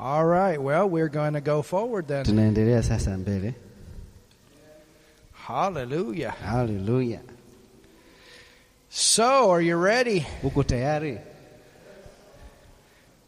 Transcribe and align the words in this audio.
All 0.00 0.24
right, 0.24 0.56
well, 0.60 0.88
we're 0.88 1.10
going 1.10 1.34
to 1.34 1.42
go 1.42 1.60
forward 1.60 2.08
then. 2.08 2.24
Tunaendelea 2.24 2.82
sasa 2.82 3.10
mbele. 3.18 3.54
Hallelujah. 5.32 6.34
Haleluya. 6.42 7.20
So, 8.88 9.50
are 9.50 9.60
you 9.60 9.76
ready? 9.76 10.20
Uko 10.42 10.64
tayari? 10.64 11.20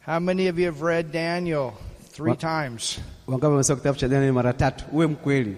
How 0.00 0.18
many 0.18 0.48
of 0.48 0.58
you 0.58 0.64
have 0.66 0.80
read 0.80 1.12
Daniel 1.12 1.74
three 2.08 2.36
times? 2.36 2.98
Wangapi 3.28 3.52
wamesoma 3.52 3.80
kitabu 3.80 3.98
cha 3.98 4.08
Danieli 4.08 4.32
mara 4.32 4.52
tatu? 4.52 4.84
Uwe 4.92 5.06
mkweli. 5.06 5.56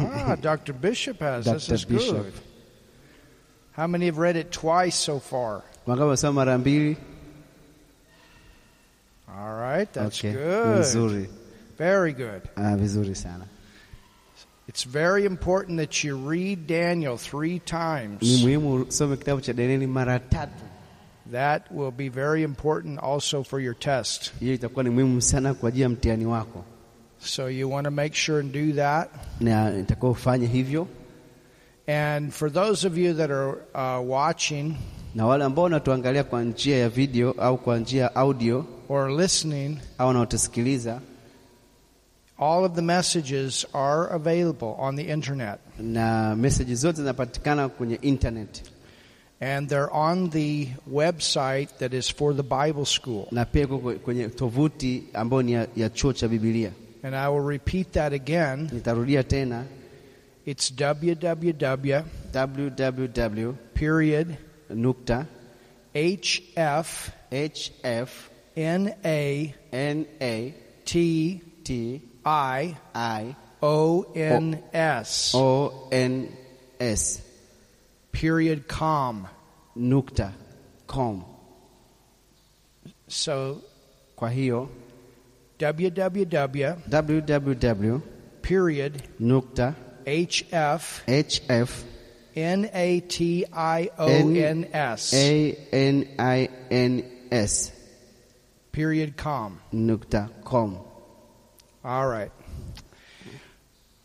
Ah, 0.00 0.36
Dr. 0.40 0.72
Bishop 0.72 1.18
has. 1.20 1.44
This 1.44 1.66
Dr. 1.66 1.74
is 1.74 1.84
Bishop. 1.84 2.16
good. 2.16 2.32
How 3.72 3.86
many 3.86 4.06
have 4.06 4.16
read 4.18 4.36
it 4.36 4.50
twice 4.50 4.96
so 4.96 5.18
far? 5.20 5.62
Wangapi 5.86 6.00
wamesoma 6.02 6.32
mara 6.32 6.58
mbili? 6.58 6.96
All 9.36 9.54
right, 9.54 9.92
that's 9.92 10.18
okay. 10.24 10.32
good. 10.32 11.28
Very 11.76 12.12
good. 12.12 12.42
Vizuri 12.56 13.14
sana. 13.16 13.46
It's 14.68 14.82
very 14.84 15.24
important 15.24 15.78
that 15.78 16.02
you 16.04 16.16
read 16.16 16.66
Daniel 16.66 17.16
three 17.16 17.52
Ni 17.54 17.58
times. 17.60 18.22
muhimu 18.42 18.74
usome 18.88 19.16
kitabu 19.16 19.40
cha 19.40 19.52
Danieli 19.52 19.86
mara 19.88 20.18
tatu. 20.18 20.52
That 21.30 21.70
will 21.72 21.90
be 21.90 22.08
very 22.08 22.42
important 22.42 22.98
also 23.00 23.42
for 23.42 23.60
your 23.60 23.74
test. 23.74 24.32
Hiyo 24.40 24.54
itakuwa 24.54 24.84
ni 24.84 24.90
muhimu 24.90 25.22
sana 25.22 25.54
kwa 25.54 25.68
ajili 25.68 25.82
ya 25.82 25.88
mtihani 25.88 26.26
wako, 26.26 26.64
So 27.20 27.48
you 27.50 27.70
want 27.70 27.84
to 27.84 27.90
make 27.90 28.14
sure 28.14 28.40
and 28.40 28.52
do 28.52 28.72
that. 28.72 29.08
na 29.40 29.78
itakuwa 29.78 30.36
hivyo. 30.36 30.88
And 31.86 32.32
for 32.32 32.52
those 32.52 32.86
of 32.86 32.98
you 32.98 33.14
that 33.14 33.30
are 33.30 33.58
uh, 33.74 34.10
watching 34.10 34.76
Na 35.14 35.26
wale 35.26 35.44
ambao 35.44 35.64
wanatuangalia 35.64 36.24
kwa 36.24 36.42
njia 36.42 36.78
ya 36.78 36.88
video 36.88 37.30
au 37.38 37.58
kwa 37.58 37.78
njia 37.78 38.02
ya 38.02 38.14
audio 38.14 38.64
or 38.88 39.10
listening, 39.10 39.78
au 39.98 40.08
wanaotusikiliza, 40.08 41.00
all 42.38 42.64
of 42.64 42.72
the 42.72 42.82
messages 42.82 43.66
are 43.72 44.10
available 44.14 44.74
on 44.78 44.96
the 44.96 45.02
internet. 45.02 45.58
na 45.80 46.36
meseji 46.36 46.74
zote 46.74 46.96
zinapatikana 47.00 47.68
kwenye 47.68 47.94
internet 47.94 48.62
And 49.40 49.68
they're 49.68 49.88
on 49.92 50.30
the 50.30 50.68
website 50.92 51.68
that 51.78 51.92
is 51.94 52.14
for 52.14 52.36
the 52.36 52.42
Bible 52.42 52.84
school. 52.84 53.26
na 53.30 53.44
pia 53.44 53.66
kwenye 54.04 54.28
tovuti 54.28 55.04
ambayo 55.14 55.42
ni 55.42 55.52
ya 55.76 55.88
chuo 55.94 56.12
cha 56.12 56.28
Biblia. 56.28 56.70
And 57.02 57.14
I 57.14 57.28
will 57.32 57.46
repeat 57.48 57.90
that 57.92 58.12
again. 58.12 58.68
Nitarudia 58.72 59.22
tena 59.22 59.64
It's 60.46 60.72
www 60.80 62.02
www 62.34 63.52
period 63.74 64.36
nukta. 64.70 65.26
Hf 65.94 67.10
hf 67.30 68.30
n 68.56 68.94
a 69.04 69.54
n 69.72 70.06
a 70.20 70.54
t 70.84 71.40
t 71.64 72.02
i 72.24 72.76
i 72.94 73.36
o 73.62 74.04
n 74.14 74.58
s. 74.72 75.34
O 75.34 75.88
n 75.90 76.28
s. 76.78 77.20
Period 78.12 78.68
com. 78.68 79.26
nukta. 79.76 80.32
Com. 80.86 81.24
So 83.08 83.62
Kwa 84.18 84.30
hiyo? 84.30 84.68
Www 85.60 86.66
www 86.92 88.00
period 88.42 89.02
nukta. 89.20 89.74
Hf 90.06 91.02
hf 91.06 91.84
n 92.34 92.68
a 92.72 93.00
t 93.00 93.44
i 93.52 93.88
o 93.98 94.06
n 94.08 94.66
s. 94.72 95.14
A 95.14 95.56
n 95.72 96.06
i 96.18 96.48
n 96.70 97.04
s. 97.30 97.72
Period 98.72 99.16
com. 99.16 99.58
nukta 99.72 100.28
com. 100.44 100.78
All 101.84 102.06
right. 102.08 102.30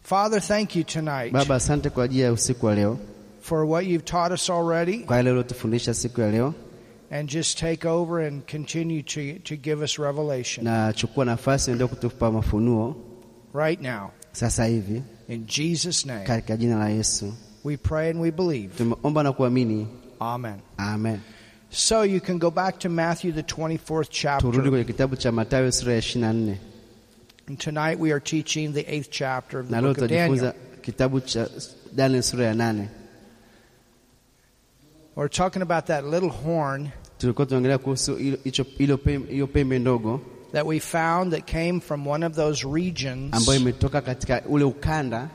Father, 0.02 0.40
thank 0.40 0.76
you 0.76 0.84
tonight 0.84 1.32
Baba, 1.34 1.56
asante 1.56 1.90
kwa 1.90 2.04
ajili 2.04 2.22
ya 2.22 2.32
usiku 2.34 2.66
wa 2.66 2.76
leo, 2.76 2.98
for 3.42 3.66
what 3.66 3.86
you've 3.86 4.06
taught 4.06 4.32
us 4.34 4.50
already, 4.50 5.00
kwa 5.00 5.18
yale 5.18 5.32
uliotufundisha 5.32 5.94
siku 5.94 6.22
ya 6.22 6.32
leo, 6.32 6.54
and 7.12 7.30
just 7.30 7.58
take 7.60 7.88
over 7.88 8.20
and 8.28 8.44
continue 8.52 9.02
to, 9.04 9.40
to 9.44 9.56
give 9.56 9.84
us 9.84 9.98
revelation. 10.00 10.64
Na 10.66 10.94
chukua 10.94 11.26
nafasi 11.26 11.72
ndio 11.72 11.88
kutupa 11.88 12.32
mafunuo. 12.32 12.96
Right 13.54 13.82
now. 13.82 14.10
sasa 14.32 14.66
hivi. 14.66 15.04
In 15.30 15.46
Jesus' 15.46 16.06
name, 16.06 16.26
katika 16.26 16.58
jina 16.58 16.80
la 16.80 16.90
Yesu 16.90 17.34
we 17.64 17.78
pray 17.78 18.10
and 18.10 18.20
we 18.22 18.32
believe. 18.32 18.76
tumeomba 18.78 19.24
na 19.24 19.32
kuamini, 19.34 19.88
Amen. 20.20 20.62
amen. 20.78 21.22
So 21.72 22.04
you 22.04 22.20
can 22.22 22.38
go 22.38 22.52
back 22.52 22.80
to 22.80 22.90
Matthew, 22.90 23.32
the 23.32 23.44
24th 23.44 23.80
Turudi 23.80 24.10
chapter. 24.12 24.52
kwenye 24.70 24.84
kitabu 24.84 25.16
cha 25.16 25.32
Mathayo 25.32 25.72
sura 25.72 25.94
ya 25.94 26.00
24 26.02 26.58
And 27.48 27.60
tonight 27.60 28.00
we 28.00 28.12
are 28.12 28.20
teaching 28.22 28.74
the 28.74 28.86
eighth 28.94 29.10
chapter 29.12 29.60
of 29.60 29.68
the 29.70 29.76
na 29.76 29.82
book 29.82 29.98
of 29.98 30.08
Daniel. 30.10 30.54
kitabu 30.82 31.20
cha 31.26 31.48
Daniel 31.96 32.22
sura 32.24 32.46
ya 32.46 32.54
nane. 32.54 32.90
We're 35.16 35.28
talking 35.30 35.62
about 35.62 35.86
that 35.88 36.06
little 36.06 36.30
horn 36.30 36.92
Tulikuwa 37.20 37.46
tunaongelea 37.48 37.78
kuhusu 37.78 38.16
hilo- 38.16 38.38
hicho- 38.44 38.66
hilo 38.78 38.96
pem- 38.98 39.28
hiyo 39.30 39.48
pembe 39.48 39.80
ndogo 39.80 40.22
that 40.52 40.66
we 40.66 40.80
found 40.80 41.32
that 41.34 41.46
came 41.52 41.80
from 41.80 42.08
one 42.08 42.26
of 42.26 42.34
those 42.36 42.68
regions 42.74 43.34
ambayo 43.34 43.60
imetoka 43.60 44.02
katika 44.02 44.42
ule 44.50 44.64
ukanda 44.64 45.30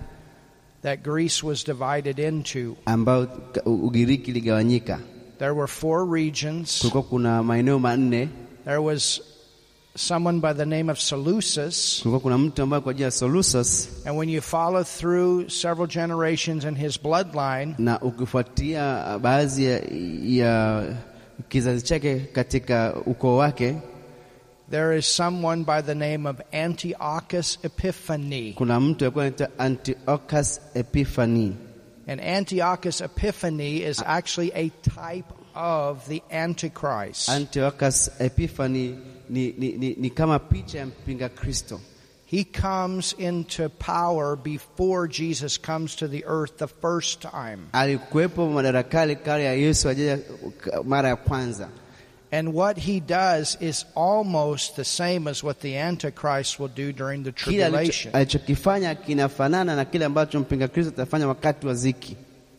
that 0.82 1.02
Greece 1.02 1.42
was 1.46 1.64
divided 1.64 2.18
into. 2.18 2.76
ambao 2.86 3.26
ka- 3.26 3.62
U- 3.66 3.86
Ugiriki 3.86 4.30
iligawanyika. 4.30 4.98
There 5.38 5.52
were 5.54 5.66
four 5.68 6.04
regions. 6.14 6.78
Kulikuwa 6.80 7.02
kuna 7.02 7.42
maeneo 7.42 7.78
manne. 7.78 8.28
There 8.64 8.78
was 8.80 9.20
someone 9.96 10.40
by 10.40 10.52
the 10.52 10.64
name 10.64 10.92
of 10.92 10.98
Seleucus. 11.00 11.98
Kulikuwa 12.02 12.20
kuna 12.20 12.38
mtu 12.38 12.62
ambaye 12.62 12.80
kwa 12.82 12.94
jina 12.94 13.06
la 13.06 13.10
Solusus, 13.10 13.88
And 14.06 14.16
when 14.18 14.28
you 14.28 14.40
follow 14.42 14.84
through 14.84 15.48
several 15.50 15.86
generations 15.88 16.64
in 16.64 16.74
his 16.74 17.02
bloodline, 17.02 17.74
na 17.78 18.00
ukifuatia 18.00 19.06
uh, 19.16 19.22
baadhi 19.22 19.64
ya, 19.64 19.80
ya 20.22 20.84
kizazi 21.48 21.82
chake 21.84 22.20
katika 22.20 22.94
ukoo 23.06 23.36
wake, 23.36 23.74
there 24.70 24.92
is 24.92 25.06
someone 25.06 25.64
by 25.64 25.80
the 25.82 25.94
name 25.94 26.26
of 26.26 26.40
Antiochus 26.52 27.58
Epiphanes. 27.64 28.54
kuna 28.54 28.80
mtu 28.80 29.04
alikuwa 29.04 29.24
anaitwa 29.24 29.48
Antiochus 29.58 30.60
Epiphanes. 30.74 31.54
And 32.06 32.20
Antiochus 32.20 33.00
Epiphanes 33.00 33.82
is 33.82 34.02
actually 34.06 34.50
a 34.54 34.70
type 34.82 35.26
of 35.54 36.06
the 36.08 36.22
Antichrist. 36.30 37.28
Antiochus 37.28 38.10
Epiphanes 38.20 38.96
ni, 39.28 39.52
ni, 39.58 39.72
ni, 39.72 39.94
ni 39.98 40.10
kama 40.10 40.38
picha 40.38 40.78
ya 40.78 40.86
mpinga 40.86 41.28
Kristo. 41.28 41.80
He 42.26 42.44
comes 42.44 43.14
into 43.18 43.68
power 43.70 44.36
before 44.36 45.08
Jesus 45.08 45.56
comes 45.58 45.96
to 45.96 46.08
the 46.08 46.24
earth 46.26 46.58
the 46.58 46.66
first 46.68 47.20
time. 47.22 47.58
Alikuwepo 47.72 48.48
madarakani 48.48 49.16
kale 49.16 49.44
ya 49.44 49.52
Yesu 49.54 49.88
ajaja 49.88 50.18
mara 50.84 51.08
ya 51.08 51.16
kwanza, 51.16 51.68
And 52.32 52.48
what 52.54 52.78
he 52.78 53.00
does 53.00 53.56
is 53.60 53.86
almost 53.94 54.76
the 54.76 54.84
same 54.84 55.30
as 55.30 55.42
what 55.44 55.60
the 55.60 55.76
Antichrist 55.78 56.60
will 56.60 56.68
do 56.76 56.92
during 56.92 57.24
the 57.24 57.32
tribulation. 57.32 58.12
alichokifanya 58.12 58.94
kinafanana 58.94 59.76
na 59.76 59.84
kile 59.84 60.04
ambacho 60.04 60.40
mpinga 60.40 60.68
Kristo 60.68 60.92
atafanya 60.92 61.28
wakati 61.28 61.66
wa 61.66 61.74
ziki. 61.74 62.16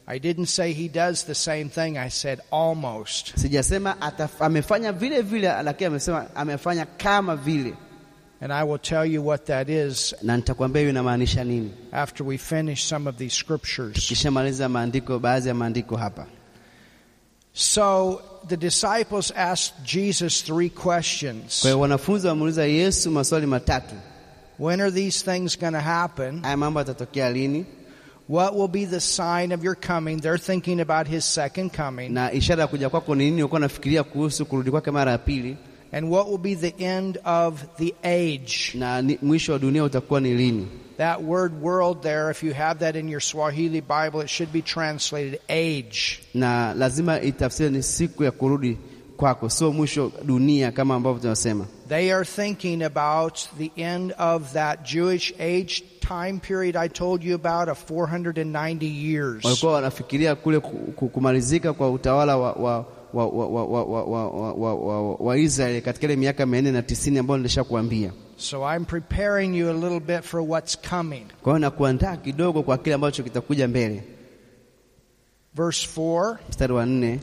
I 0.07 0.19
didn't 0.19 0.47
say 0.47 0.73
he 0.73 0.87
does 0.87 1.23
the 1.25 1.35
same 1.35 1.65
thing, 1.69 1.97
I 1.97 2.09
said 2.09 2.39
almost. 2.51 3.33
Sijasema 3.37 3.95
amefanya 4.39 4.91
vile 4.91 5.21
vile, 5.21 5.47
lakini 5.63 5.87
amesema 5.87 6.35
amefanya 6.35 6.85
kama 6.85 7.35
vile, 7.35 7.73
And 8.41 8.53
I 8.53 8.63
will 8.63 8.79
tell 8.79 9.05
you 9.05 9.21
what 9.25 9.45
that 9.45 9.69
is 9.69 10.15
na 10.21 10.37
nitakwambia 10.37 10.79
hiyo 10.79 10.89
inamaanisha 10.89 11.43
nini 11.43 11.71
after 11.91 12.27
we 12.27 12.37
finish 12.37 12.83
some 12.89 13.09
of 13.09 13.15
these 13.17 13.35
scriptures. 13.35 14.07
kishamaliza 14.07 14.69
maandiko, 14.69 15.19
baadhi 15.19 15.47
ya 15.47 15.53
maandiko 15.53 15.95
hapa. 15.97 16.25
So 17.53 18.21
the 18.47 18.57
disciples 18.57 19.31
asked 19.31 19.83
Jesus 19.83 20.41
three 20.41 20.69
questions. 20.69 21.61
Kwa 21.61 21.75
wanafunzi 21.75 22.27
wamuuliza 22.27 22.65
Yesu 22.65 23.11
maswali 23.11 23.45
matatu. 23.45 23.95
When 24.59 24.81
are 24.81 24.91
these 24.91 25.23
things 25.31 25.55
going 25.59 25.73
to 25.73 25.79
happen? 25.79 26.41
Haya 26.43 26.57
mambo 26.57 26.79
yatatokea 26.79 27.29
lini, 27.31 27.65
What 28.29 28.55
will 28.55 28.67
be 28.67 28.85
the 28.85 28.99
sign 28.99 29.51
of 29.51 29.63
your 29.63 29.75
coming? 29.75 30.19
They're 30.21 30.37
thinking 30.37 30.79
about 30.81 31.07
his 31.07 31.25
second 31.25 31.71
coming. 31.73 32.09
na 32.13 32.31
ishara 32.31 32.61
ya 32.61 32.67
kuja 32.67 32.89
kwako 32.89 33.15
ni 33.15 33.25
nini? 33.25 33.41
Ulikuwa 33.43 33.59
unafikiria 33.59 34.03
kuhusu 34.03 34.45
kurudi 34.45 34.71
kwake 34.71 34.91
mara 34.91 35.11
ya 35.11 35.17
pili, 35.17 35.57
And 35.91 36.09
what 36.11 36.27
will 36.29 36.37
be 36.37 36.55
the 36.55 36.73
end 36.85 37.17
of 37.25 37.63
the 37.77 37.93
age? 38.03 38.71
na 38.75 39.01
mwisho 39.21 39.53
wa 39.53 39.59
dunia 39.59 39.83
utakuwa 39.83 40.19
ni 40.21 40.33
lini? 40.33 40.67
That 40.97 41.21
word 41.21 41.53
world 41.63 42.01
there, 42.01 42.29
if 42.31 42.43
you 42.43 42.53
have 42.53 42.79
that 42.79 42.95
in 42.95 43.09
your 43.09 43.21
Swahili 43.21 43.81
Bible, 43.81 44.21
it 44.21 44.29
should 44.29 44.51
be 44.53 44.61
translated 44.61 45.39
age. 45.49 46.19
Na 46.33 46.73
lazima 46.73 47.19
ni 47.69 47.83
siku 47.83 48.23
ya 48.23 48.31
kurudi 48.31 48.77
kwako, 49.17 49.49
sio 49.49 49.71
mwisho 49.71 50.11
dunia 50.25 50.71
kama 50.71 50.95
ambavyo 50.95 51.19
tunasema. 51.21 51.65
They 51.87 52.13
are 52.13 52.25
thinking 52.25 52.83
about 52.83 53.39
the 53.57 53.71
end 53.81 54.13
of 54.19 54.53
that 54.53 54.83
Jewish 54.93 55.33
age 55.39 55.83
time 56.01 56.39
period 56.39 56.75
I 56.75 56.87
told 56.89 57.23
you 57.23 57.35
about 57.35 57.69
of 57.69 57.91
490 57.91 58.85
years. 58.85 59.45
Walikuwa 59.45 59.73
wanafikiria 59.73 60.35
kule 60.35 60.59
ku- 60.59 60.91
ku- 60.95 61.09
kumalizika 61.09 61.73
kwa 61.73 61.91
utawala 61.91 62.37
wa, 62.37 62.51
wa, 62.51 62.85
wa, 63.13 63.27
wa, 63.27 63.47
wa, 63.47 63.65
wa, 63.65 63.83
wa, 63.83 64.03
wa, 64.03 64.53
wa, 64.53 64.75
wa, 64.75 65.15
wa 65.15 65.37
Israeli 65.37 65.81
katika 65.81 66.05
ile 66.07 66.15
miaka 66.15 66.45
mia 66.45 66.61
nne 66.61 66.71
na 66.71 66.81
tisini 66.81 67.19
ambayo 67.19 67.37
nilishakuambia. 67.37 68.11
So 68.37 68.63
I'm 68.75 68.85
preparing 68.85 69.55
you 69.55 69.69
a 69.69 69.73
little 69.73 69.99
bit 69.99 70.23
for 70.23 70.41
what's 70.41 70.77
coming. 70.89 71.25
Kwa 71.41 71.53
hiyo 71.53 71.59
nakuandaa 71.59 72.17
kidogo 72.17 72.63
kwa 72.63 72.77
kile 72.77 72.95
ambacho 72.95 73.23
kitakuja 73.23 73.67
mbele. 73.67 74.03
Verse 75.55 75.87
4 76.01 76.37
Mstari 76.49 76.73
wa 76.73 76.85
nne, 76.85 77.19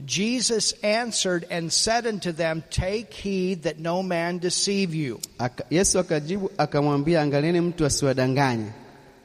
Jesus 0.00 0.74
answered 0.84 1.46
and 1.50 1.70
said 1.70 2.06
unto 2.06 2.32
them, 2.32 2.62
Take 2.70 3.14
heed 3.22 3.62
that 3.62 3.78
no 3.78 4.02
man 4.02 4.38
deceive 4.40 4.94
you. 4.94 5.20
Yesu 5.70 5.98
akajibu 5.98 6.50
akamwambia, 6.58 7.22
angalieni 7.22 7.60
mtu 7.60 7.86
asiwadanganye. 7.86 8.66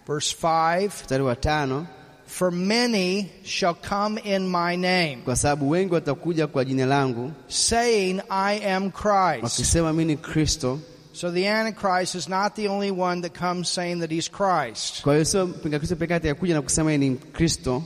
Verse 0.07 0.35
5 0.41 0.87
Mstari 0.87 1.23
wa 1.23 1.35
tano, 1.35 1.87
For 2.29 2.51
many 2.51 3.27
shall 3.43 3.73
come 3.73 4.19
in 4.19 4.47
my 4.47 4.75
name, 4.75 5.17
kwa 5.25 5.35
sababu 5.35 5.69
wengi 5.69 5.93
watakuja 5.93 6.47
kwa 6.47 6.65
jina 6.65 6.85
langu 6.85 7.31
saying, 7.47 8.21
I 8.29 8.73
am 8.73 8.91
Christ. 8.91 9.43
wakisema 9.43 9.93
mimi 9.93 10.05
ni 10.05 10.17
Kristo. 10.17 10.79
So 11.13 11.31
the 11.31 11.47
Antichrist 11.49 12.15
is 12.15 12.29
not 12.29 12.55
the 12.55 12.67
only 12.67 12.91
one 12.91 13.21
that 13.21 13.33
comes 13.39 13.69
saying 13.69 13.99
that 13.99 14.11
he's 14.11 14.29
Christ. 14.31 15.01
Kwa 15.03 15.13
hiyo 15.13 15.25
sio 15.25 15.47
mpinga 15.47 15.79
Kristo 15.79 15.95
pekee 15.95 16.13
atakuja 16.15 16.53
na 16.53 16.61
kusema 16.61 16.97
ni 16.97 17.15
Kristo. 17.15 17.83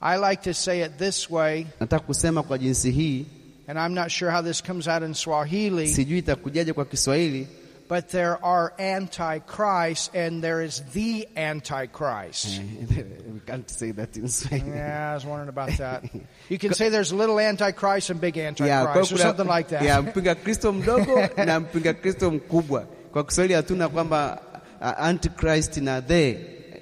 I 0.00 0.16
like 0.30 0.42
to 0.42 0.54
say 0.54 0.82
it 0.84 0.98
this 0.98 1.30
way, 1.30 1.66
Nataka 1.80 2.04
kusema 2.06 2.42
kwa 2.42 2.58
jinsi 2.58 2.90
hii, 2.90 3.26
and 3.68 3.78
I'm 3.78 3.94
not 3.94 4.10
sure 4.10 4.32
how 4.32 4.42
this 4.42 4.62
comes 4.62 4.88
out 4.88 5.02
in 5.02 5.14
Swahili, 5.14 5.88
sijui 5.88 6.18
itakujaje 6.18 6.72
kwa 6.72 6.84
Kiswahili, 6.84 7.46
but 7.88 8.08
there 8.08 8.42
are 8.44 8.72
antichrists 8.78 10.10
and 10.14 10.42
there 10.42 10.62
is 10.62 10.80
the 10.92 11.28
Antichrist. 11.36 12.60
we 12.90 13.40
can't 13.46 13.68
say 13.68 13.90
that 13.92 14.16
in 14.16 14.28
Swahili. 14.28 14.70
Yeah, 14.70 15.10
I 15.10 15.14
was 15.14 15.24
wondering 15.26 15.48
about 15.48 15.70
that. 15.78 16.04
You 16.48 16.58
can 16.58 16.74
say 16.74 16.88
there's 16.88 17.12
little 17.12 17.38
Antichrist 17.38 18.10
and 18.10 18.20
big 18.20 18.36
Yeah, 18.36 18.48
Antichrist 18.48 19.12
or 19.12 19.18
something 19.18 19.46
like 19.46 19.68
that. 19.68 19.82
yeah, 19.82 20.00
mpinga 20.02 20.34
Kristo 20.34 20.72
mdogo 20.72 21.28
na 21.46 21.60
mpinga 21.60 21.94
Kristo 21.94 22.30
mkubwa. 22.30 22.86
Kwa 23.12 23.24
Kiswahili 23.24 23.54
hatuna 23.54 23.88
kwamba 23.88 24.42
antichrist 24.80 25.76
na 25.76 26.00
the 26.00 26.30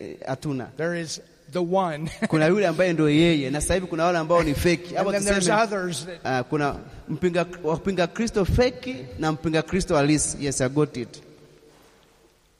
eh, 0.00 0.16
hatuna. 0.26 0.68
There 0.76 1.00
is 1.00 1.20
the 1.52 1.62
one. 1.62 2.10
Kuna 2.28 2.46
yule 2.46 2.66
ambaye 2.66 2.92
ndio 2.92 3.10
yeye, 3.10 3.50
na 3.50 3.60
sasa 3.60 3.74
hivi 3.74 3.86
kuna 3.86 4.04
wale 4.04 4.18
ambao 4.18 4.42
ni 4.42 4.54
feki. 4.54 4.96
Ama 4.96 5.12
then 5.12 5.24
there's 5.24 5.38
tuseme 5.44 5.62
others 5.62 6.06
that 6.06 6.42
uh, 6.42 6.48
kuna 6.48 6.76
mpinga 7.08 7.46
wapinga 7.64 8.06
Kristo 8.06 8.44
feki 8.44 8.96
na 9.18 9.32
mpinga 9.32 9.62
Kristo 9.62 9.96
halisi. 9.96 10.44
Yes, 10.44 10.60
I 10.60 10.68
got 10.68 10.96
it. 10.96 11.22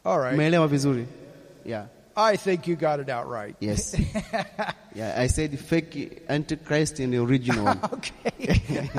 All 0.04 0.18
right. 0.18 0.34
Umeelewa 0.34 0.68
vizuri? 0.68 1.06
Yeah. 1.64 1.86
I 2.16 2.36
think 2.36 2.66
you 2.66 2.76
got 2.76 3.00
it 3.00 3.08
out 3.08 3.28
right. 3.28 3.54
Yes. 3.60 3.94
yeah, 4.94 5.14
I 5.16 5.28
said 5.28 5.58
fake 5.58 6.22
antichrist 6.28 6.98
and 7.00 7.12
the 7.12 7.18
original. 7.18 7.68
Okay. 7.92 8.90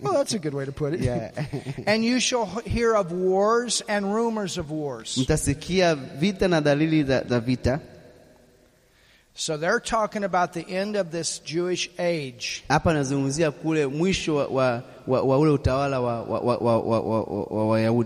well, 0.00 0.12
that's 0.14 0.34
a 0.34 0.38
good 0.38 0.54
way 0.54 0.64
to 0.64 0.72
put 0.72 0.94
it. 0.94 1.00
Yeah. 1.00 1.30
And 1.86 2.04
you 2.04 2.20
shall 2.20 2.46
hear 2.64 2.94
of 2.94 3.10
wars 3.12 3.82
and 3.88 4.14
rumors 4.14 4.58
of 4.58 4.70
wars. 4.70 5.16
Mtasikia 5.18 5.94
vita 5.94 6.48
na 6.48 6.60
dalili 6.60 7.04
za 7.04 7.40
vita. 7.40 7.80
So 9.34 9.56
they're 9.56 9.80
talking 9.80 10.24
about 10.24 10.52
the 10.52 10.66
end 10.68 10.96
of 10.96 11.10
this 11.10 11.38
Jewish 11.44 11.88
age. 11.98 12.64
Hapa 12.68 12.92
nazungumzia 12.92 13.50
kule 13.50 13.86
mwisho 13.86 14.34
wa, 14.36 14.46
wa, 14.46 14.82
wa, 15.06 15.22
wa 15.22 15.38
ule 15.38 15.50
utawala 15.50 16.00
wa 16.00 16.22
wa, 16.22 16.40
wa, 16.40 16.56
wa, 16.58 17.00
wa, 17.00 17.22
wa, 17.22 17.66
wa 17.68 18.04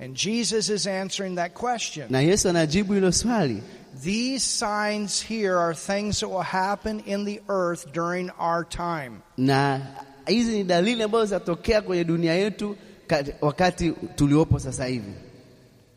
And 0.00 0.14
Jesus 0.16 0.68
is 0.68 0.86
answering 0.86 1.36
that 1.36 1.54
question. 1.54 2.06
na 2.10 2.20
Yesu 2.20 2.48
anajibu 2.48 2.92
hilo 2.94 3.12
swali. 3.12 3.62
These 4.02 4.42
signs 4.44 5.22
here 5.22 5.56
are 5.56 5.74
things 5.74 6.20
that 6.20 6.28
will 6.28 6.42
happen 6.42 7.00
in 7.06 7.24
the 7.24 7.40
earth 7.48 7.92
during 7.92 8.30
our 8.38 8.64
time. 8.64 9.22
Na 9.36 9.80
hizi 10.26 10.52
ni 10.58 10.64
dalili 10.64 11.02
ambazo 11.02 11.24
zitatokea 11.24 11.82
kwenye 11.82 12.04
dunia 12.04 12.34
yetu 12.34 12.76
kat- 13.08 13.34
wakati 13.40 13.90
tuliopo 14.16 14.58
sasa 14.58 14.86
hivi, 14.86 15.12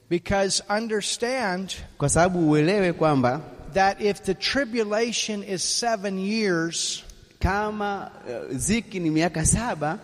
Because 0.09 0.63
understand 0.77 1.71
kwa 1.97 2.09
sababu 2.09 2.49
uelewe 2.51 2.93
kwamba 2.93 3.41
that 3.77 4.01
if 4.01 4.23
the 4.23 4.33
tribulation 4.33 5.43
is 5.43 5.61
seven 5.61 6.17
years 6.17 7.03
kama 7.39 8.11
uh, 8.25 8.31
ziki 8.55 8.99
ni 8.99 9.11
miaka 9.11 9.45
saba 9.45 9.99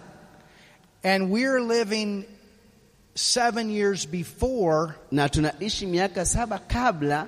and 1.03 1.31
we're 1.31 1.59
living 1.59 2.23
seven 3.15 3.71
years 3.71 4.05
before 4.05 4.95
na 5.09 5.27
tunaishi 5.27 5.87
miaka 5.87 6.23
saba 6.23 6.61
kabla 6.69 7.27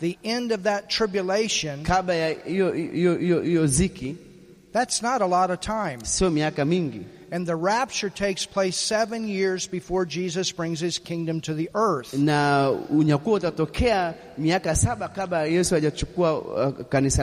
the 0.00 0.18
end 0.22 0.52
of 0.52 0.64
that 0.64 0.90
tribulation, 0.90 1.82
kabla 1.82 2.14
ya 2.14 2.34
hiyo 2.44 3.66
ziki, 3.66 4.16
that's 4.72 5.00
not 5.00 5.22
a 5.22 5.26
lot 5.26 5.50
of 5.50 5.60
time. 5.60 6.00
sio 6.00 6.30
miaka 6.30 6.62
mingi, 6.64 7.04
And 7.30 7.46
the 7.46 7.56
rapture 7.56 8.10
takes 8.10 8.46
place 8.46 8.76
seven 8.76 9.28
years 9.28 9.66
before 9.66 10.06
Jesus 10.06 10.52
brings 10.52 10.80
his 10.80 10.98
kingdom 10.98 11.40
to 11.42 11.54
the 11.54 11.70
earth. 11.74 12.14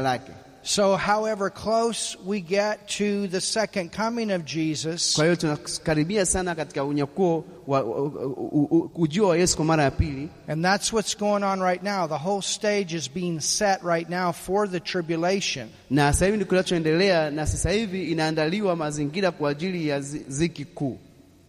na. 0.04 0.53
So, 0.66 0.96
however 0.96 1.50
close 1.50 2.18
we 2.26 2.40
get 2.40 2.88
to 2.98 3.28
the 3.28 3.42
second 3.42 3.92
coming 3.92 4.32
of 4.32 4.46
Jesus, 4.46 5.14
Kwa 5.16 5.24
hiyo 5.24 5.36
tunakaribia 5.36 6.26
sana 6.26 6.56
katika 6.56 6.84
unyakuo 6.84 7.46
wa 7.68 7.82
wa- 7.82 8.02
u- 8.02 8.68
u- 8.72 8.92
ujio 8.96 9.28
wa 9.28 9.38
Yesu 9.38 9.56
kwa 9.56 9.66
mara 9.66 9.84
ya 9.84 9.92
pili, 9.92 10.30
and 10.48 10.64
that's 10.66 10.94
what's 10.94 11.18
going 11.18 11.44
on 11.44 11.60
right 11.62 11.84
now. 11.84 12.08
The 12.08 12.18
whole 12.30 12.42
stage 12.42 12.96
is 12.98 13.12
being 13.14 13.40
set 13.40 13.82
right 13.84 14.10
now 14.10 14.32
for 14.34 14.72
the 14.72 14.80
tribulation. 14.80 15.68
na 15.90 16.14
sasa 16.14 16.26
hivi 16.26 16.38
ndiko 16.38 16.50
kinachoendelea, 16.50 17.32
na 17.32 17.46
sasa 17.48 17.72
hivi 17.72 18.12
inaandaliwa 18.12 18.76
mazingira 18.76 19.32
kwa 19.32 19.50
ajili 19.50 19.88
ya 19.88 20.00
zi- 20.02 20.26
ziki 20.28 20.66
kuu 20.66 20.98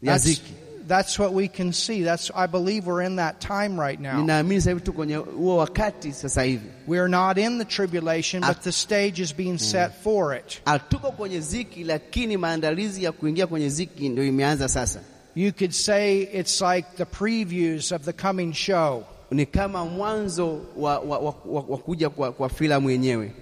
ya 0.03 0.19
ziki. 0.19 0.53
That's 0.87 1.19
what 1.19 1.33
we 1.33 1.49
can 1.49 1.73
see. 1.73 2.03
That's 2.03 2.31
I 2.35 2.47
believe 2.47 2.87
we're 2.87 3.03
in 3.03 3.17
that 3.17 3.41
time 3.41 3.81
right 3.81 3.99
now. 4.01 4.17
Ninaamini 4.21 4.61
sasa 4.61 4.71
hivi 4.71 4.81
tuko 4.81 4.97
kwenye 4.97 5.17
huo 5.17 5.57
wakati 5.57 6.13
sasa 6.13 6.43
hivi, 6.43 6.67
We're 6.87 7.09
not 7.09 7.39
in 7.39 7.59
the 7.59 7.65
tribulation, 7.65 8.43
but 8.43 8.63
the 8.63 8.73
stage 8.73 9.21
is 9.21 9.33
being 9.33 9.55
mm. 9.55 9.61
set 9.61 10.03
for 10.03 10.35
it. 10.35 10.61
Ah, 10.67 10.71
hatuko 10.79 11.13
kwenye 11.13 11.41
ziki, 11.41 11.85
lakini 11.85 12.37
maandalizi 12.37 13.05
ya 13.05 13.13
kuingia 13.13 13.47
kwenye 13.47 13.69
ziki 13.69 14.09
ndio 14.09 14.25
imeanza 14.25 14.69
sasa. 14.69 15.01
You 15.35 15.53
could 15.53 15.73
say 15.73 16.23
it's 16.33 16.61
like 16.61 16.89
the 16.97 17.05
previews 17.05 17.93
of 17.93 18.03
the 18.05 18.13
coming 18.13 18.53
show. 18.53 19.05
Ni 19.31 19.47
kama 19.47 19.85
mwanzo 19.85 20.61
wa, 20.77 20.99
wa, 20.99 21.19
wa, 21.19 21.35
wa, 21.45 21.65
wa 21.69 21.79
kuja 21.79 22.11
kwa, 22.11 22.33
kwa 22.33 22.49
filamu 22.49 22.91
yenyewe. 22.91 23.33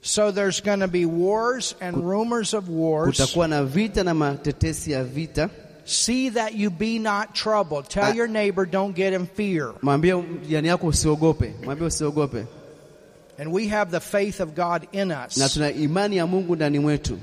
So 0.00 0.32
there's 0.32 0.60
going 0.60 0.80
to 0.80 0.88
be 0.88 1.06
wars 1.06 1.74
and 1.80 1.96
rumors 1.96 2.54
of 2.54 2.68
wars. 2.68 3.16
Kutakuwa 3.16 3.48
na 3.48 3.64
vita 3.64 4.04
na 4.04 4.14
matetesi 4.14 4.92
ya 4.92 5.04
vita. 5.04 5.48
See 5.84 6.30
that 6.30 6.54
you 6.54 6.70
be 6.70 6.98
not 6.98 7.34
troubled. 7.34 7.88
Tell 7.88 8.04
Ah. 8.10 8.14
your 8.14 8.28
neighbor, 8.28 8.64
don't 8.66 8.94
get 8.94 9.12
in 9.12 9.26
fear. 9.26 9.72
Mwambie 9.82 10.22
jirani 10.48 10.68
yako 10.68 10.86
usiogope, 10.86 11.54
mwambie 11.64 11.86
usiogope, 11.86 12.46
And 13.38 13.52
we 13.52 13.66
have 13.68 13.90
the 13.90 14.00
faith 14.00 14.40
of 14.40 14.54
God 14.54 14.86
in 14.92 15.08
na 15.08 15.26
us. 15.26 15.52
tuna 15.54 15.70
imani 15.72 16.16
ya 16.16 16.26
Mungu 16.26 16.56
ndani 16.56 16.78
mwetu. 16.78 17.18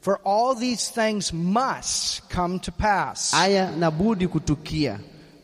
For 0.00 0.20
all 0.24 0.54
these 0.54 0.90
things 0.92 1.32
must 1.32 2.22
come 2.34 2.58
to 2.60 2.70
pass. 2.72 3.30
Haya 3.32 3.70
na 3.76 3.90
budi 3.90 4.28
kutukia, 4.28 5.00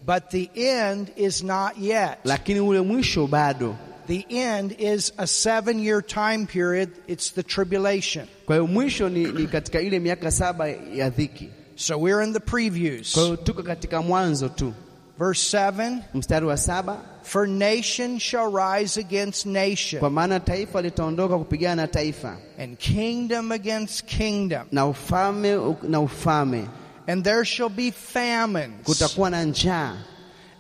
But 0.07 0.31
the 0.31 0.51
end 0.55 1.11
is 1.17 1.43
not 1.43 1.79
yet. 1.79 2.19
lakini 2.25 2.61
ule 2.61 2.81
mwisho 2.81 3.27
bado. 3.27 3.77
The 4.07 4.27
end 4.31 4.75
is 4.79 5.13
a 5.19 5.27
seven 5.27 5.79
year 5.81 6.03
time 6.03 6.47
period. 6.47 6.91
It's 7.09 7.33
the 7.33 7.43
tribulation. 7.43 8.27
Kwa 8.47 8.57
hiyo 8.57 8.67
mwisho 8.67 9.09
ni, 9.09 9.25
ni 9.25 9.47
katika 9.47 9.81
ile 9.81 9.99
miaka 9.99 10.31
saba 10.31 10.69
ya 10.69 11.11
dhiki. 11.11 11.49
So 11.77 11.99
we're 11.99 12.23
in 12.25 12.33
the 12.33 12.41
previews. 12.41 13.15
hiyo 13.15 13.37
tuko 13.37 13.63
katika 13.63 14.03
mwanzo 14.03 14.49
tu. 14.49 14.73
Verse 15.19 15.57
7 15.59 15.99
Mstari 16.15 16.47
wa 16.47 16.57
saba, 16.57 16.97
For 17.23 17.47
nation 17.49 18.19
shall 18.19 18.51
rise 18.53 19.01
against 19.01 19.47
nation, 19.47 20.01
kwa 20.01 20.11
maana 20.11 20.41
taifa 20.41 20.83
litaondoka 20.83 21.39
kupigana 21.39 21.83
na 21.83 21.89
taifa 21.89 22.37
and 22.59 22.79
kingdom 22.79 23.53
against 23.53 24.05
kingdom. 24.05 24.67
na 24.73 24.87
ufalme 24.87 25.77
na 25.83 26.01
ufalme, 26.01 26.69
And 27.07 27.25
there 27.25 27.45
shall 27.45 27.69
be 27.69 27.91
famines 27.91 28.85
kutakuwa 28.85 29.31
na 29.31 29.45
njaa 29.45 29.95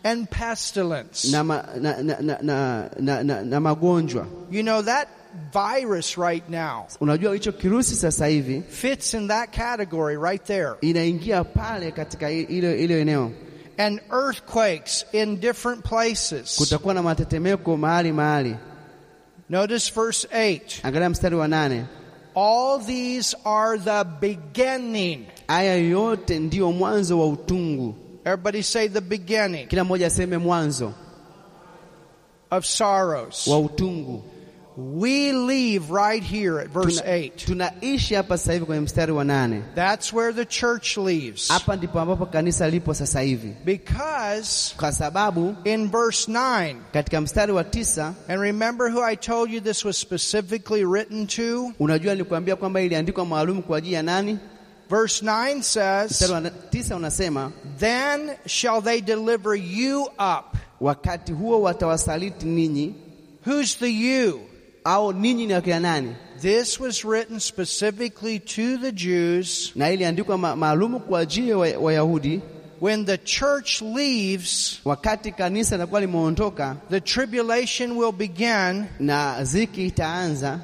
and 0.04 0.28
pestilence. 0.31 1.31
na, 1.31 1.45
ma, 1.45 1.64
na, 1.81 2.02
na, 2.02 2.16
na, 2.21 2.38
na, 2.42 2.88
na, 3.00 3.23
na, 3.23 3.42
na 3.42 3.61
magonjwa. 3.61 4.26
You 4.50 4.62
know, 4.62 4.83
that 4.83 5.09
virus 5.52 6.16
right 6.18 6.48
now 6.48 6.86
Unajua 7.00 7.34
hicho 7.34 7.52
kirusi 7.52 7.94
sasa 7.96 8.26
hivi 8.26 8.62
fits 8.68 9.14
in 9.14 9.28
that 9.28 9.50
category 9.56 10.16
right 10.16 10.44
there. 10.44 10.70
inaingia 10.80 11.44
pale 11.44 11.90
katika 11.92 12.30
ile 12.30 12.84
ile 12.84 13.00
eneo. 13.00 13.30
And 13.78 14.00
earthquakes 14.12 15.06
in 15.12 15.40
different 15.40 15.84
places. 15.84 16.56
Kutakuwa 16.58 16.94
na 16.94 17.02
matetemeko 17.02 17.76
mahali 17.76 18.12
mahali. 18.12 18.56
Notice 19.50 19.92
verse 19.94 20.28
8. 20.32 20.60
Angalia 20.82 21.10
mstari 21.10 21.36
wa 21.36 21.48
nane. 21.48 21.84
All 22.34 22.80
these 22.86 23.36
are 23.44 23.78
the 23.78 24.04
beginning. 24.20 25.26
Haya 25.48 25.76
yote 25.76 26.38
ndiyo 26.38 26.72
mwanzo 26.72 27.20
wa 27.20 27.26
utungu. 27.26 27.94
Everybody 28.24 28.62
say 28.62 28.88
the 28.88 29.00
beginning 29.00 29.66
Kila 29.68 29.84
mmoja 29.84 30.06
aseme 30.06 30.38
mwanzo 30.38 30.92
of 32.50 32.64
sorrows. 32.66 33.46
wa 33.46 33.58
utungu. 33.58 34.22
We 34.76 35.32
leave 35.32 35.90
right 35.90 36.22
here 36.22 36.58
at 36.60 36.68
verse 36.68 37.00
Tuna- 37.00 37.10
8. 37.12 37.32
tunaishi 37.46 38.14
hapa 38.14 38.38
sasa 38.38 38.52
hivi 38.52 38.64
kwenye 38.66 38.80
mstari 38.80 39.12
wa 39.12 39.24
nane. 39.24 39.62
That's 39.74 40.12
where 40.12 40.32
the 40.32 40.44
church 40.44 40.96
leaves. 40.96 41.48
Hapa 41.48 41.76
ndipo 41.76 42.00
ambapo 42.00 42.26
kanisa 42.26 42.70
lipo 42.70 42.94
sasa 42.94 43.20
hivi, 43.20 43.54
Because 43.64 44.74
kwa 44.76 44.92
sababu 44.92 45.54
in 45.64 45.90
verse 45.90 46.30
9, 46.32 46.76
katika 46.92 47.20
mstari 47.20 47.52
wa 47.52 47.64
tisa 47.64 48.14
and 48.28 48.40
remember 48.40 48.90
who 48.92 49.04
I 49.04 49.16
told 49.16 49.50
you 49.52 49.60
this 49.60 49.84
was 49.84 50.00
specifically 50.00 50.84
written 50.84 51.26
to? 51.26 51.72
unajua 51.78 52.12
nilikwambia 52.14 52.56
kwamba 52.56 52.80
iliandikwa 52.80 53.26
maalum 53.26 53.62
kwa 53.62 53.78
ajili 53.78 53.94
ya 53.94 54.02
nani? 54.02 54.38
Verse 54.90 55.24
9 55.24 55.62
says, 55.62 56.32
tisa 56.70 56.96
unasema 56.96 57.52
Then 57.78 58.30
shall 58.46 58.82
they 58.82 59.00
deliver 59.00 59.54
you 59.56 60.02
up. 60.02 60.56
wakati 60.80 61.32
huo 61.32 61.60
watawasaliti 61.62 62.46
ninyi, 62.46 62.94
Who's 63.46 63.78
the 63.78 63.90
you? 63.90 64.40
Au 64.84 65.12
ninyi 65.12 65.46
ni 65.46 65.80
nani? 65.80 66.14
This 66.40 66.80
was 66.80 67.04
written 67.04 67.38
specifically 67.40 68.38
to 68.40 68.76
the 68.78 68.92
Jews. 68.92 69.72
Na 69.76 69.90
iliandikwa 69.90 70.38
maalumu 70.38 71.00
kwa 71.00 71.20
ajili 71.20 71.50
ya 71.50 71.58
Wayahudi. 71.58 72.40
When 72.80 73.04
the 73.06 73.18
church 73.18 73.82
leaves, 73.82 74.80
Wakati 74.84 75.32
kanisa 75.32 75.76
litakuwa 75.76 76.00
limeondoka 76.00 76.76
the 76.90 77.00
tribulation 77.00 77.92
will 77.96 78.12
begin, 78.12 78.84
na 79.00 79.44
ziki 79.44 79.86
itaanza, 79.86 80.58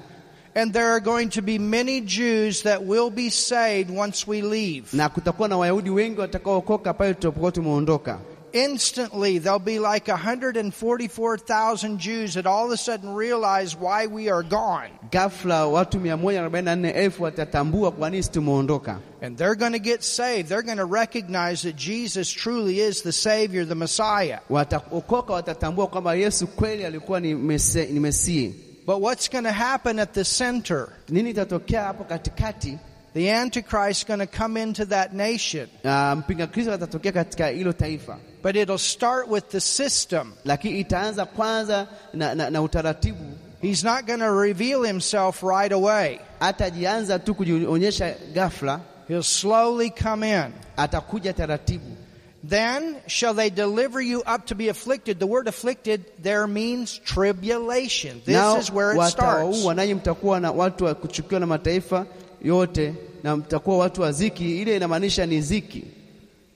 and 0.54 0.72
there 0.72 0.86
are 0.86 1.00
going 1.00 1.26
to 1.28 1.42
be 1.42 1.58
many 1.58 2.00
Jews 2.00 2.62
that 2.62 2.82
will 2.84 3.10
be 3.10 3.30
saved 3.30 3.90
once 3.98 4.26
we 4.26 4.42
leave. 4.42 4.84
na 4.92 5.08
kutakuwa 5.08 5.48
na 5.48 5.56
Wayahudi 5.56 5.90
wengi 5.90 6.20
watakaookoka 6.20 6.94
pale 6.94 7.14
tutapokuwa 7.14 7.52
tumeondoka. 7.52 8.18
Instantly, 8.52 9.38
there'll 9.38 9.58
be 9.58 9.78
like 9.78 10.08
144,000 10.08 11.98
Jews 11.98 12.34
that 12.34 12.46
all 12.46 12.66
of 12.66 12.72
a 12.72 12.76
sudden 12.76 13.14
realize 13.14 13.76
why 13.76 14.06
we 14.06 14.30
are 14.30 14.42
gone. 14.42 14.88
Ghafla 15.10 15.66
watu 15.66 15.98
144,000 15.98 17.20
watatambua 17.20 17.90
kwa 17.92 18.10
nini 18.10 18.24
tumeondoka, 18.24 18.98
And 19.20 19.36
they're 19.36 19.56
going 19.56 19.72
to 19.72 19.78
get 19.80 20.02
saved. 20.04 20.48
They're 20.48 20.62
going 20.62 20.78
to 20.78 20.84
recognize 20.84 21.62
that 21.62 21.76
Jesus 21.76 22.30
truly 22.30 22.80
is 22.80 23.02
the 23.02 23.12
Savior, 23.12 23.64
the 23.64 23.74
Messiah. 23.74 24.38
wataokoka, 24.50 25.32
watatambua 25.32 25.86
kwamba 25.86 26.14
Yesu 26.14 26.46
kweli 26.46 26.84
alikuwa 26.84 27.20
ni, 27.20 27.34
mese. 27.34 28.54
But 28.86 29.00
what's 29.02 29.28
going 29.28 29.44
to 29.44 29.52
happen 29.52 29.98
at 29.98 30.14
the 30.14 30.24
center? 30.24 30.88
Nini 31.08 31.30
itatokea 31.30 31.82
hapo 31.84 32.04
katikati? 32.04 32.78
The 33.14 33.30
Antichrist 33.30 34.00
is 34.02 34.04
going 34.04 34.20
to 34.20 34.26
come 34.26 34.56
into 34.56 34.84
that 34.86 35.12
nation. 35.14 35.68
Uh, 35.84 35.88
mpinga 36.16 36.46
Kristo 36.46 36.72
atatokea 36.72 37.12
katika 37.12 37.46
hilo 37.48 37.72
taifa, 37.72 38.16
But 38.42 38.56
it'll 38.56 38.78
start 38.78 39.28
with 39.28 39.48
the 39.48 39.60
system. 39.60 40.32
lakini 40.44 40.80
itaanza 40.80 41.24
kwanza 41.26 41.86
na, 42.14 42.34
na, 42.34 42.50
na 42.50 42.62
utaratibu. 42.62 43.24
He's 43.62 43.84
not 43.84 44.06
going 44.06 44.20
to 44.20 44.30
reveal 44.30 44.82
himself 44.84 45.42
right 45.42 45.72
away. 45.72 46.20
Hatajianza 46.40 47.18
tu 47.18 47.34
kujionyesha 47.34 48.14
ghafla, 48.34 48.80
He'll 49.08 49.22
slowly 49.22 49.90
come 49.90 50.22
in. 50.22 50.52
atakuja 50.76 51.32
taratibu. 51.32 51.96
Then 52.44 52.96
shall 53.08 53.34
they 53.34 53.50
deliver 53.50 54.00
you 54.00 54.20
up 54.26 54.46
to 54.46 54.54
be 54.54 54.68
afflicted. 54.68 55.18
The 55.18 55.26
word 55.26 55.48
afflicted 55.48 56.04
there 56.22 56.46
means 56.46 57.00
tribulation. 57.04 58.22
This 58.24 58.34
Nao 58.36 58.58
is 58.58 58.70
where 58.70 58.92
it 58.92 59.02
starts. 59.10 59.16
watawaua, 59.56 59.74
nanyi 59.74 59.94
mtakuwa 59.94 60.40
na 60.40 60.52
watu 60.52 60.84
wa 60.84 60.94
kuchukiwa 60.94 61.40
na 61.40 61.46
mataifa 61.46 62.06
yote, 62.42 62.94
na 63.22 63.36
mtakuwa 63.36 63.78
watu 63.78 64.02
wa 64.02 64.12
ziki. 64.12 64.62
Ile 64.62 64.76
inamaanisha 64.76 65.26
ni 65.26 65.40
ziki. 65.40 65.84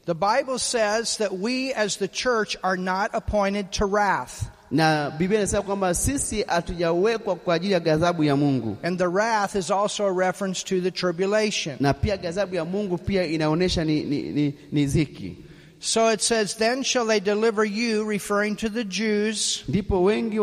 The 0.07 0.15
Bible 0.15 0.59
says 0.59 1.17
that 1.19 1.31
we 1.41 1.73
as 1.75 1.99
the 1.99 2.09
church 2.09 2.57
are 2.63 2.77
not 2.83 3.15
appointed 3.15 3.71
to 3.71 3.87
wrath. 3.87 4.43
na 4.71 5.11
Biblia 5.11 5.39
inasema 5.41 5.63
kwamba 5.63 5.95
sisi 5.95 6.43
hatujawekwa 6.43 7.37
kwa 7.37 7.55
ajili 7.55 7.73
ya 7.73 7.81
ghadhabu 7.81 8.25
ya 8.25 8.37
Mungu, 8.37 8.77
And 8.83 8.99
the 8.99 9.07
wrath 9.09 9.55
is 9.55 9.71
also 9.71 10.07
a 10.07 10.27
reference 10.27 10.65
to 10.65 10.81
the 10.81 10.91
tribulation. 10.91 11.77
na 11.81 11.93
pia 11.95 12.17
ghadhabu 12.17 12.55
ya 12.55 12.65
Mungu 12.65 12.99
pia 12.99 13.27
inaonyesha 13.27 13.85
ni, 13.85 14.03
ni, 14.05 14.23
ni, 14.23 14.55
ni 14.73 14.87
ziki. 14.87 15.37
So 15.81 16.13
it 16.13 16.21
says, 16.21 16.55
Then 16.57 16.83
shall 16.85 17.07
they 17.07 17.21
deliver 17.21 17.65
you, 17.65 18.05
referring 18.05 18.57
to 18.57 18.69
the 18.69 18.85
Jews. 18.85 19.65
Ndipo 19.69 20.03
wengi 20.05 20.39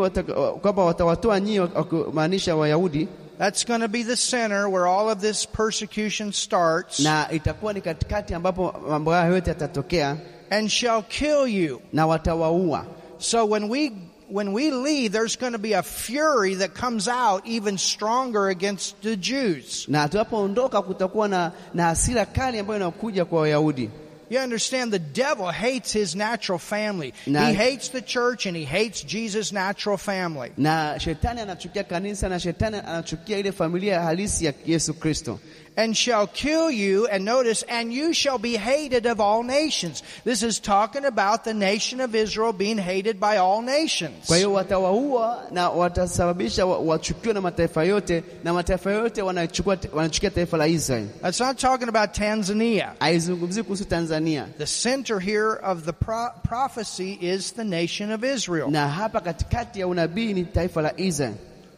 kwamba 0.62 0.84
watawatoa 0.84 1.40
nyinyi, 1.40 1.60
wakimaanisha 1.60 2.56
Wayahudi, 2.56 3.08
That's 3.40 3.64
going 3.64 3.80
to 3.80 3.88
be 3.88 4.02
the 4.02 4.16
center 4.16 4.68
where 4.68 4.86
all 4.86 5.08
of 5.08 5.20
this 5.22 5.46
persecution 5.46 6.32
starts. 6.32 7.00
na 7.00 7.26
itakuwa 7.32 7.72
ni 7.72 7.80
katikati 7.80 8.34
ambapo 8.34 8.74
mambo 8.88 9.10
hayo 9.10 9.34
yote 9.34 9.50
yatatokea, 9.50 10.16
And 10.50 10.68
shall 10.70 11.02
kill 11.02 11.46
you. 11.48 11.80
na 11.92 12.06
watawaua. 12.06 12.84
So 13.18 13.46
when 13.46 13.68
we 13.70 13.92
when 14.32 14.52
we 14.52 14.70
leave, 14.70 15.12
there's 15.12 15.36
going 15.36 15.52
to 15.52 15.58
be 15.58 15.72
a 15.72 15.82
fury 15.82 16.54
that 16.56 16.74
comes 16.74 17.08
out 17.08 17.42
even 17.46 17.78
stronger 17.78 18.48
against 18.48 18.94
the 19.02 19.16
Jews. 19.16 19.86
Na 19.88 20.08
tunapoondoka 20.08 20.82
kutakuwa 20.82 21.28
na, 21.28 21.52
na 21.74 21.84
hasira 21.84 22.26
kali 22.26 22.58
ambayo 22.58 22.80
inakuja 22.80 23.24
kwa 23.24 23.40
Wayahudi. 23.40 23.90
You 24.30 24.38
understand, 24.38 24.92
the 24.92 25.00
devil 25.00 25.48
hates 25.50 25.92
his 25.92 26.14
natural 26.14 26.58
family. 26.58 27.12
Na- 27.26 27.46
he 27.48 27.54
hates 27.54 27.88
the 27.88 28.00
church 28.00 28.46
and 28.46 28.56
he 28.56 28.64
hates 28.64 29.02
Jesus' 29.02 29.52
natural 29.52 29.96
family. 29.96 30.52
na 30.56 30.94
shetani 30.98 31.40
anachukia 31.40 31.84
kanisa 31.84 32.28
na 32.28 32.38
shetani 32.38 32.76
anachukia 32.86 33.38
ile 33.38 33.52
familia 33.52 34.00
halisi 34.00 34.44
ya 34.44 34.52
Yesu 34.66 34.94
Kristo. 34.94 35.38
And 35.76 35.96
shall 35.96 36.26
kill 36.26 36.70
you, 36.70 37.06
and 37.06 37.24
notice, 37.24 37.62
and 37.68 37.92
you 37.92 38.12
shall 38.12 38.38
be 38.38 38.56
hated 38.56 39.06
of 39.06 39.20
all 39.20 39.42
nations. 39.44 40.02
This 40.24 40.42
is 40.42 40.58
talking 40.60 41.04
about 41.04 41.44
the 41.44 41.54
nation 41.54 42.00
of 42.00 42.14
Israel 42.14 42.52
being 42.52 42.76
hated 42.76 43.18
by 43.20 43.36
all 43.38 43.62
nations. 43.62 44.26
Kwa 44.26 44.36
hiyo 44.36 44.52
watawaua 44.52 45.46
na 45.50 45.70
watasababisha 45.70 46.66
wachukiwe 46.66 47.34
na 47.34 47.40
mataifa 47.40 47.84
yote, 47.84 48.22
na 48.44 48.52
mataifa 48.52 48.90
yote 48.92 49.22
wanachukua 49.22 49.78
wanachukia 49.92 50.30
taifa 50.30 50.56
la 50.56 50.66
Israeli. 50.66 51.08
That's 51.22 51.40
not 51.40 51.58
talking 51.58 51.88
about 51.88 52.12
Tanzania. 52.12 52.92
Haizungumzii 53.00 53.62
kuhusu 53.62 53.84
Tanzania, 53.84 54.19
The 54.58 54.66
center 54.66 55.18
here 55.20 55.52
of 55.62 55.84
the 55.84 55.92
pro- 55.92 56.30
prophecy 56.48 57.18
is 57.20 57.52
the 57.52 57.64
nation 57.64 58.10
of 58.12 58.24
Israel. 58.24 58.70
na 58.70 58.88
hapa 58.88 59.20
katikati 59.20 59.80
ya 59.80 59.86
unabii 59.88 60.32
ni 60.34 60.44
taifa 60.44 60.82
la 60.82 60.92
Israeli 60.96 61.36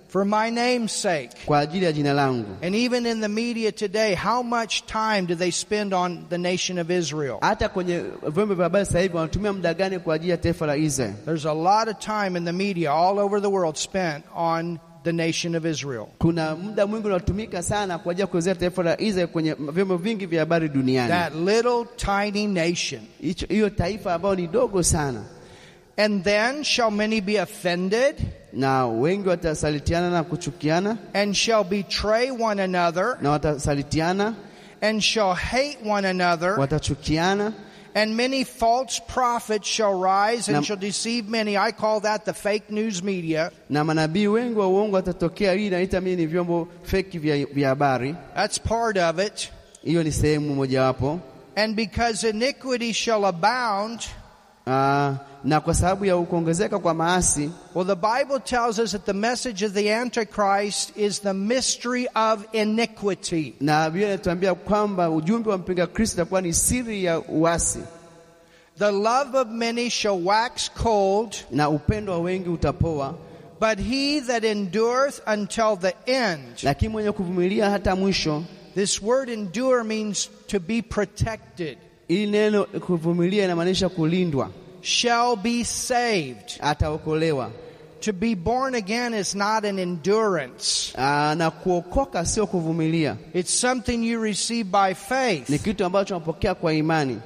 For 0.09 0.25
my 0.27 0.51
name's 0.51 0.93
sake. 1.03 1.31
kwa 1.47 1.59
ajili 1.59 1.85
ya 1.85 1.93
jina 1.93 2.13
langu. 2.13 2.57
And 2.63 2.75
even 2.75 3.07
in 3.07 3.21
the 3.21 3.29
media 3.29 3.73
today, 3.73 4.15
how 4.15 4.43
much 4.43 4.83
time 4.87 5.23
do 5.27 5.35
they 5.35 5.51
spend 5.51 5.95
on 5.95 6.27
the 6.29 6.39
nation 6.39 6.79
of 6.79 6.91
Israel? 6.91 7.39
Hata 7.41 7.69
kwenye 7.69 8.03
vyombo 8.29 8.55
vya 8.55 8.65
habari 8.65 8.87
sasa 8.87 9.01
hivi 9.01 9.17
wanatumia 9.17 9.53
muda 9.53 9.75
gani 9.75 9.99
kwa 9.99 10.15
ajili 10.15 10.31
ya 10.31 10.37
taifa 10.37 10.67
la 10.67 10.77
Israeli? 10.77 11.15
There's 11.25 11.47
a 11.47 11.55
lot 11.55 11.91
of 11.91 11.99
time 11.99 12.37
in 12.39 12.45
the 12.45 12.53
media 12.53 12.93
all 12.93 13.19
over 13.19 13.41
the 13.43 13.49
world 13.51 13.77
spent 13.77 14.25
on 14.37 14.79
the 15.05 15.13
nation 15.13 15.55
of 15.57 15.65
Israel. 15.67 16.07
Kuna 16.19 16.57
muda 16.57 16.87
mwingi 16.87 17.07
unatumika 17.07 17.63
sana 17.63 17.99
kwa 17.99 18.11
ajili 18.13 18.21
ya 18.21 18.27
kuelezea 18.27 18.55
taifa 18.55 18.83
la 18.83 19.01
Israeli 19.01 19.33
kwenye 19.33 19.55
vyombo 19.55 19.97
vingi 19.97 20.27
vya 20.27 20.41
habari 20.41 20.69
duniani. 20.69 21.09
That 21.09 21.35
little 21.35 21.85
tiny 21.97 22.47
nation. 22.47 23.01
Hiyo 23.49 23.71
taifa 23.71 24.15
ambayo 24.15 24.35
ni 24.35 24.47
dogo 24.47 24.83
sana, 24.83 25.23
And 25.97 26.25
then 26.25 26.65
shall 26.65 26.91
many 26.91 27.21
be 27.21 27.41
offended 27.41 28.17
na 28.53 28.87
wengi 28.87 29.29
watasalitiana 29.29 30.11
na 30.11 30.23
kuchukiana 30.25 30.97
and 31.15 31.35
shall 31.35 31.65
betray 31.65 32.31
one 32.31 32.63
another 32.63 33.19
na 33.21 33.31
watasalitiana, 33.31 34.35
and 34.81 35.01
shall 35.03 35.35
hate 35.35 35.79
one 35.91 36.09
another. 36.09 36.61
watachukiana 36.61 37.53
And 37.95 38.17
many 38.17 38.45
false 38.45 39.01
prophets 39.07 39.69
shall 39.69 39.95
rise 40.01 40.49
and 40.49 40.55
Nam- 40.55 40.65
shall 40.65 40.77
deceive 40.79 41.29
many. 41.29 41.57
I 41.59 41.73
call 41.73 42.01
that 42.01 42.25
the 42.25 42.33
fake 42.33 42.71
news 42.71 43.03
media. 43.03 43.51
na 43.71 43.85
manabii 43.85 44.27
wengi 44.27 44.59
wa 44.59 44.67
uongo 44.69 44.97
watatokea. 44.97 45.53
Hii 45.53 45.67
inaita 45.67 46.01
mimi 46.01 46.17
ni 46.17 46.27
vyombo 46.27 46.69
feki 46.83 47.19
vya 47.19 47.47
vya 47.47 47.69
habari. 47.69 48.15
That's 48.35 48.59
part 48.61 48.97
of 48.99 49.19
it. 49.19 49.51
Hiyo 49.85 50.03
ni 50.03 50.13
sehemu 50.13 50.55
mojawapo. 50.55 51.21
And 51.57 51.77
because 51.77 52.29
iniquity 52.29 52.93
shall 52.93 53.25
abound, 53.25 54.01
Ah, 54.67 55.15
na 55.45 55.61
kwa 55.61 55.75
sababu 55.75 56.05
ya 56.05 56.17
kuongezeka 56.17 56.79
kwa 56.79 56.95
maasi, 56.95 57.51
well, 57.75 57.87
the 57.87 57.97
Bible 57.97 58.39
tells 58.45 58.79
us 58.79 58.93
that 58.93 59.05
the 59.05 59.13
message 59.13 59.67
of 59.67 59.73
the 59.73 59.95
Antichrist 59.95 60.97
is 60.97 61.21
the 61.21 61.33
mystery 61.35 62.07
of 62.15 62.45
iniquity. 62.53 63.55
na 63.61 63.91
Biblia 63.91 64.09
inatuambia 64.09 64.55
kwamba 64.55 65.11
ujumbe 65.11 65.51
wa 65.51 65.59
mpinga 65.59 65.87
Kristo 65.87 66.15
utakuwa 66.23 66.41
ni 66.41 66.53
siri 66.53 67.05
ya 67.05 67.21
uasi, 67.21 67.79
The 68.79 68.91
love 68.93 69.35
of 69.39 69.49
many 69.49 69.91
shall 69.91 70.23
wax 70.25 70.71
cold, 70.83 71.37
na 71.51 71.69
upendo 71.69 72.13
wa 72.13 72.19
wengi 72.21 72.49
utapoa, 72.49 73.15
but 73.61 73.79
he 73.79 74.21
that 74.21 74.45
endureth 74.45 75.21
until 75.27 75.77
the 75.77 75.95
end. 76.07 76.43
lakini 76.63 76.89
mwenye 76.93 77.13
kuvumilia 77.13 77.71
hata 77.71 77.97
mwisho. 77.97 78.45
This 78.75 79.03
word 79.03 79.29
endure 79.29 79.85
means 79.85 80.31
to 80.47 80.61
be 80.61 80.83
protected, 80.83 81.79
Ili 82.09 82.27
neno 82.27 82.65
kuvumilia 82.65 83.45
inamaanisha 83.45 83.89
kulindwa, 83.89 84.51
shall 84.81 85.37
be 85.37 85.65
saved. 85.65 86.59
ataokolewa. 86.61 87.51
To 88.01 88.13
be 88.13 88.35
born 88.35 88.75
again 88.75 89.15
is 89.15 89.35
not 89.35 89.65
an 89.65 89.79
endurance. 89.79 90.93
Ah, 90.99 91.35
na 91.39 91.51
kuokoka 91.51 92.27
sio 92.27 92.47
kuvumilia, 92.47 93.17
It's 93.35 93.61
something 93.61 94.03
you 94.05 94.21
receive 94.23 94.65
by 94.71 94.89
ni 94.89 94.95
faith. 94.95 95.63
kitu 95.65 95.85
ambacho 95.85 96.17
unapokea 96.17 96.55
kwa 96.55 96.73
imani. 96.75 97.21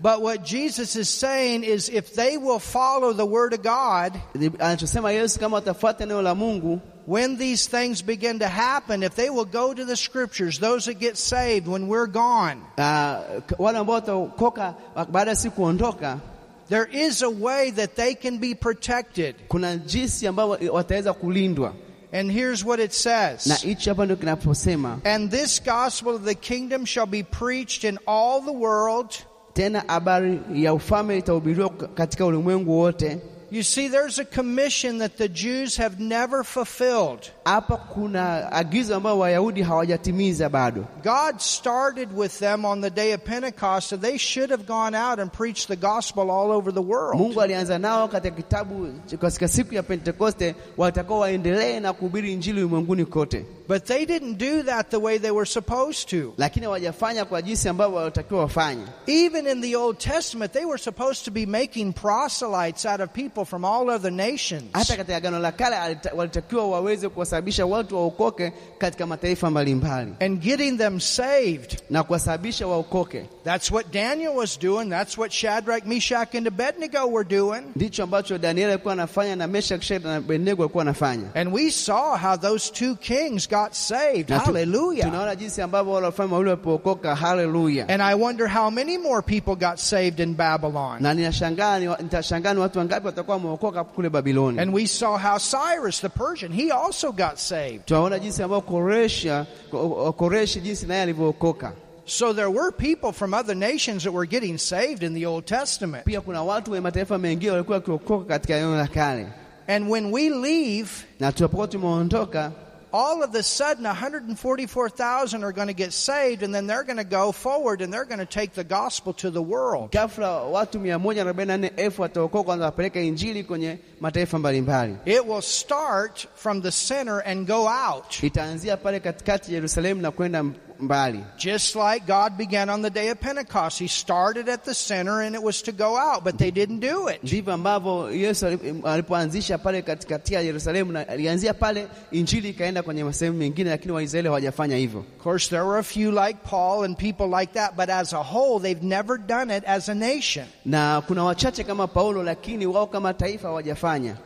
But 0.00 0.22
what 0.22 0.42
Jesus 0.44 0.96
is 0.96 1.20
saying 1.20 1.64
is 1.64 1.88
if 1.88 2.14
they 2.14 2.36
will 2.38 2.58
follow 2.60 3.12
the 3.12 3.26
Word 3.26 3.54
of 3.54 3.60
God, 3.62 4.12
Anachosema 4.58 5.12
Yesu, 5.12 5.40
kama 5.40 5.56
watafuata 5.56 6.06
neno 6.06 6.22
la 6.22 6.34
Mungu, 6.34 6.80
when 7.10 7.36
these 7.38 7.66
things 7.66 8.02
begin 8.02 8.38
to 8.38 8.46
happen, 8.48 9.02
if 9.02 9.14
they 9.16 9.30
will 9.30 9.44
go 9.44 9.74
to 9.74 9.84
the 9.84 9.96
scriptures, 9.96 10.58
those 10.60 10.84
that 10.84 11.00
get 11.00 11.16
saved 11.18 11.66
when 11.66 11.88
we're 11.88 12.06
gone, 12.06 12.62
uh, 12.78 13.40
wale 13.58 13.78
ambao 13.78 13.94
wataokoka 13.94 14.74
baada 15.10 15.30
ya 15.30 15.36
siku 15.36 15.54
kuondoka, 15.56 16.20
there 16.68 16.86
is 16.92 17.22
a 17.22 17.30
way 17.30 17.70
that 17.72 17.96
they 17.96 18.14
can 18.14 18.38
be 18.38 18.54
protected. 18.54 19.34
kuna 19.48 19.76
jinsi 19.76 20.26
ambao 20.26 20.48
wataweza 20.72 21.12
kulindwa, 21.12 21.72
And 22.12 22.30
here's 22.32 22.64
what 22.64 22.80
it 22.80 22.90
na 23.06 23.36
says. 23.36 23.62
hichi 23.62 23.88
hapa 23.88 24.04
ndio 24.04 24.16
kinaposema 24.16 24.98
And 25.04 25.30
this 25.30 25.62
gospel 25.64 26.14
of 26.14 26.24
the 26.24 26.34
kingdom 26.34 26.84
shall 26.86 27.06
be 27.06 27.22
preached 27.22 27.84
in 27.84 27.98
all 28.06 28.40
the 28.44 28.52
world. 28.52 29.10
tena, 29.54 29.84
habari 29.86 30.40
ya 30.54 30.74
ufalme 30.74 31.18
itahubiriwa 31.18 31.68
katika 31.70 32.26
ulimwengu 32.26 32.78
wote. 32.78 33.18
You 33.52 33.64
see, 33.64 33.88
there's 33.88 34.20
a 34.20 34.24
commission 34.24 34.98
that 34.98 35.16
the 35.18 35.28
Jews 35.28 35.76
have 35.78 35.98
never 35.98 36.44
fulfilled. 36.44 37.28
Hapa 37.44 37.76
kuna 37.76 38.48
agizo 38.52 38.96
ambayo 38.96 39.18
Wayahudi 39.18 39.62
hawajatimiza 39.62 40.48
bado. 40.48 40.86
God 41.02 41.40
started 41.40 42.12
with 42.16 42.38
them 42.38 42.64
on 42.64 42.80
the 42.80 42.90
day 42.90 43.12
of 43.12 43.24
Pentecost, 43.24 43.88
so 43.88 43.96
they 43.96 44.18
should 44.18 44.50
have 44.50 44.66
gone 44.66 44.94
out 44.94 45.18
and 45.18 45.32
preached 45.32 45.66
the 45.68 45.76
gospel 45.76 46.30
all 46.30 46.52
over 46.52 46.70
the 46.72 46.82
world. 46.82 47.20
Mungu 47.20 47.40
alianza 47.40 47.78
nao 47.78 48.08
katika 48.08 48.36
kitabu 48.36 48.88
katika 49.20 49.48
siku 49.48 49.74
ya 49.74 49.82
Pentekoste, 49.82 50.54
watakao 50.76 51.18
waendelee 51.18 51.80
na 51.80 51.92
kuhubiri 51.92 52.32
injili 52.32 52.60
ulimwenguni 52.62 53.04
kote, 53.04 53.44
But 53.68 53.84
they 53.84 54.04
didn't 54.06 54.38
do 54.38 54.62
that 54.64 54.90
the 54.90 54.96
way 54.96 55.18
they 55.18 55.30
were 55.30 55.46
supposed 55.46 56.08
to. 56.08 56.34
lakini 56.38 56.64
hawajafanya 56.66 57.24
kwa 57.24 57.42
jinsi 57.42 57.68
ambavyo 57.68 57.96
walitakiwa 57.98 58.40
wafanye. 58.40 58.82
Even 59.06 59.46
in 59.46 59.60
the 59.60 59.76
Old 59.76 59.98
Testament, 59.98 60.52
they 60.52 60.64
were 60.64 60.78
supposed 60.78 61.24
to 61.24 61.30
be 61.30 61.46
making 61.46 61.92
proselytes 61.92 62.86
out 62.86 63.00
of 63.00 63.10
people 63.12 63.39
from 63.44 63.64
all 63.64 63.90
other 63.90 64.12
nations. 64.12 64.64
Hata 64.72 64.96
katika 64.96 65.16
Agano 65.16 65.38
la 65.38 65.52
Kale 65.52 65.76
walitakiwa 66.16 66.68
waweze 66.68 67.08
kuwasababisha 67.08 67.66
watu 67.66 67.96
waokoke 67.96 68.52
katika 68.78 69.06
mataifa 69.06 69.50
mbalimbali 69.50 70.12
And 70.20 70.38
getting 70.40 70.78
them 70.78 71.00
saved. 71.00 71.78
na 71.90 72.02
kuwasababisha 72.02 72.66
waokoke. 72.66 73.24
That's 73.44 73.70
what 73.70 73.92
Daniel 73.92 74.32
was 74.36 74.58
doing. 74.60 74.90
That's 74.90 75.18
what 75.18 75.32
Shadrach, 75.32 75.86
Meshach, 75.86 76.34
and 76.34 76.46
Abednego 76.46 77.06
were 77.06 77.28
doing. 77.28 77.62
Ndicho 77.76 78.02
ambacho 78.02 78.38
Danieli 78.38 78.70
alikuwa 78.72 78.92
anafanya 78.92 79.36
na 79.36 79.46
Meshach, 79.46 79.82
Shadraka 79.82 80.08
na 80.08 80.16
Abednego 80.16 80.62
alikuwa 80.62 80.82
anafanya. 80.82 81.34
And 81.34 81.52
we 81.54 81.70
saw 81.70 82.16
how 82.16 82.36
those 82.36 82.72
two 82.72 82.96
kings 82.96 83.48
got 83.48 83.72
saved. 83.72 84.30
Hallelujah. 84.30 85.04
Tunaona 85.06 85.36
jinsi 85.36 85.62
ambavyo 85.62 85.92
wale 85.92 86.06
wafalme 86.06 86.32
wawili 86.32 86.50
walipookoka. 86.50 87.14
Haleluya! 87.16 87.88
And 87.88 88.02
I 88.02 88.14
wonder 88.14 88.48
how 88.48 88.70
many 88.70 88.98
more 88.98 89.22
people 89.22 89.54
got 89.66 89.78
saved 89.78 90.20
in 90.20 90.34
Babylon. 90.34 91.02
Na 91.02 91.14
ninashangaa 91.14 91.78
nitashangaa 91.78 92.54
watu 92.54 92.78
wangapi 92.78 93.06
watakuwa 93.06 93.29
wameokoka 93.32 93.84
kule 93.84 94.08
Babiloni. 94.10 94.58
And 94.60 94.72
we 94.74 94.86
saw 94.86 95.16
how 95.18 95.38
Cyrus 95.38 96.00
the 96.00 96.08
Persian, 96.08 96.52
he 96.52 96.70
also 96.70 97.12
got 97.12 97.38
saved. 97.38 97.86
Tunaona 97.86 98.18
jinsi 98.18 98.42
ambavyo 98.42 98.60
Koresha, 98.62 99.46
Ko- 99.70 100.12
Koreshi 100.12 100.60
jinsi 100.60 100.86
naye 100.86 101.02
alivyookoka. 101.02 101.72
So 102.06 102.32
there 102.32 102.50
were 102.50 102.72
people 102.72 103.12
from 103.12 103.34
other 103.34 103.54
nations 103.54 104.02
that 104.04 104.12
were 104.12 104.26
getting 104.26 104.58
saved 104.58 105.02
in 105.02 105.14
the 105.14 105.26
Old 105.26 105.46
Testament. 105.46 106.04
Pia 106.04 106.20
kuna 106.20 106.42
watu 106.42 106.72
wa 106.72 106.80
mataifa 106.80 107.18
mengine 107.18 107.52
walikuwa 107.52 107.76
wakiokoka 107.78 108.24
katika 108.24 108.60
la 108.60 108.86
kale, 108.86 109.26
And 109.68 109.88
when 109.90 110.10
we 110.12 110.28
leave, 110.30 110.90
na 111.20 111.32
tunapokuwa 111.32 111.68
tumeondoka, 111.68 112.52
all 112.92 113.22
of 113.22 113.34
a 113.34 113.42
sudden 113.42 113.84
144,000 113.84 115.44
are 115.44 115.52
going 115.52 115.68
to 115.68 115.74
get 115.74 115.92
saved 115.92 116.42
and 116.42 116.54
then 116.54 116.66
they're 116.66 116.84
going 116.84 116.96
to 116.98 117.04
go 117.04 117.32
forward 117.32 117.82
and 117.82 117.92
they're 117.92 118.04
going 118.04 118.18
to 118.18 118.26
take 118.26 118.52
the 118.54 118.64
gospel 118.64 119.12
to 119.12 119.30
the 119.30 119.42
world. 119.42 119.90
ghafla 119.92 120.42
watu 120.50 120.80
mia 120.80 120.98
moja 120.98 121.24
na 121.24 121.56
nne 121.56 121.72
elfu 121.76 122.02
wataokoka, 122.02 122.44
kwanza 122.44 122.64
wapeleka 122.64 123.00
injili 123.00 123.44
kwenye 123.44 123.78
mataifa 124.00 124.38
mbalimbali. 124.38 124.96
It 125.04 125.26
will 125.26 125.42
start 125.42 126.28
from 126.34 126.62
the 126.62 126.70
center 126.70 127.22
and 127.26 127.46
go 127.46 127.68
out. 127.68 128.22
Itaanzia 128.22 128.76
pale 128.76 129.00
katikati 129.00 129.54
Yerusalemu 129.54 130.00
na 130.02 130.10
kwenda 130.10 130.44
mbali, 130.82 131.24
Just 131.38 131.76
like 131.76 132.06
God 132.06 132.36
began 132.38 132.70
on 132.70 132.82
the 132.82 132.90
day 132.90 133.10
of 133.10 133.20
Pentecost. 133.20 133.78
He 133.78 133.88
started 133.88 134.48
at 134.48 134.64
the 134.64 134.74
center 134.74 135.20
and 135.22 135.34
it 135.34 135.42
was 135.42 135.62
to 135.62 135.72
go 135.72 135.96
out, 135.96 136.24
but 136.24 136.38
they 136.38 136.50
didn't 136.50 136.80
do 136.80 137.08
it. 137.08 137.22
ndivyo 137.22 137.52
ambavyo 137.54 138.10
Yesu 138.12 138.46
alipoanzisha 138.84 139.58
pale 139.58 139.82
katikati 139.82 140.34
ya 140.34 140.40
Yerusalemu, 140.40 140.92
na 140.92 141.08
alianzia 141.08 141.54
pale, 141.54 141.88
injili 142.10 142.48
ikaenda 142.48 142.82
kwenye 142.82 143.12
sehemu 143.12 143.36
mengine, 143.38 143.70
lakini 143.70 143.92
Waisraeli 143.92 144.28
hawajafanya 144.28 144.76
hivyo. 144.76 145.00
Of 145.00 145.22
course, 145.22 145.48
there 145.48 145.62
were 145.62 145.78
a 145.78 145.82
few 145.82 146.10
like 146.10 146.38
Paul 146.50 146.84
and 146.84 146.96
people 146.96 147.38
like 147.40 147.52
that, 147.52 147.76
but 147.76 147.88
as 147.90 148.12
a 148.12 148.22
whole, 148.22 148.60
they've 148.60 148.82
never 148.86 149.18
done 149.18 149.56
it 149.56 149.64
as 149.66 149.88
a 149.88 149.94
nation. 149.94 150.46
Na 150.64 151.00
kuna 151.06 151.24
wachache 151.24 151.64
kama 151.64 151.86
Paulo, 151.86 152.22
lakini 152.22 152.66
wao 152.66 152.86
kama 152.86 153.14
taifa 153.14 153.48
hawajafanya. 153.48 154.16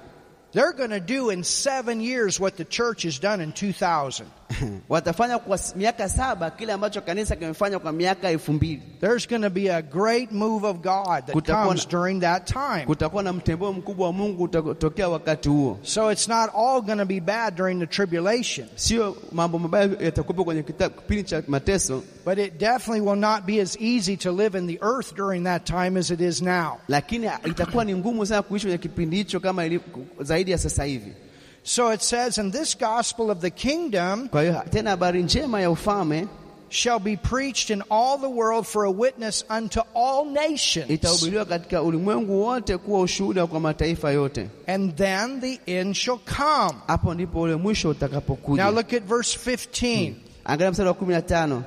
They're 0.53 0.73
going 0.73 0.91
to 0.91 1.01
do 1.01 1.31
in 1.31 1.43
seven 1.43 2.01
years 2.01 2.39
what 2.41 2.57
the 2.57 2.65
church 2.65 3.03
has 3.05 3.19
done 3.21 3.41
in 3.43 3.53
2000. 3.53 4.25
watafanya 4.89 5.39
kwa 5.39 5.59
miaka 5.77 6.09
saba 6.09 6.51
kile 6.51 6.73
ambacho 6.73 7.01
kanisa 7.01 7.37
kimefanya 7.37 7.79
kwa 7.79 7.93
miaka 7.93 8.29
elfu 8.31 8.53
mbili. 8.53 8.83
There's 9.01 9.29
going 9.29 9.43
to 9.43 9.51
be 9.51 9.69
a 9.75 9.83
great 9.83 10.33
move 10.33 10.67
of 10.67 10.77
God 10.77 11.27
that 11.27 11.47
comes 11.47 11.89
during 11.89 12.21
that 12.21 12.47
time. 12.47 12.85
Kutakuwa 12.87 13.23
na 13.23 13.33
mtembeo 13.33 13.73
mkubwa 13.73 14.07
wa 14.07 14.13
Mungu 14.13 14.43
utatokea 14.43 15.09
wakati 15.09 15.49
huo. 15.49 15.79
So 15.83 16.13
it's 16.13 16.29
not 16.29 16.51
all 16.55 16.83
going 16.83 16.99
to 16.99 17.05
be 17.05 17.21
bad 17.21 17.55
during 17.57 17.81
the 17.81 17.87
tribulation, 17.87 18.69
Sio 18.77 19.17
mambo 19.33 19.59
mabaya 19.59 19.91
yatakuwepo 20.01 20.45
kwenye 20.45 20.63
kipindi 20.63 21.23
cha 21.25 21.43
mateso, 21.49 22.03
but 22.25 22.39
it 22.39 22.59
definitely 22.59 23.01
will 23.01 23.21
not 23.21 23.45
be 23.47 23.61
as 23.61 23.77
easy 23.81 24.17
to 24.17 24.33
live 24.33 24.59
in 24.59 24.67
the 24.67 24.79
earth 24.83 25.15
during 25.15 25.45
that 25.45 25.65
time 25.67 25.99
as 25.99 26.11
it 26.11 26.21
is 26.21 26.43
now. 26.43 26.79
lakini 26.89 27.31
itakuwa 27.45 27.85
ni 27.85 27.95
ngumu 27.95 28.27
sana 28.27 28.43
kuishi 28.43 28.67
kwenye 28.67 28.79
kipindi 28.79 29.17
hicho 29.17 29.41
kama 29.41 29.63
zaidi 30.21 30.51
ya 30.51 30.59
sasa 30.59 30.85
hivi. 30.85 31.13
So 31.67 31.89
it 31.89 32.03
says, 32.03 32.37
in 32.39 32.51
this 32.51 32.75
gospel 32.75 33.31
of 33.31 33.41
the 33.41 33.51
kingdom 33.51 34.29
Kwa 34.29 34.43
hiyo 34.43 34.63
tena 34.71 34.91
habari 34.91 35.23
njema 35.23 35.61
ya 35.61 35.71
ufalme 35.71 36.29
shall 36.69 36.99
be 36.99 37.17
preached 37.17 37.71
in 37.71 37.83
all 37.91 38.19
the 38.19 38.29
world 38.29 38.67
for 38.67 38.85
a 38.85 38.91
witness 38.91 39.45
unto 39.51 39.81
all 39.95 40.25
nations. 40.25 40.91
itahubiriwa 40.91 41.45
katika 41.45 41.83
ulimwengu 41.83 42.43
wote 42.43 42.79
kuwa 42.79 43.01
ushuhuda 43.01 43.47
kwa 43.47 43.61
mataifa 43.61 44.11
yote. 44.11 44.49
And 44.67 44.97
then 44.97 45.41
the 45.41 45.61
end 45.79 45.95
shall 45.95 46.19
come. 46.19 46.81
Hapo 46.87 47.15
ndipo 47.15 47.41
ule 47.41 47.57
mwisho 47.57 47.95
Now 48.47 48.71
look 48.71 48.93
at 48.93 49.03
verse 49.03 49.39
15. 49.51 50.07
Hmm. 50.09 50.15
Angalia 50.45 50.71
mstari 50.71 50.89
wa 50.89 50.95
kumi 50.95 51.15
na 51.15 51.23
tano. 51.23 51.65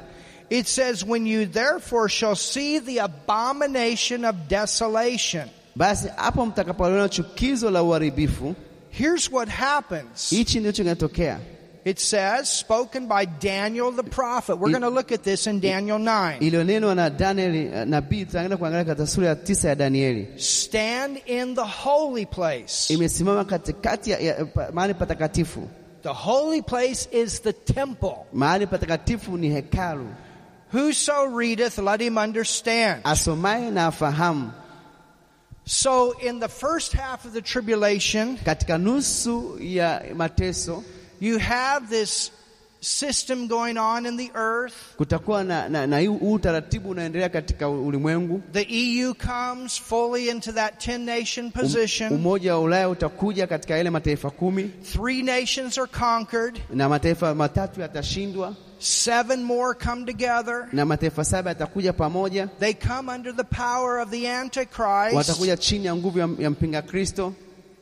It 0.49 0.67
says, 0.67 1.03
When 1.03 1.27
you 1.27 1.45
therefore 1.45 2.09
shall 2.09 2.35
see 2.35 2.79
the 2.79 2.99
abomination 2.99 4.25
of 4.25 4.35
desolation. 4.47 5.49
Basi 5.75 6.07
hapo 6.15 6.45
mtakapoona 6.45 7.09
chukizo 7.09 7.71
la 7.71 7.83
uharibifu, 7.83 8.55
Here's 8.97 9.31
what 9.31 9.49
happens. 9.49 10.29
hichi 10.29 10.59
ndicho 10.59 10.83
kinatokea. 10.83 11.39
It 11.85 11.99
says, 11.99 12.49
spoken 12.49 13.07
by 13.07 13.25
Daniel 13.25 13.91
the 13.93 14.03
prophet. 14.03 14.57
We're 14.59 14.71
going 14.71 14.81
to 14.81 14.89
look 14.89 15.11
at 15.13 15.23
this 15.23 15.47
in 15.47 15.59
Daniel 15.61 15.99
9. 15.99 16.39
iliyonenwa 16.39 16.95
na 16.95 17.09
Danieli 17.09 17.65
eh, 17.73 17.85
nabii. 17.87 18.25
Tutaenda 18.25 18.57
kuangalia 18.57 18.85
katika 18.85 19.07
sura 19.07 19.27
ya 19.27 19.35
tisa 19.35 19.69
ya 19.69 19.75
Danieli. 19.75 20.27
Stand 20.39 21.17
in 21.25 21.55
the 21.55 21.63
holy 21.83 22.25
place. 22.25 22.93
Imesimama 22.93 23.45
katikati 23.45 24.11
ya, 24.11 24.19
ya 24.19 24.47
mahali 24.73 24.93
patakatifu. 24.93 25.67
The 26.03 26.09
holy 26.13 26.61
place 26.61 27.07
is 27.11 27.41
the 27.41 27.53
temple. 27.53 28.15
Mahali 28.33 28.67
patakatifu 28.67 29.37
ni 29.37 29.49
hekalu. 29.49 30.07
Whoso 30.73 31.25
readeth, 31.37 31.77
let 31.77 32.01
him 32.01 32.17
understand. 32.17 33.01
Asomaye 33.03 33.71
na 33.71 33.85
afahamu. 33.87 34.51
So, 35.69 36.13
in 36.21 36.39
the 36.39 36.47
first 36.47 36.93
half 36.93 37.25
of 37.25 37.33
the 37.33 37.41
tribulation, 37.41 38.37
Katika 38.37 38.77
nusu 38.77 39.57
ya 39.59 40.01
mateso 40.15 40.83
you 41.19 41.37
have 41.39 41.89
this 41.89 42.31
system 42.79 43.47
going 43.47 43.77
on 43.77 44.05
in 44.05 44.17
the 44.17 44.31
earth. 44.33 44.73
kutakuwa 44.97 45.43
na, 45.43 45.69
na, 45.69 45.87
na 45.87 46.11
utaratibu 46.21 46.89
unaendelea 46.89 47.29
katika 47.29 47.69
ulimwengu. 47.69 48.41
The 48.53 48.61
EU 48.69 49.13
comes 49.13 49.77
fully 49.79 50.29
into 50.29 50.51
that 50.51 50.87
10 50.87 50.97
nation 51.05 51.45
um, 51.45 51.51
position. 51.51 52.13
Umoja 52.13 52.55
wa 52.55 52.61
Ulaya 52.61 52.89
utakuja 52.89 53.47
katika 53.47 53.77
yale 53.77 53.89
mataifa 53.89 54.29
kumi 54.29 54.63
Three 54.93 55.23
nations 55.23 55.77
are 55.77 55.87
conquered. 55.87 56.61
na 56.69 56.89
mataifa 56.89 57.35
matatu 57.35 57.81
yatashindwa 57.81 58.55
Seven 58.79 59.43
more 59.43 59.73
come 59.73 60.05
together. 60.05 60.69
na 60.71 60.85
mataifa 60.85 61.25
saba 61.25 61.49
yatakuja 61.53 61.93
pamoja, 61.93 62.49
They 62.59 62.73
come 62.73 63.09
under 63.09 63.31
the 63.35 63.43
power 63.43 63.97
of 63.99 64.11
the 64.11 64.27
Antichrist. 64.27 65.13
watakuja 65.15 65.57
chini 65.57 65.85
ya 65.85 65.95
nguvu 65.95 66.19
ya, 66.19 66.29
ya 66.39 66.49
mpinga 66.49 66.81
Kristo 66.81 67.33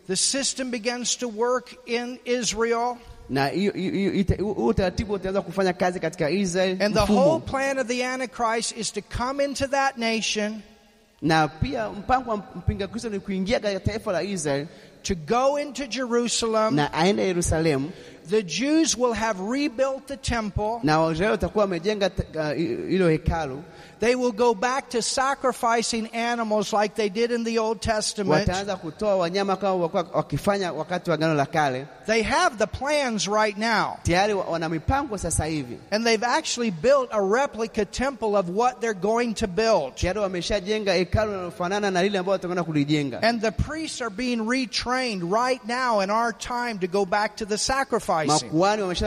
The 0.08 0.16
system 0.16 0.72
begins 0.72 1.16
to 1.18 1.28
work 1.28 1.76
in 1.86 2.20
Israel. 2.26 2.98
na 3.30 3.48
hiyo- 3.48 3.72
hiyo- 3.74 3.92
hiyo- 3.92 4.14
ita- 4.14 4.42
huu 4.42 4.68
utaratibu 4.68 5.14
utaanza 5.14 5.42
kufanya 5.42 5.74
kazi 5.74 6.00
katika 6.00 6.30
Israel 6.30 6.82
And 6.84 6.94
the 6.96 7.14
whole 7.14 7.40
plan 7.42 7.80
of 7.80 7.88
the 7.88 8.06
Antichrist 8.06 8.78
is 8.78 8.92
to 8.94 9.02
come 9.02 9.44
into 9.46 9.68
that 9.68 9.98
nation, 9.98 10.62
na 11.22 11.48
pia 11.48 11.90
mpango 11.90 12.32
wa 12.32 12.38
mpinga 12.38 12.88
Kristo 12.88 13.10
ni 13.10 13.20
kuingia 13.20 13.60
katika 13.60 13.80
taifa 13.80 14.12
la 14.12 14.24
Israel 14.24 14.68
to 15.06 15.15
go 15.15 15.58
into 15.58 15.88
Jerusalem, 15.88 16.76
na 16.76 16.89
aende 16.94 17.24
Yerusalemu 17.28 17.91
The 18.30 18.41
Jews 18.44 18.98
will 18.98 19.13
have 19.13 19.39
rebuilt 19.39 20.08
the 20.08 20.18
temple. 20.18 20.80
na 20.84 21.00
Waisraeli 21.00 21.32
watakuwa 21.32 21.62
wamejenga 21.63 22.12
uh, 22.36 22.52
hilo 22.89 23.10
hekalu, 23.10 23.63
They 24.06 24.13
will 24.13 24.34
go 24.34 24.54
back 24.54 24.91
to 24.91 25.02
sacrificing 25.02 26.08
animals 26.13 26.72
like 26.72 26.94
they 26.94 27.10
did 27.10 27.32
in 27.32 27.44
the 27.44 27.58
Old 27.58 27.82
Testament. 27.82 28.48
wataanza 28.48 28.76
kutoa 28.76 29.15
wanyama 29.15 29.56
kama 29.56 29.74
walikuwa 29.76 30.06
wakifanya 30.13 30.74
wakati 30.74 31.10
wa 31.10 31.13
Agano 31.15 31.34
la 31.34 31.46
Kale. 31.46 31.88
They 32.06 32.22
have 32.22 32.58
the 32.58 32.68
plans 32.68 33.28
right 33.28 33.58
now. 33.58 33.98
Tayari 34.04 34.34
wana 34.34 34.70
mipango 34.70 35.18
sasa 35.18 35.46
hivi, 35.46 35.78
And 35.91 36.06
they've 36.06 36.28
actually 36.28 36.72
built 36.72 37.10
a 37.12 37.22
replica 37.22 37.86
temple 37.86 38.36
of 38.38 38.50
what 38.50 38.80
they're 38.80 39.02
going 39.02 39.34
to 39.34 39.48
build. 39.48 39.96
tayari 39.96 40.20
wameshajenga 40.20 40.94
hekalu 40.94 41.32
linalofanana 41.32 41.91
na 41.91 42.04
lile 42.04 42.20
ambalo 42.20 42.32
watakwenda 42.32 42.63
kulijenga, 42.63 43.24
And 43.24 43.41
the 43.41 43.52
priests 43.52 44.02
are 44.02 44.12
being 44.12 44.38
retrained 44.38 45.34
right 45.34 45.68
now 45.68 46.02
in 46.02 46.12
our 46.12 46.32
time 46.38 46.80
to 46.80 46.88
go 46.88 47.06
back 47.06 47.38
to 47.38 47.46
the 47.46 47.58
sacrificing. 47.58 48.50
makuhani 48.50 48.82
wamesha 48.82 49.06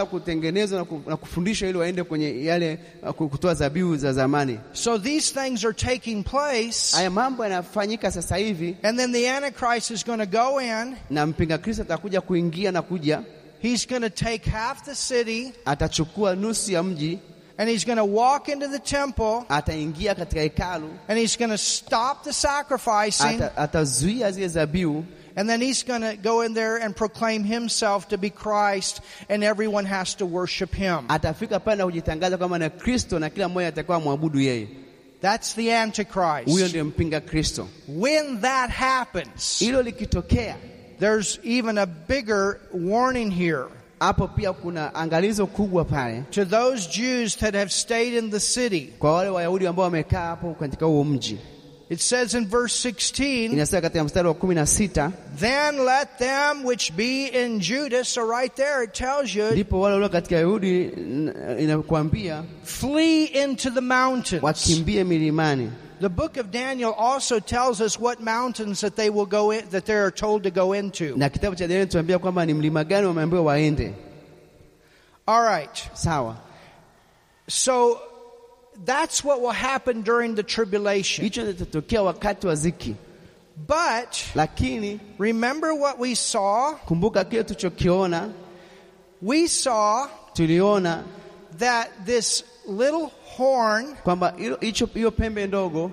na 1.06 1.16
kufundishwa 1.16 1.68
ili 1.68 1.78
waende 1.78 2.02
kwenye 2.04 2.44
yale 2.44 2.78
uh, 3.02 3.10
kutoa 3.10 3.54
dhabihu 3.54 3.96
za 3.96 4.12
zamani. 4.12 4.58
So 4.72 4.87
these 4.96 5.30
things 5.32 5.64
are 5.64 5.72
taking 5.74 6.22
place. 6.24 6.92
Haya 6.96 7.10
mambo 7.10 7.42
yanafanyika 7.44 8.10
sasa 8.12 8.36
hivi, 8.36 8.76
And 8.82 8.98
then 8.98 9.12
the 9.12 9.26
Antichrist 9.26 9.90
is 9.90 10.04
going 10.04 10.20
to 10.20 10.26
go 10.26 10.58
in. 10.60 10.96
na 11.10 11.26
mpinga 11.26 11.58
Kristo 11.58 11.82
atakuja 11.82 12.20
kuingia 12.20 12.72
na 12.72 12.82
kuja, 12.82 13.24
He's 13.60 13.84
going 13.86 14.02
to 14.02 14.10
take 14.10 14.46
half 14.50 14.84
the 14.84 14.94
city 14.94 15.52
atachukua 15.66 16.34
nusu 16.36 16.72
ya 16.72 16.82
mji, 16.82 17.18
and 17.58 17.68
he's 17.68 17.84
going 17.84 17.96
to 17.98 18.04
walk 18.04 18.48
into 18.48 18.68
the 18.68 18.78
temple 18.78 19.44
ataingia 19.48 20.14
katika 20.14 20.40
hekalu, 20.40 20.88
and 21.08 21.18
he's 21.18 21.36
going 21.36 21.50
to 21.50 21.58
stop 21.58 22.22
the 22.24 22.32
sacrificing. 22.32 23.42
ata, 23.42 23.56
atazuia 23.56 24.30
zile 24.32 24.48
dhabihu 24.48 25.04
And 25.36 25.48
then 25.48 25.60
he's 25.60 25.84
going 25.84 26.00
to 26.02 26.16
go 26.16 26.42
in 26.42 26.54
there 26.54 26.76
and 26.84 26.96
proclaim 26.96 27.44
himself 27.44 28.08
to 28.08 28.18
be 28.18 28.30
Christ, 28.30 29.00
and 29.28 29.44
everyone 29.44 29.84
has 29.86 30.14
to 30.16 30.26
worship 30.26 30.74
him. 30.74 30.98
atafika 31.08 31.60
pale 31.60 31.76
na 31.76 31.84
kujitangaza 31.84 32.36
kwamba 32.38 32.58
na 32.58 32.68
Kristo 32.70 33.18
na 33.18 33.30
kila 33.30 33.48
mmoja 33.48 33.68
atakuwa 33.68 34.00
mwabudu 34.00 34.40
yeye. 34.40 34.68
That's 35.20 35.54
the 35.54 35.62
Huyo 35.62 35.82
Antichrist. 35.82 36.68
ndiye 36.68 36.82
mpinga 36.82 37.20
Kristo. 37.20 37.68
When 37.88 38.40
that 38.40 38.70
happens, 38.70 39.58
Hilo 39.58 39.82
likitokea, 39.82 40.56
there's 41.00 41.38
even 41.44 41.78
a 41.78 41.86
bigger 41.86 42.60
warning 42.72 43.30
here 43.30 43.64
hapo 44.00 44.28
pia 44.28 44.52
kuna 44.52 44.94
angalizo 44.94 45.46
kubwa 45.46 45.84
pale 45.84 46.22
to 46.30 46.44
those 46.44 46.88
Jews 46.88 47.36
that 47.36 47.54
have 47.54 47.70
stayed 47.72 48.14
in 48.14 48.30
the 48.30 48.40
city. 48.40 48.92
kwa 48.98 49.12
wale 49.12 49.30
Wayahudi 49.30 49.66
ambao 49.66 49.84
wamekaa 49.84 50.26
hapo 50.26 50.54
katika 50.54 50.86
huo 50.86 51.04
mji. 51.04 51.38
It 51.90 52.00
says 52.00 52.34
in 52.34 52.46
verse 52.46 52.74
16, 52.88 53.52
Inasema 53.52 53.80
katika 53.82 54.04
mstari 54.04 54.28
wa 54.28 54.34
kumi 54.34 54.54
na 54.54 54.66
sita 54.66 55.12
Then 55.38 55.84
let 55.84 56.18
them 56.18 56.64
which 56.64 56.92
be 56.96 57.26
in 57.26 57.60
Judah, 57.60 58.04
so 58.04 58.30
right 58.30 58.54
there 58.56 58.84
it 58.84 58.92
tells 58.94 59.34
you, 59.34 59.44
ndipo 59.50 59.80
wale 59.80 59.94
walio 59.94 60.08
katika 60.08 60.36
Yahudi 60.36 60.82
n- 60.96 61.34
inakwambia 61.58 62.44
flee 62.64 63.24
into 63.24 63.70
the 63.70 63.80
mountains. 63.80 64.42
wakimbie 64.42 65.04
milimani. 65.04 65.70
The 66.00 66.08
book 66.08 66.36
of 66.36 66.50
Daniel 66.50 66.94
also 66.98 67.40
tells 67.40 67.80
us 67.80 67.98
what 67.98 68.20
mountains 68.20 68.80
that 68.82 68.94
they 68.96 69.10
will 69.10 69.26
go 69.26 69.50
in, 69.50 69.68
that 69.70 69.84
they 69.86 69.96
are 69.96 70.10
told 70.12 70.42
to 70.42 70.50
go 70.50 70.72
into. 70.74 71.16
Na 71.16 71.28
kitabu 71.28 71.56
cha 71.56 71.66
Danieli 71.66 71.86
tuambia 71.86 72.18
kwamba 72.18 72.46
ni 72.46 72.54
mlima 72.54 72.84
gani 72.84 73.06
wameambiwa 73.06 73.42
waende. 73.42 73.94
All 75.26 75.42
right. 75.42 75.90
Sawa, 75.94 76.36
So 77.48 78.00
that's 78.84 79.24
what 79.24 79.40
will 79.40 79.52
happen 79.52 80.02
during 80.02 80.34
the 80.34 80.42
tribulation. 80.42 81.24
hicho 81.24 81.44
kitatokea 81.46 82.02
wakati 82.02 82.46
wa 82.46 82.54
ziki, 82.54 82.94
But 83.66 84.14
lakini 84.34 85.00
remember 85.18 85.72
what 85.72 85.98
we 85.98 86.14
saw? 86.14 86.74
kumbuka 86.86 87.24
kile 87.24 87.44
tulichokiona. 87.44 88.30
We 89.22 89.48
saw 89.48 90.06
Tuliona 90.34 91.02
that 91.58 91.88
this 92.06 92.44
little 92.68 93.10
horn 93.36 93.96
kwamba 94.04 94.34
hiyo 94.94 95.10
pembe 95.10 95.46
ndogo 95.46 95.90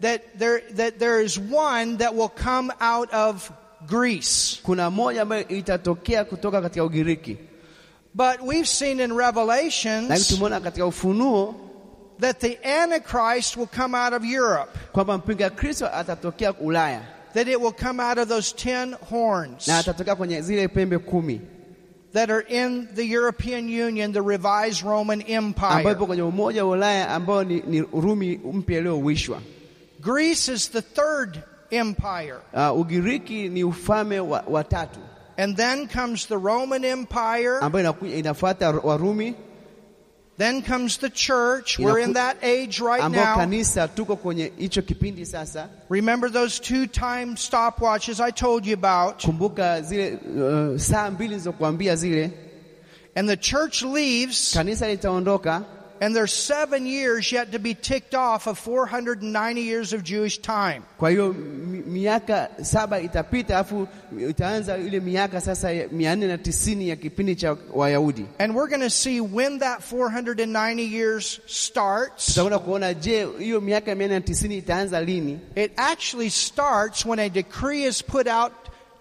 that 0.00 0.22
there 0.38 0.60
that 0.76 0.98
there 0.98 1.24
is 1.24 1.38
one 1.38 1.96
that 1.98 2.14
will 2.14 2.28
come 2.30 2.72
out 2.80 3.12
of 3.12 3.50
Greece. 3.86 4.60
kuna 4.62 4.90
moja 4.90 5.22
ambayo 5.22 5.48
itatokea 5.48 6.24
kutoka 6.24 6.62
katika 6.62 6.84
Ugiriki, 6.84 7.36
But 8.14 8.40
we've 8.42 8.68
seen 8.68 9.00
in 9.00 9.12
Revelations 9.18 10.28
tumeona 10.28 10.60
katika 10.60 10.86
Ufunuo 10.86 11.54
that 12.20 12.40
the 12.40 12.58
Antichrist 12.64 13.56
will 13.56 13.66
come 13.76 13.94
out 13.94 14.12
of 14.12 14.24
Europe. 14.24 14.70
kwamba 14.92 15.18
mpinga 15.18 15.50
Kristo 15.50 15.86
atatokea 15.94 16.52
Ulaya 16.60 17.00
That 17.34 17.48
it 17.48 17.60
will 17.60 17.72
come 17.72 18.00
out 18.02 18.18
of 18.18 18.28
those 18.28 18.54
ten 18.56 18.92
horns 19.10 19.68
na 19.68 19.78
atatokea 19.78 20.14
kwenye 20.16 20.40
zile 20.42 20.68
pembe 20.68 20.98
kumi 20.98 21.40
that 22.12 22.30
are 22.30 22.44
in 22.48 22.88
the 22.94 23.04
European 23.04 23.68
Union, 23.68 24.12
the 24.12 24.22
revised 24.22 24.82
Roman 24.84 25.20
ambayo 25.20 25.36
Empire. 25.38 25.92
ipo 25.92 26.06
kwenye 26.06 26.22
Umoja 26.22 26.64
wa 26.64 26.70
Ulaya 26.70 27.08
ambao 27.10 27.44
ni, 27.44 27.62
ni 27.66 27.80
Rumi 27.80 28.40
mpya 28.52 28.78
iliyowishwa. 28.78 29.40
Greece 30.00 30.52
is 30.52 30.70
the 30.70 30.82
third 30.82 31.42
empire. 31.70 32.36
Uh, 32.52 32.78
Ugiriki 32.80 33.48
ni 33.48 33.64
ufalme 33.64 34.20
wa, 34.20 34.44
wa 34.48 34.64
tatu 34.64 35.00
And 35.36 35.56
then 35.56 35.88
comes 35.88 36.26
the 36.26 36.36
Roman 36.38 36.84
Empire. 36.84 37.58
ambayo 37.60 37.94
inafuata 38.16 38.70
Warumi 38.70 39.34
Then 40.36 40.62
comes 40.62 40.98
the 40.98 41.10
church. 41.10 41.78
We're 41.78 42.00
in 42.00 42.14
that 42.14 42.38
age 42.42 42.80
right 42.80 43.08
now. 43.10 43.36
kanisa 43.36 43.88
tuko 43.88 44.16
kwenye 44.16 44.52
hicho 44.58 44.82
kipindi 44.82 45.26
sasa. 45.26 45.68
Remember 45.88 46.28
those 46.28 46.58
two 46.58 46.86
time 46.86 47.36
stopwatches 47.36 48.20
I 48.20 48.32
told 48.32 48.66
you 48.66 48.74
about. 48.74 49.22
Kumbuka 49.22 49.82
zile 49.82 50.18
uh, 50.18 50.78
saa 50.78 51.10
mbili 51.10 51.38
zile, 51.96 52.30
And 53.16 53.28
the 53.28 53.36
church 53.36 53.82
leaves, 53.82 54.52
kanisa 54.54 54.88
litaondoka 54.88 55.62
and 56.00 56.14
there's 56.14 56.32
seven 56.32 56.86
years 56.86 57.32
yet 57.32 57.52
to 57.52 57.58
be 57.58 57.74
ticked 57.74 58.14
off 58.14 58.46
of 58.46 58.58
490 58.58 59.60
years 59.60 59.92
of 59.92 60.02
Jewish 60.02 60.38
time. 60.38 60.82
Kwa 60.98 61.10
hiyo 61.10 61.32
miaka 61.86 62.48
saba 62.62 63.00
itapita, 63.00 63.54
alafu 63.54 63.88
itaanza 64.28 64.76
ile 64.78 65.00
miaka 65.00 65.40
sasa 65.40 65.72
ya 65.72 65.88
mia 65.88 66.16
nne 66.16 66.26
na 66.26 66.38
tisini 66.38 66.88
ya 66.88 66.96
kipindi 66.96 67.36
cha 67.36 67.56
Wayahudi. 67.74 68.26
And 68.38 68.54
we're 68.54 68.68
going 68.68 68.80
to 68.80 68.90
see 68.90 69.20
when 69.20 69.58
that 69.58 69.80
490 69.82 70.82
years 70.82 71.40
starts. 71.46 72.26
Tutakwenda 72.34 72.58
kuona, 72.58 72.94
je, 72.94 73.26
hiyo 73.38 73.60
miaka 73.60 73.94
mia 73.94 74.06
nne 74.08 74.14
na 74.14 74.20
tisini 74.20 74.58
itaanza 74.58 75.00
lini? 75.00 75.38
It 75.56 75.72
actually 75.76 76.30
starts 76.30 77.06
when 77.06 77.18
a 77.18 77.28
decree 77.28 77.84
is 77.84 78.02
put 78.02 78.26
out 78.28 78.52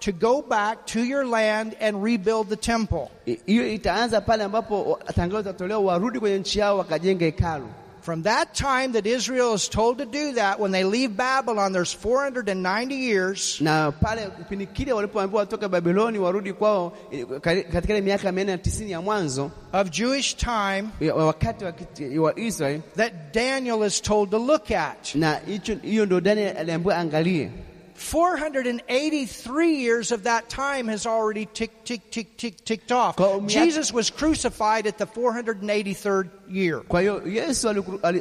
to 0.05 0.11
go 0.11 0.41
back 0.41 0.85
to 0.85 0.99
your 0.99 1.25
land 1.25 1.75
and 1.81 2.03
rebuild 2.03 2.49
the 2.49 2.55
temple. 2.55 3.09
Hiyo 3.45 3.73
itaanza 3.73 4.21
pale 4.21 4.43
ambapo 4.43 4.99
tangazo 5.15 5.37
litatolewa, 5.37 5.81
warudi 5.93 6.19
kwenye 6.19 6.37
nchi 6.39 6.59
yao 6.59 6.77
wakajenga 6.77 7.25
hekalu. 7.25 7.65
From 8.01 8.23
that 8.23 8.53
time 8.53 8.87
that 8.93 9.05
Israel 9.05 9.53
is 9.55 9.69
told 9.69 9.97
to 9.99 10.05
do 10.05 10.33
that, 10.33 10.59
when 10.59 10.73
they 10.73 10.83
leave 10.83 11.15
Babylon, 11.15 11.71
there's 11.71 11.93
490 11.93 12.95
years. 12.95 13.61
Na 13.61 13.91
pale 13.91 14.27
kipindi 14.37 14.65
kile 14.67 14.93
walipoambiwa 14.93 15.39
watoke 15.39 15.67
Babiloni 15.67 16.17
warudi 16.19 16.53
kwao, 16.53 16.97
eh, 17.11 17.25
kari- 17.41 17.63
katika 17.63 17.93
ile 17.93 18.01
miaka 18.01 18.31
mia 18.31 18.43
nne 18.43 18.51
na 18.51 18.57
tisini 18.57 18.91
ya 18.91 19.01
mwanzo 19.01 19.51
of 19.73 19.89
Jewish 19.89 20.35
time 20.35 20.83
wakati 21.15 21.65
wa, 21.65 21.71
kiti- 21.71 22.83
that 22.95 23.13
Daniel 23.33 23.83
is 23.87 24.01
told 24.01 24.29
to 24.31 24.37
look 24.39 24.71
at. 24.71 25.15
na 25.15 25.39
hiyo 25.83 26.05
ndio 26.05 26.21
Daniel 26.21 26.57
aliambiwa 26.57 26.97
angalie 26.97 27.51
483 27.95 29.75
years 29.75 30.11
of 30.11 30.23
that 30.23 30.49
time 30.49 30.87
has 30.87 31.05
already 31.05 31.45
tick, 31.45 31.83
tick, 31.83 32.11
tick, 32.11 32.37
tick, 32.37 32.63
ticked 32.65 32.91
off. 32.91 33.15
Kwa 33.15 33.39
Jesus 33.47 33.93
was 33.93 34.09
crucified 34.11 34.87
at 34.87 34.97
the 34.97 35.05
483rd 35.05 36.29
year. 36.49 36.79
Kwa 36.81 37.01
hiyo 37.01 37.21
Yesu 37.27 37.69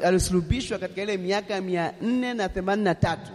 alisulubishwa 0.02 0.78
katika 0.78 1.02
ile 1.02 1.16
miaka 1.16 1.60
mia 1.60 1.94
nne 2.02 2.34
na 2.34 2.48
themanini 2.48 2.84
na 2.84 2.94
tatu. 2.94 3.30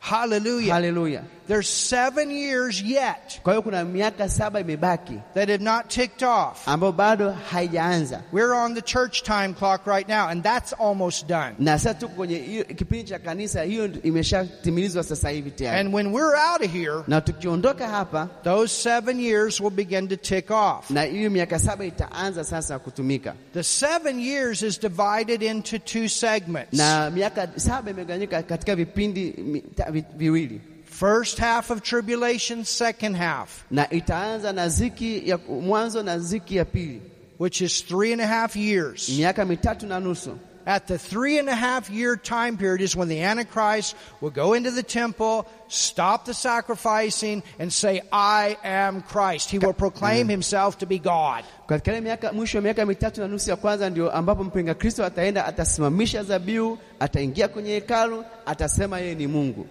Hallelujah. 0.00 1.22
There's 1.48 1.68
seven 1.68 2.30
years 2.30 2.82
yet 2.82 3.40
Kwa 3.42 3.52
hiyo 3.52 3.62
kuna 3.62 3.84
miaka 3.84 4.28
saba 4.28 4.60
imebaki 4.60 5.20
that 5.34 5.48
have 5.48 5.62
not 5.64 5.88
ticked 5.88 6.22
off. 6.22 6.68
ambayo 6.68 6.92
bado 6.92 7.30
haijaanza, 7.50 8.22
We're 8.32 8.52
on 8.54 8.74
the 8.74 8.82
church 8.82 9.22
time 9.22 9.54
clock 9.54 9.86
right 9.86 10.08
now, 10.08 10.28
and 10.28 10.42
that's 10.42 10.72
almost 10.72 11.26
done. 11.28 11.54
na 11.58 11.78
sasa 11.78 11.94
tuko 11.94 12.14
kwenye 12.14 12.64
kipindi 12.76 13.04
cha 13.04 13.18
kanisa, 13.18 13.62
hiyo 13.62 13.88
imeshatimilizwa 14.02 15.02
sasa 15.04 15.28
hivi 15.30 15.50
tayari. 15.50 15.80
And 15.80 15.94
when 15.94 16.12
we're 16.12 16.36
out 16.52 16.64
of 16.64 16.72
here, 16.72 17.02
Na 17.06 17.20
tukiondoka 17.20 17.88
hapa, 17.88 18.28
those 18.44 18.74
seven 18.82 19.20
years 19.20 19.60
will 19.60 19.70
begin 19.70 20.08
to 20.08 20.16
tick 20.16 20.50
off. 20.50 20.90
na 20.90 21.02
hiyo 21.02 21.30
miaka 21.30 21.58
saba 21.58 21.84
itaanza 21.84 22.44
sasa 22.44 22.78
kutumika, 22.78 23.34
The 23.54 23.62
seven 23.62 24.20
years 24.20 24.62
is 24.62 24.80
divided 24.80 25.42
into 25.42 25.78
two 25.78 26.08
segments. 26.08 26.72
na 26.72 27.10
miaka 27.10 27.48
saba 27.56 27.90
imegawanyika 27.90 28.42
katika 28.42 28.74
vipindi 28.76 29.34
mi- 29.38 29.60
ta- 29.60 29.90
vi- 29.90 30.04
viwili, 30.16 30.60
First 30.96 31.36
half 31.38 31.68
of 31.70 31.82
tribulation, 31.82 32.64
second 32.64 33.16
half, 33.16 33.66
na 33.70 33.84
itaanza 33.90 34.52
na 34.54 34.68
ziki 34.68 35.28
ya 35.28 35.38
mwanzo 35.38 36.02
na 36.02 36.18
ziki 36.18 36.56
ya 36.56 36.64
pili, 36.64 37.00
which 37.38 37.60
is 37.60 37.82
three 37.82 38.12
and 38.12 38.20
a 38.22 38.26
half 38.26 38.56
years. 38.56 39.08
miaka 39.08 39.44
mitatu 39.44 39.86
na 39.86 40.00
nusu. 40.00 40.38
At 40.66 40.86
the 40.86 40.96
three 40.98 41.38
and 41.38 41.48
a 41.50 41.54
half 41.54 41.90
year 41.90 42.16
time 42.16 42.56
period 42.56 42.80
is 42.80 42.96
when 42.96 43.08
the 43.08 43.20
Antichrist 43.22 43.94
will 44.22 44.30
go 44.30 44.54
into 44.54 44.70
the 44.70 44.82
temple, 44.82 45.46
stop 45.68 46.24
the 46.24 46.32
sacrificing, 46.32 47.42
and 47.58 47.70
say, 47.70 48.00
I 48.10 48.56
am 48.64 49.02
Christ. 49.02 49.50
He 49.50 49.58
will 49.58 49.74
proclaim 49.74 50.26
mm. 50.28 50.30
himself 50.30 50.78
to 50.78 50.86
be 50.86 50.98
God. 50.98 51.44
Katika 51.68 51.92
ile 51.92 52.00
miaka 52.00 52.32
mwisho 52.32 52.60
miaka 52.60 52.86
mitatu 52.86 53.20
na 53.20 53.28
nusu 53.28 53.50
ya 53.50 53.56
kwanza 53.56 53.90
ndio 53.90 54.12
ambapo 54.12 54.44
mpinga 54.44 54.74
Kristo 54.74 55.04
ataenda, 55.04 55.46
atasimamisha 55.46 56.22
zabiu, 56.22 56.78
ataingia 57.00 57.48
kwenye 57.48 57.70
hekalu, 57.70 58.24
atasema 58.46 58.98
yeye 59.00 59.14
ni 59.14 59.26
Mungu. 59.26 59.66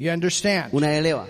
You 0.00 0.10
understand? 0.12 0.72
Unaelewa? 0.72 1.26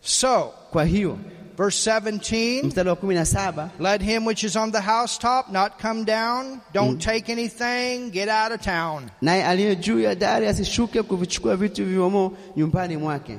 So, 0.00 0.54
Kwa 0.72 0.84
hiyo 0.84 1.18
verse 1.56 1.90
17. 1.90 2.62
mstari 2.62 2.88
wa 2.88 2.96
kumi 2.96 3.14
na 3.14 3.24
saba 3.26 3.70
Let 3.78 4.02
him 4.02 4.26
which 4.26 4.44
is 4.44 4.56
on 4.56 4.72
the 4.72 4.80
housetop 4.80 5.50
not 5.52 5.78
come 5.82 6.04
down. 6.04 6.60
Don't 6.72 6.96
mm. 6.96 7.00
take 7.00 7.28
anything. 7.32 8.10
Get 8.10 8.28
out 8.28 8.52
of 8.52 8.60
town. 8.62 9.10
naye 9.22 9.44
aliye 9.44 9.76
juu 9.76 10.00
ya 10.00 10.14
dari 10.14 10.46
asishuke 10.46 11.02
kuvichukua 11.02 11.56
vitu 11.56 11.84
vivyomo 11.84 12.32
nyumbani 12.56 12.96
mwake, 12.96 13.38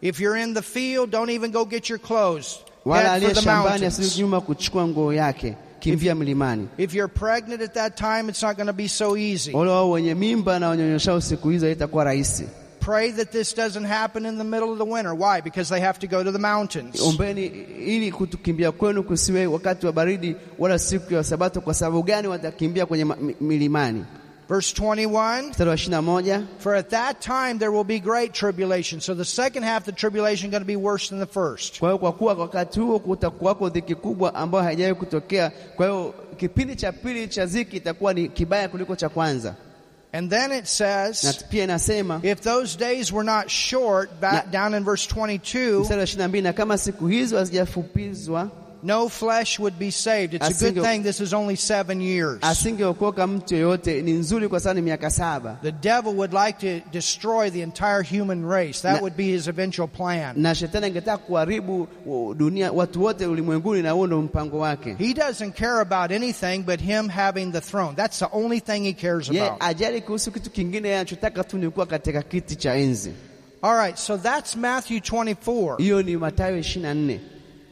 If 0.00 0.20
you're 0.20 0.42
in 0.42 0.54
the 0.54 0.62
field, 0.62 1.10
don't 1.10 1.30
even 1.30 1.52
go 1.52 1.64
get 1.64 1.88
your 1.88 2.00
clothes. 2.00 2.58
Head 2.84 3.22
for 3.22 3.34
the 3.34 3.42
mountains. 3.42 3.82
asirudi 3.82 4.20
nyuma 4.20 4.40
kuchukua 4.40 4.88
nguo 4.88 5.12
yake, 5.12 5.56
kimbia 5.80 6.14
mlimani. 6.14 6.68
If 6.78 6.94
you're 6.94 7.14
pregnant 7.14 7.62
at 7.62 7.74
that 7.74 7.96
time, 7.96 8.28
it's 8.28 8.42
not 8.42 8.56
going 8.56 8.66
to 8.66 8.72
be 8.72 8.88
so 8.88 9.16
easy. 9.16 9.52
Wale 12.86 12.96
wao 12.96 13.00
wenye 13.00 13.16
mimba 13.16 13.22
na 13.22 13.22
wanyonyeshao 13.22 13.22
siku 13.22 13.22
hizo 13.22 13.22
itakuwa 13.22 13.22
rahisi. 13.22 13.22
Pray 13.22 13.24
that 13.24 13.30
this 13.30 13.54
doesn't 13.56 13.86
happen 13.86 14.26
in 14.26 14.38
the 14.38 14.44
middle 14.44 14.70
of 14.70 14.78
the 14.78 14.84
winter. 14.84 15.14
Why? 15.14 15.40
Because 15.40 15.74
they 15.74 15.80
have 15.80 15.98
to 15.98 16.06
go 16.06 16.24
to 16.24 16.32
the 16.32 16.38
mountains. 16.38 17.00
Ombeni 17.00 17.46
ili 17.86 18.12
kutukimbia 18.12 18.72
kwenu 18.72 19.02
kusiwe 19.02 19.46
wakati 19.46 19.86
wa 19.86 19.92
baridi 19.92 20.36
wala 20.58 20.78
siku 20.78 21.14
ya 21.14 21.24
Sabato. 21.24 21.60
Kwa 21.60 21.74
sababu 21.74 22.02
gani? 22.02 22.28
Watakimbia 22.28 22.86
kwenye 22.86 23.04
milimani. 23.40 24.04
Verse 24.48 24.74
21 24.82 25.42
Mstari 25.50 25.68
wa 25.70 25.74
ishirini 25.74 25.96
na 25.96 26.02
moja 26.02 26.42
For 26.58 26.74
at 26.74 26.88
that 26.90 27.20
time 27.20 27.54
there 27.58 27.70
will 27.70 27.84
be 27.84 27.98
great 28.00 28.32
tribulation. 28.32 29.00
So 29.00 29.14
the 29.14 29.24
second 29.24 29.64
half 29.64 29.82
of 29.82 29.84
the 29.86 29.92
tribulation 29.92 30.48
is 30.48 30.50
going 30.50 30.62
to 30.62 30.66
be 30.66 30.76
worse 30.76 31.08
than 31.08 31.20
the 31.20 31.26
first. 31.26 31.78
Kwa 31.80 32.12
kuwa 32.12 32.34
wakati 32.34 32.80
huo 32.80 32.98
kutakuwako 32.98 33.68
dhiki 33.68 33.94
kubwa 33.94 34.34
ambayo 34.34 34.64
haijawahi 34.64 34.94
kutokea. 34.94 35.52
Kwa 35.76 35.86
hiyo 35.86 36.14
kipindi 36.36 36.76
cha 36.76 36.92
pili 36.92 37.28
cha 37.28 37.46
dhiki 37.46 37.76
itakuwa 37.76 38.14
ni 38.14 38.28
kibaya 38.28 38.68
kuliko 38.68 38.96
cha 38.96 39.08
kwanza, 39.08 39.54
And 40.14 40.30
then 40.30 40.52
it 40.52 40.66
na 40.66 40.66
says, 40.66 41.42
pia 41.50 41.64
inasema 41.64 42.20
if 42.24 42.42
those 42.42 42.76
days 42.76 43.12
were 43.12 43.24
not 43.24 43.50
short, 43.50 44.20
back 44.20 44.50
down 44.50 44.74
in 44.74 44.84
verse 44.84 45.06
22, 45.06 45.80
mstari 45.80 45.98
wa 45.98 46.04
ishirini 46.04 46.22
na 46.22 46.28
mbili 46.28 46.42
na 46.42 46.52
kama 46.52 46.78
siku 46.78 47.06
hizo 47.08 47.36
hazijafupizwa 47.38 48.50
no 48.82 49.08
flesh 49.08 49.58
would 49.60 49.78
be 49.78 49.90
saved. 49.90 50.34
It's 50.34 50.62
a 50.62 50.72
good 50.72 50.82
thing 50.82 51.02
this 51.02 51.20
is 51.20 51.32
only 51.32 51.56
seven 51.56 52.00
years. 52.00 52.38
asingeokoka 52.42 53.26
mtu 53.26 53.54
yeyote. 53.54 54.02
Ni 54.02 54.12
nzuri 54.12 54.48
kwa 54.48 54.60
sababu 54.60 54.82
miaka 54.82 55.10
saba, 55.10 55.56
The 55.62 55.72
devil 55.72 56.12
would 56.16 56.32
like 56.32 56.80
to 56.80 56.90
destroy 56.90 57.50
the 57.50 57.60
entire 57.62 58.02
human 58.02 58.44
race. 58.50 58.80
That 58.82 58.94
Na- 58.94 59.00
would 59.00 59.16
be 59.16 59.24
his 59.24 59.48
eventual 59.48 59.88
plan. 59.88 60.34
na 60.42 60.54
shetani 60.54 60.86
angetaka 60.86 61.18
kuharibu 61.18 61.88
uh, 62.06 62.36
dunia, 62.36 62.72
watu 62.72 63.02
wote 63.02 63.26
ulimwenguni, 63.26 63.82
na 63.82 63.90
huo 63.90 64.06
ndio 64.06 64.22
mpango 64.22 64.58
wake. 64.58 64.94
He 64.98 65.14
doesn't 65.14 65.52
care 65.54 65.80
about 65.80 66.10
anything 66.12 66.58
but 66.58 66.80
him 66.80 67.08
having 67.08 67.52
the 67.52 67.60
throne. 67.60 67.94
That's 67.96 68.18
the 68.18 68.28
only 68.32 68.60
thing 68.60 68.80
he 68.84 68.92
cares 68.92 69.30
about. 69.30 69.52
ajali 69.60 70.00
kuhusu 70.00 70.32
kitu 70.32 70.50
kingine, 70.50 70.94
anachotaka 70.96 71.44
tu 71.44 71.58
ni 71.58 71.70
kuwa 71.70 71.86
katika 71.86 72.22
kiti 72.22 72.56
cha 72.56 72.74
enzi. 72.74 73.12
All 73.62 73.74
right, 73.76 73.96
so 73.98 74.16
that's 74.18 74.56
Matthew 74.56 74.98
24. 74.98 75.76
Hiyo 75.78 76.02
ni 76.02 76.16
Mathayo 76.16 76.58
ishirini 76.58 76.82
na 76.88 76.94
nne. 76.94 77.20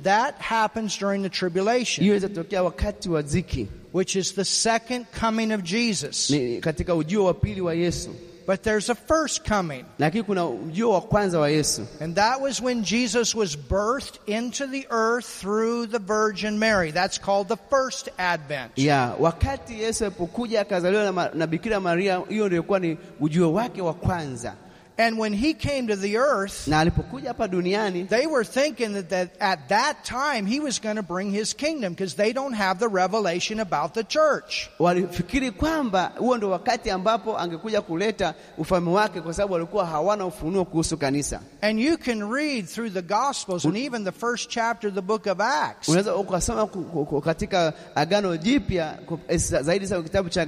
That 0.02 0.34
happens 0.40 0.98
during 0.98 1.22
the 1.22 1.28
tribulation, 1.28 2.04
Hiyo 2.04 2.16
itatokea 2.16 2.62
wakati 2.62 3.08
wa 3.08 3.22
dhiki, 3.22 3.68
which 3.92 4.16
is 4.16 4.34
the 4.34 4.44
second 4.44 5.06
coming 5.20 5.52
of 5.52 5.62
Jesus. 5.62 6.30
ni 6.30 6.60
katika 6.60 6.94
ujio 6.94 7.24
wa 7.24 7.34
pili 7.34 7.60
wa 7.60 7.74
Yesu, 7.74 8.10
But 8.46 8.62
there's 8.62 8.90
a 8.90 8.94
first 8.94 9.48
coming, 9.48 9.84
lakini 9.98 10.24
kuna 10.24 10.46
ujio 10.46 10.90
wa 10.90 11.00
kwanza 11.00 11.38
wa 11.38 11.50
Yesu, 11.50 11.86
and 12.00 12.14
that 12.16 12.40
was 12.40 12.60
when 12.60 12.82
Jesus 12.82 13.34
was 13.34 13.56
birthed 13.56 14.18
into 14.26 14.66
the 14.66 14.86
earth 14.90 15.40
through 15.40 15.86
the 15.90 15.98
Virgin 15.98 16.58
Mary. 16.58 16.90
That's 16.90 17.18
called 17.20 17.48
the 17.48 17.58
first 17.70 18.08
advent. 18.18 18.72
ya 18.78 19.14
wakati 19.20 19.80
Yesu 19.80 20.04
alipokuja 20.04 20.60
akazaliwa 20.60 21.30
na 21.34 21.46
Bikira 21.46 21.80
Maria. 21.80 22.14
Hiyo 22.28 22.46
ndio 22.46 22.58
ilikuwa 22.58 22.78
ni 22.78 22.98
ujio 23.20 23.52
wake 23.52 23.82
wa 23.82 23.94
kwanza, 23.94 24.54
And 25.00 25.18
when 25.18 25.32
he 25.32 25.54
came 25.54 25.86
to 25.86 25.96
the 25.96 26.16
earth, 26.18 26.66
na 26.68 26.80
alipokuja 26.80 27.28
hapa 27.28 27.48
duniani 27.48 28.04
they 28.08 28.26
were 28.26 28.44
thinking 28.44 28.92
that, 28.92 29.08
that 29.08 29.28
at 29.40 29.68
that 29.68 30.04
time 30.04 30.44
he 30.46 30.60
was 30.60 30.78
going 30.80 30.96
to 30.96 31.02
bring 31.02 31.30
his 31.32 31.54
kingdom 31.56 31.94
because 31.94 32.14
they 32.16 32.32
don't 32.34 32.52
have 32.52 32.78
the 32.78 32.88
revelation 32.88 33.60
about 33.60 33.94
the 33.94 34.04
church. 34.04 34.68
walifikiri 34.78 35.50
kwamba 35.50 36.12
huo 36.18 36.36
ndio 36.36 36.50
wakati 36.50 36.90
ambapo 36.90 37.38
angekuja 37.38 37.80
kuleta 37.80 38.34
ufalme 38.58 38.90
wake, 38.90 39.20
kwa 39.20 39.34
sababu 39.34 39.54
walikuwa 39.54 39.86
hawana 39.86 40.26
ufunuo 40.26 40.64
kuhusu 40.64 40.96
kanisa. 40.96 41.40
And 41.62 41.80
you 41.80 41.98
can 41.98 42.32
read 42.32 42.66
through 42.68 42.92
the 42.92 43.02
Gospels 43.02 43.64
and 43.64 43.76
even 43.76 44.04
the 44.04 44.12
first 44.12 44.50
chapter 44.50 44.88
of 44.88 44.94
the 44.94 45.02
book 45.02 45.26
of 45.26 45.40
Acts. 45.40 45.88
Unaweza 45.88 46.16
ukasoma 46.16 46.66
ku- 46.66 46.82
ku- 46.84 47.06
ku- 47.06 47.20
katika 47.20 47.72
Agano 47.94 48.36
Jipya 48.36 48.98
eh, 49.28 49.38
zaidi 49.38 49.86
sana 49.86 50.02
kitabu 50.02 50.28
cha 50.28 50.42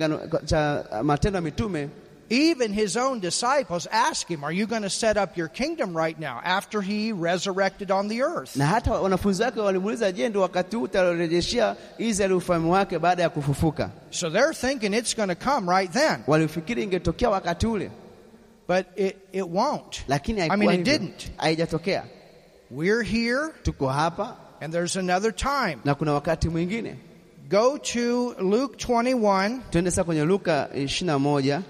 eh, 0.92 1.02
Matendo 1.02 1.36
ya 1.36 1.42
Mitume 1.42 1.88
Even 2.32 2.72
his 2.72 2.96
own 2.96 3.20
disciples 3.20 3.86
ask 3.90 4.26
him, 4.30 4.42
Are 4.44 4.52
you 4.52 4.66
going 4.66 4.82
to 4.82 4.90
set 4.90 5.16
up 5.18 5.36
your 5.36 5.48
kingdom 5.48 5.94
right 5.96 6.18
now 6.18 6.40
after 6.44 6.80
he 6.80 7.12
resurrected 7.12 7.90
on 7.90 8.08
the 8.08 8.22
earth? 8.22 8.56
na 8.56 8.66
hata 8.66 8.90
wanafunzi 8.92 9.42
wake 9.42 9.60
walimuuliza, 9.60 10.12
je, 10.12 10.28
ndio 10.28 10.40
wakati 10.40 10.76
huu 10.76 10.82
utarejeshea 10.82 11.76
Israeli 11.98 12.34
ufalme 12.34 12.70
wake 12.70 12.98
baada 12.98 13.22
ya 13.22 13.30
kufufuka? 13.30 13.90
So 14.10 14.30
they're 14.30 14.54
thinking 14.54 14.94
it's 14.94 15.16
going 15.16 15.28
to 15.34 15.50
come 15.50 15.72
right 15.72 15.92
then. 15.92 16.16
Walifikiri 16.26 16.82
ingetokea 16.82 17.30
wakati 17.30 17.66
ule, 17.66 17.90
But 18.68 18.86
it, 18.96 19.16
it 19.32 19.44
won't. 19.48 20.04
lakini 20.08 20.40
I 20.40 20.56
mean, 20.56 20.70
it 20.80 20.84
didn't. 20.84 21.30
Haijatokea. 21.36 22.04
We're 22.70 23.02
here 23.02 23.52
Tuko 23.62 23.88
hapa 23.88 24.36
and 24.60 24.72
there's 24.72 24.96
another 24.96 25.32
time. 25.34 25.76
na 25.84 25.94
kuna 25.94 26.12
wakati 26.12 26.48
mwingine. 26.48 26.96
Go 27.50 27.78
to 27.78 28.34
Luke 28.38 28.76
21 28.78 29.58
Twende 29.70 29.90
sasa 29.90 30.04
kwenye 30.04 30.24
Luka 30.24 30.68
21 30.74 31.60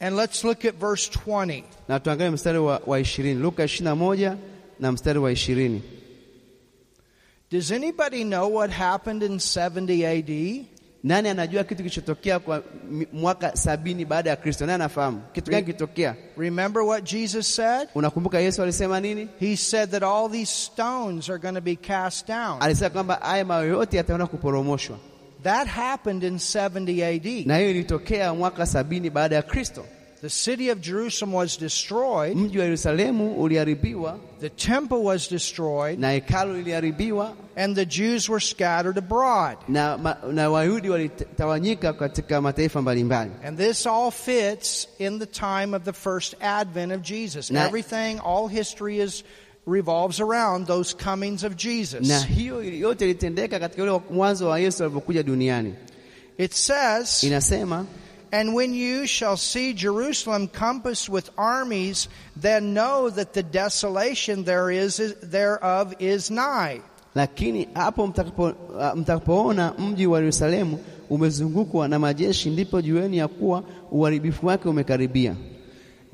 and 0.00 0.16
let's 0.16 0.44
look 0.44 0.64
at 0.64 0.74
verse 0.74 1.08
20. 1.10 1.64
na 1.88 1.98
tuangalie 2.00 2.30
mstari 2.30 2.58
wa, 2.58 2.80
wa 2.86 2.98
20. 3.00 3.34
Luka 3.34 3.64
21 3.64 4.36
na 4.80 4.92
mstari 4.92 5.18
wa 5.18 5.32
20. 5.32 5.80
Does 7.50 7.70
anybody 7.72 8.24
know 8.24 8.46
what 8.54 8.70
happened 8.70 9.22
in 9.22 9.38
70 9.38 10.04
AD? 10.06 10.64
Nani 11.04 11.28
anajua 11.28 11.64
kitu 11.64 11.76
kilichotokea 11.76 12.38
kwa 12.38 12.62
mwaka 13.12 13.56
sabini 13.56 14.04
baada 14.04 14.30
ya 14.30 14.36
Kristo? 14.36 14.66
Nani 14.66 14.74
anafahamu 14.74 15.22
kitu 15.32 15.50
gani 15.50 15.62
kilitokea? 15.66 16.16
Remember 16.36 16.82
what 16.82 17.04
Jesus 17.12 17.54
said? 17.56 17.88
Unakumbuka 17.94 18.40
Yesu 18.40 18.62
alisema 18.62 19.00
nini? 19.00 19.28
He 19.40 19.56
said 19.56 19.90
that 19.90 20.02
all 20.02 20.30
these 20.30 20.52
stones 20.52 21.30
are 21.30 21.38
going 21.38 21.54
to 21.54 21.60
be 21.60 21.76
cast 21.76 22.28
down. 22.28 22.56
Alisema 22.62 22.90
kwamba 22.90 23.14
haya 23.14 23.44
mawe 23.44 23.68
yote 23.68 23.96
yataenda 23.96 24.26
kuporomoshwa, 24.26 24.98
That 25.42 25.66
happened 25.68 26.24
in 26.24 26.38
70 26.38 27.02
AD. 27.04 27.46
na 27.46 27.56
hiyo 27.58 27.70
ilitokea 27.70 28.34
mwaka 28.34 28.66
sabini 28.66 29.10
baada 29.10 29.36
ya 29.36 29.42
Kristo. 29.42 29.84
The 30.20 30.28
city 30.30 30.70
of 30.70 30.80
Jerusalem 30.80 31.34
was 31.34 31.60
destroyed, 31.60 32.36
Mji 32.36 32.58
wa 32.58 32.64
Yerusalemu 32.64 33.34
uliharibiwa 33.42 34.18
the 34.40 34.48
temple 34.50 34.96
was 34.96 35.30
destroyed, 35.30 35.98
na 36.00 36.10
hekalu 36.10 36.54
liliharibiwa 36.54 37.34
and 37.56 37.76
the 37.76 37.86
Jews 37.86 38.28
were 38.28 38.40
scattered 38.40 38.98
abroad. 38.98 39.56
na, 39.68 39.96
ma, 39.98 40.16
na 40.32 40.50
Wayahudi 40.50 40.90
walitawanyika 40.90 41.92
katika 41.92 42.40
mataifa 42.40 42.82
mbalimbali. 42.82 43.30
And 43.44 43.58
this 43.58 43.86
all 43.86 44.10
fits 44.10 44.88
in 44.98 45.18
the 45.18 45.26
time 45.26 45.76
of 45.76 45.82
the 45.84 45.92
first 45.92 46.34
advent 46.40 46.92
of 46.92 47.02
Jesus. 47.02 47.50
Na- 47.50 47.66
Everything, 47.66 48.18
all 48.24 48.48
history 48.48 48.98
is 49.00 49.24
revolves 49.70 50.20
around 50.20 50.66
those 50.66 50.96
comings 51.04 51.44
of 51.44 51.56
Jesus. 51.56 52.08
Na 52.08 52.20
hiyo 52.20 52.62
yote 52.64 53.04
ilitendeka 53.04 53.60
katika 53.60 53.82
ule 53.82 54.00
mwanzo 54.10 54.48
wa 54.48 54.60
Yesu 54.60 54.84
alipokuja 54.84 55.22
duniani. 55.22 55.74
It 56.38 56.52
says, 56.52 57.22
Inasema 57.24 57.86
And 58.30 58.54
when 58.54 58.74
you 58.74 59.06
shall 59.06 59.36
see 59.36 59.72
Jerusalem 59.72 60.48
compassed 60.48 61.08
with 61.08 61.30
armies, 61.38 62.08
then 62.36 62.74
know 62.74 63.08
that 63.10 63.32
the 63.32 63.42
desolation 63.42 64.44
there 64.44 64.70
is, 64.70 64.96
thereof 65.22 65.94
is 65.98 66.30
nigh. 66.30 66.80
Lakini 67.14 67.68
hapo 67.74 68.04
uh, 68.04 68.94
mtakapoona 68.94 69.72
mji 69.78 70.06
wa 70.06 70.18
Yerusalemu 70.18 70.78
umezungukwa 71.10 71.88
na 71.88 71.98
majeshi, 71.98 72.50
ndipo 72.50 72.82
jueni 72.82 73.18
ya 73.18 73.28
kuwa 73.28 73.62
uharibifu 73.90 74.46
wake 74.46 74.68
umekaribia. 74.68 75.34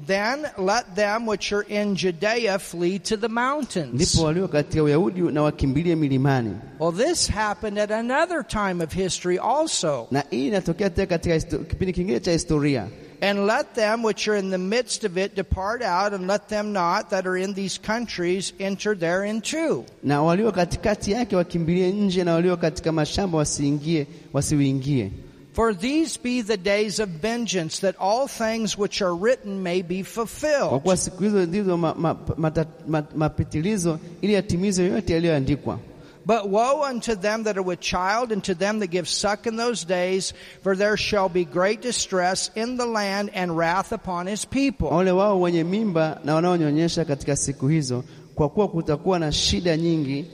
Then 0.07 0.47
let 0.59 0.95
them 0.97 1.27
which 1.29 1.53
are 1.53 1.63
in 1.69 1.95
Judea 1.97 2.59
flee 2.59 2.99
to 2.99 3.17
the 3.17 3.29
mountains. 3.29 3.95
Ndipo 3.95 4.23
walio 4.25 4.49
katika 4.49 4.83
Uyahudi 4.83 5.21
na 5.21 5.43
wakimbilie 5.43 5.97
milimani. 5.97 6.55
Well, 6.81 6.93
this 6.93 7.29
happened 7.31 7.79
at 7.79 7.91
another 7.91 8.43
time 8.47 8.85
of 8.85 8.93
history 8.93 9.39
also. 9.39 10.07
Na 10.11 10.23
hii 10.31 10.49
inatokea 10.49 10.91
tena 10.91 11.07
katika 11.07 11.39
kipindi 11.41 11.93
kingine 11.93 12.21
cha 12.21 12.31
historia. 12.33 12.87
And 13.21 13.47
let 13.47 13.75
them 13.75 14.05
which 14.05 14.29
are 14.29 14.39
in 14.39 14.51
the 14.51 14.59
midst 14.59 15.05
of 15.05 15.17
it 15.17 15.35
depart 15.37 15.83
out, 15.83 16.13
and 16.13 16.27
let 16.29 16.49
them 16.49 16.73
not 16.73 17.09
that 17.11 17.27
are 17.27 17.37
in 17.43 17.55
these 17.55 17.81
countries 17.87 18.53
enter 18.59 18.99
therein 18.99 19.41
too. 19.41 19.85
na 20.03 20.23
walio 20.23 20.53
katikati 20.53 21.13
yake 21.13 21.37
wakimbilie 21.37 21.93
nje, 21.93 22.25
na 22.25 22.35
walio 22.35 22.57
katika 22.57 22.93
mashamba 22.93 23.39
wasiingie, 23.39 24.07
wasiuingie. 24.33 25.11
For 25.55 25.73
these 25.73 26.17
be 26.17 26.43
the 26.43 26.57
days 26.57 26.99
of 26.99 27.09
vengeance, 27.09 27.79
that 27.81 27.95
all 28.01 28.27
things 28.27 28.77
which 28.77 29.01
are 29.03 29.15
written 29.15 29.63
may 29.63 29.83
be 29.83 30.03
Kwa 30.03 30.11
fulfilled. 30.27 30.83
kuwa 30.83 30.97
siku 30.97 31.23
hizo 31.23 31.47
ndizo 31.47 31.77
ma, 31.77 31.95
ma, 31.95 32.15
mata- 32.37 32.67
ma, 32.89 33.03
mapitilizo, 33.17 33.99
ili 34.23 34.33
yatimizwe 34.35 34.85
yote 34.87 35.13
yaliyoandikwa. 35.13 35.79
But 36.27 36.47
woe 36.51 36.81
unto 36.91 37.15
them 37.15 37.45
that 37.45 37.57
are 37.57 37.63
with 37.63 37.81
child, 37.81 38.33
and 38.33 38.43
to 38.45 38.55
them 38.55 38.81
that 38.81 38.91
give 38.91 39.07
suck 39.09 39.47
in 39.47 39.57
those 39.57 39.85
days, 39.87 40.33
for 40.63 40.75
there 40.77 40.97
shall 40.97 41.29
be 41.29 41.45
great 41.45 41.83
distress 41.83 42.51
in 42.57 42.77
the 42.79 42.87
land, 42.87 43.31
and 43.35 43.53
wrath 43.57 43.93
upon 43.93 44.27
his 44.27 44.45
people. 44.47 44.89
Ole 44.89 45.11
wao 45.13 45.41
wenye 45.41 45.65
mimba 45.65 46.21
na 46.25 46.35
wanaonyonyesha 46.35 47.05
katika 47.05 47.37
siku 47.37 47.69
hizo, 47.69 48.05
kwa 48.35 48.49
kuwa 48.49 48.69
kutakuwa 48.69 49.19
na 49.19 49.33
shida 49.33 49.77
nyingi, 49.77 50.25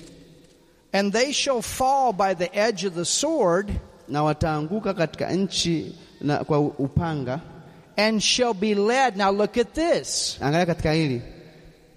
And 0.93 1.13
they 1.13 1.33
shall 1.33 1.63
fall 1.63 2.13
by 2.13 2.35
the 2.35 2.51
edge 2.61 2.87
of 2.87 2.95
the 2.95 3.05
sword, 3.05 3.71
na 4.11 4.23
wataanguka 4.23 4.95
katika 4.95 5.33
nchi 5.33 5.95
na 6.21 6.45
kwa 6.45 6.59
upanga. 6.61 7.41
and 7.97 8.21
shall 8.21 8.55
be 8.55 8.75
led. 8.75 9.17
Now 9.17 9.31
look 9.33 9.57
at 9.59 9.73
this. 9.75 10.37
Angalia 10.41 10.67
katika 10.67 10.93
hili, 10.93 11.23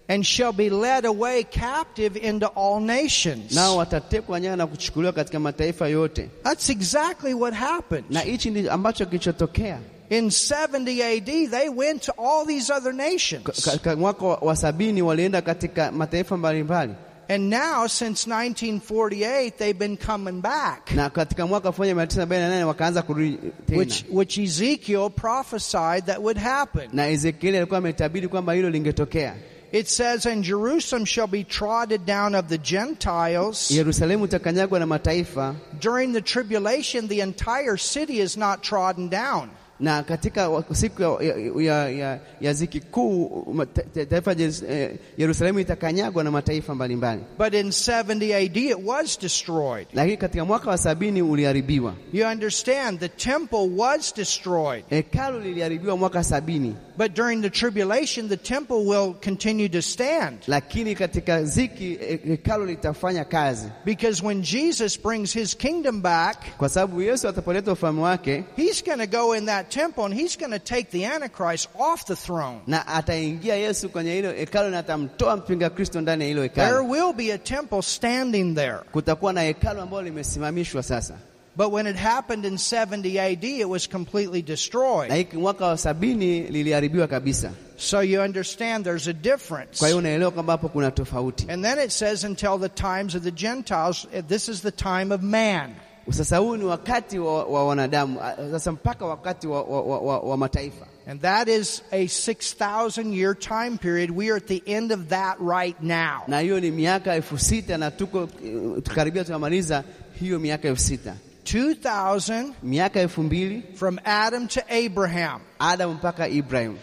And 0.07 0.23
shall 0.23 0.51
be 0.53 0.69
led 0.69 1.05
away 1.05 1.43
captive 1.43 2.19
into 2.29 2.47
all 2.47 2.81
nations. 2.81 3.51
nao 3.51 3.77
watatekwa 3.77 4.39
nyara 4.39 4.55
na 4.55 4.67
kuchukuliwa 4.67 5.13
katika 5.13 5.39
mataifa 5.39 5.87
yote. 5.87 6.29
That's 6.43 6.69
exactly 6.69 7.33
what 7.33 7.53
happened. 7.53 8.05
Na 8.09 8.19
hichi 8.19 8.49
ndi 8.49 8.69
ambacho 8.69 9.05
kilichotokea 9.05 9.79
In 10.09 10.27
70 10.29 11.01
AD, 11.03 11.47
they 11.47 11.69
went 11.69 12.01
to 12.05 12.11
all 12.11 12.45
these 12.47 12.73
other 12.73 12.93
nations. 12.93 13.69
Mwaka 13.97 14.25
wa- 14.25 14.35
wa 14.37 14.55
sabini 14.55 15.01
walienda 15.01 15.41
katika 15.41 15.91
mataifa 15.91 16.37
mbalimbali, 16.37 16.93
And 17.29 17.49
now, 17.49 17.87
since 17.87 18.27
1948, 18.27 19.57
they've 19.57 19.79
been 19.79 19.97
coming 19.97 20.41
back. 20.41 20.91
na 20.95 21.09
katika 21.09 21.47
mwaka 21.47 21.69
1948 21.69 22.63
wakaanza 22.63 23.01
kurudi 23.01 23.37
tena, 23.65 23.77
Which, 23.79 24.05
which 24.11 24.37
Ezekiel 24.37 25.09
prophesied 25.09 26.05
that 26.05 26.19
would 26.21 26.37
happen. 26.37 26.89
na 26.93 27.07
Ezekieli 27.07 27.57
alikuwa 27.57 27.77
ametabiri 27.77 28.27
kwamba 28.27 28.53
hilo 28.53 28.69
lingetokea. 28.69 29.35
It 29.71 29.87
says, 29.87 30.25
And 30.25 30.43
Jerusalem 30.43 31.05
shall 31.05 31.27
be 31.27 31.43
trodden 31.43 32.05
down 32.05 32.35
of 32.35 32.45
the 32.47 32.57
Gentiles. 32.57 33.71
Yerusalemu 33.71 34.25
itakanyagwa 34.25 34.79
na 34.79 34.85
mataifa, 34.85 35.55
During 35.79 36.13
the 36.13 36.21
tribulation, 36.21 37.07
the 37.07 37.21
entire 37.21 37.77
city 37.77 38.19
is 38.19 38.37
not 38.37 38.61
trodden 38.61 39.09
down. 39.09 39.49
Na 39.83 40.03
katika 40.03 40.63
siku 40.73 41.01
ya, 41.01 41.17
ya, 41.61 41.89
ya, 41.89 42.19
ya 42.41 42.53
ziki 42.53 42.79
kuu 42.79 43.45
ma- 43.53 43.65
ta- 43.65 43.81
ta- 43.83 44.05
taifa 44.05 44.35
eh, 44.69 44.91
Yerusalemu 45.17 45.59
itakanyagwa 45.59 46.23
na 46.23 46.31
mataifa 46.31 46.75
mbalimbali, 46.75 47.21
But 47.37 47.53
in 47.53 47.67
70 47.71 48.33
AD, 48.33 48.57
it 48.69 48.77
was 48.85 49.19
destroyed. 49.19 49.87
lakini 49.93 50.17
katika 50.17 50.45
mwaka 50.45 50.69
wa 50.69 50.77
sabini 50.77 51.21
uliharibiwa. 51.21 51.93
You 52.13 52.25
understand, 52.27 52.99
the 52.99 53.09
temple 53.09 53.69
was 53.75 54.15
destroyed. 54.15 54.83
Hekalu 54.89 55.39
liliharibiwa 55.39 55.97
mwaka 55.97 56.23
sabini, 56.23 56.75
But 56.97 57.15
during 57.15 57.41
the 57.41 57.49
tribulation, 57.49 58.29
the 58.29 58.37
temple 58.37 58.75
will 58.85 59.13
continue 59.23 59.69
to 59.69 59.81
stand. 59.81 60.37
lakini 60.47 60.95
katika 60.95 61.43
ziki 61.43 61.97
eh, 62.01 62.19
hekalu 62.27 62.65
litafanya 62.65 63.25
kazi, 63.25 63.67
Because 63.85 64.25
when 64.25 64.41
Jesus 64.41 65.01
brings 65.03 65.33
his 65.33 65.57
kingdom 65.57 66.01
back, 66.01 66.37
kwa 66.57 66.69
sababu 66.69 67.01
Yesu 67.01 67.27
atapoleta 67.27 67.71
ufalme 67.71 68.01
wake 68.01 68.43
he's 68.55 68.83
going 68.83 69.07
to 69.07 69.17
go 69.17 69.35
in 69.35 69.45
that 69.45 69.72
temple 69.73 70.03
and 70.05 70.13
he's 70.13 70.37
going 70.37 70.51
to 70.51 70.59
take 70.59 70.89
the 70.91 71.05
Antichrist 71.05 71.69
off 71.79 72.05
the 72.05 72.15
throne. 72.15 72.59
na 72.67 72.87
ataingia 72.87 73.55
Yesu 73.55 73.89
kwenye 73.89 74.13
hilo 74.13 74.31
hekalu 74.33 74.69
na 74.69 74.79
atamtoa 74.79 75.37
mpinga 75.37 75.69
Kristo 75.69 76.01
ndani 76.01 76.23
ya 76.23 76.27
hilo 76.27 76.47
There 76.47 76.79
will 76.83 77.13
be 77.13 77.31
a 77.33 77.37
temple 77.37 77.81
standing 77.81 78.55
there. 78.55 78.77
Kutakuwa 78.91 79.33
na 79.33 79.41
hekalu 79.41 79.81
ambalo 79.81 80.01
limesimamishwa 80.03 80.83
sasa, 80.83 81.13
But 81.55 81.71
when 81.71 81.85
it 81.87 81.95
happened 81.95 82.45
in 82.45 82.57
70 82.57 83.19
AD, 83.19 83.43
it 83.43 83.69
was 83.69 83.87
completely 83.89 84.41
destroyed. 84.41 85.11
hiki 85.11 85.37
mwaka 85.37 85.65
wa 85.67 85.77
sabini 85.77 86.41
liliharibiwa 86.43 87.07
kabisa. 87.07 87.51
So 87.77 88.01
you 88.01 88.21
understand 88.21 88.85
there's 88.85 89.07
a 89.07 89.13
difference. 89.13 89.79
Kwa 89.79 89.87
hiyo 89.87 89.97
unaelewa 89.97 90.31
kwamba 90.31 90.53
hapo 90.53 90.69
kuna 90.69 90.91
tofauti. 90.91 91.45
And 91.51 91.63
then 91.65 91.79
it 91.79 91.91
says, 91.91 92.23
until 92.23 92.57
the 92.59 92.69
times 92.69 93.15
of 93.15 93.23
the 93.23 93.31
Gentiles, 93.31 94.07
this 94.27 94.49
is 94.49 94.61
the 94.61 94.71
time 94.71 95.13
of 95.13 95.21
man. 95.21 95.75
Sasa 96.11 96.37
huu 96.37 96.57
ni 96.57 96.63
wakati 96.63 97.19
wa, 97.19 97.43
wa 97.43 97.67
wanadamu, 97.67 98.19
sasa 98.51 98.71
mpaka 98.71 99.05
wakati 99.05 99.47
wa, 99.47 99.63
wa, 99.63 99.81
wa, 99.99 100.19
wa, 100.19 100.37
mataifa, 100.37 100.85
And 101.07 101.21
that 101.21 101.47
is 101.49 101.81
a 101.91 102.07
6,000 102.07 103.13
year 103.13 103.33
time 103.35 103.77
period. 103.77 104.09
We 104.11 104.29
are 104.31 104.37
at 104.37 104.47
the 104.47 104.63
end 104.65 104.91
of 104.93 105.09
that 105.09 105.37
right 105.39 105.81
now. 105.83 106.23
na 106.27 106.39
hiyo 106.39 106.59
ni 106.59 106.71
miaka 106.71 107.13
elfu 107.15 107.37
sita 107.37 107.77
na 107.77 107.91
tuko 107.91 108.29
eh, 108.45 108.81
karibia 108.95 109.23
tunamaliza 109.23 109.83
hiyo 110.19 110.39
miaka 110.39 110.67
elfu 110.67 110.81
sita 110.81 111.15
2,000 111.45 112.53
miaka 112.63 112.99
elfu 112.99 113.23
mbili 113.23 113.63
from 113.75 113.99
Adam 114.05 114.47
to 114.47 114.61
Abraham. 114.85 115.41
Adamu 115.59 115.93
mpaka 115.93 116.27
Ibrahim, 116.27 116.77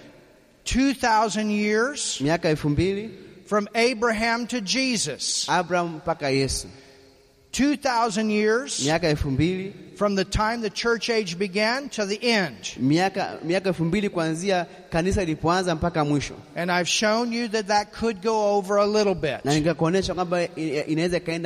2,000 0.64 1.50
years 1.50 2.20
miaka 2.20 2.48
elfu 2.48 2.68
mbili 2.68 3.10
from 3.46 3.68
Abraham 3.74 4.46
to 4.46 4.60
Jesus. 4.60 5.46
Abraham 5.48 5.96
mpaka 5.96 6.28
Yesu, 6.30 6.68
2,000 7.52 8.30
years 8.30 8.84
miaka 8.84 9.08
from 9.96 10.14
the 10.14 10.24
time 10.24 10.62
the 10.62 10.70
church 10.70 11.10
age 11.10 11.36
began 11.38 11.88
to 11.90 12.06
the 12.06 12.18
end. 12.22 12.56
miaka 12.78 13.38
miaka 13.44 13.68
elfu 13.68 13.84
mbili 13.84 14.08
kuanzia 14.08 14.66
kanisa 14.90 15.20
lilipoanza 15.20 15.74
mpaka 15.74 16.04
mwisho, 16.04 16.34
And 16.56 16.70
I've 16.70 16.88
shown 16.88 17.32
you 17.32 17.48
that 17.48 17.66
that 17.66 17.92
could 17.92 18.22
go 18.22 18.56
over 18.56 18.78
a 18.78 18.86
little 18.86 19.14
bit. 19.14 19.44
na 19.44 19.54
nikakuonyesha 19.54 20.14
kwamba 20.14 20.40
i- 20.56 20.84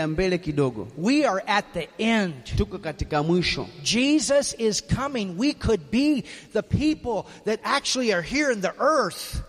mbele 0.06 0.38
kidogo. 0.38 0.88
We 0.98 1.26
are 1.26 1.42
at 1.46 1.64
the 1.74 1.88
end. 1.98 2.34
Tuko 2.56 2.78
katika 2.78 3.22
mwisho. 3.22 3.66
Jesus 3.82 4.54
is 4.58 4.82
coming. 4.96 5.34
We 5.38 5.52
could 5.54 5.80
be 5.90 6.24
the 6.52 6.62
people 6.62 7.24
that 7.44 7.60
actually 7.64 8.12
are 8.12 8.22
here 8.22 8.52
in 8.52 8.60
the 8.60 8.72
earth 8.80 9.42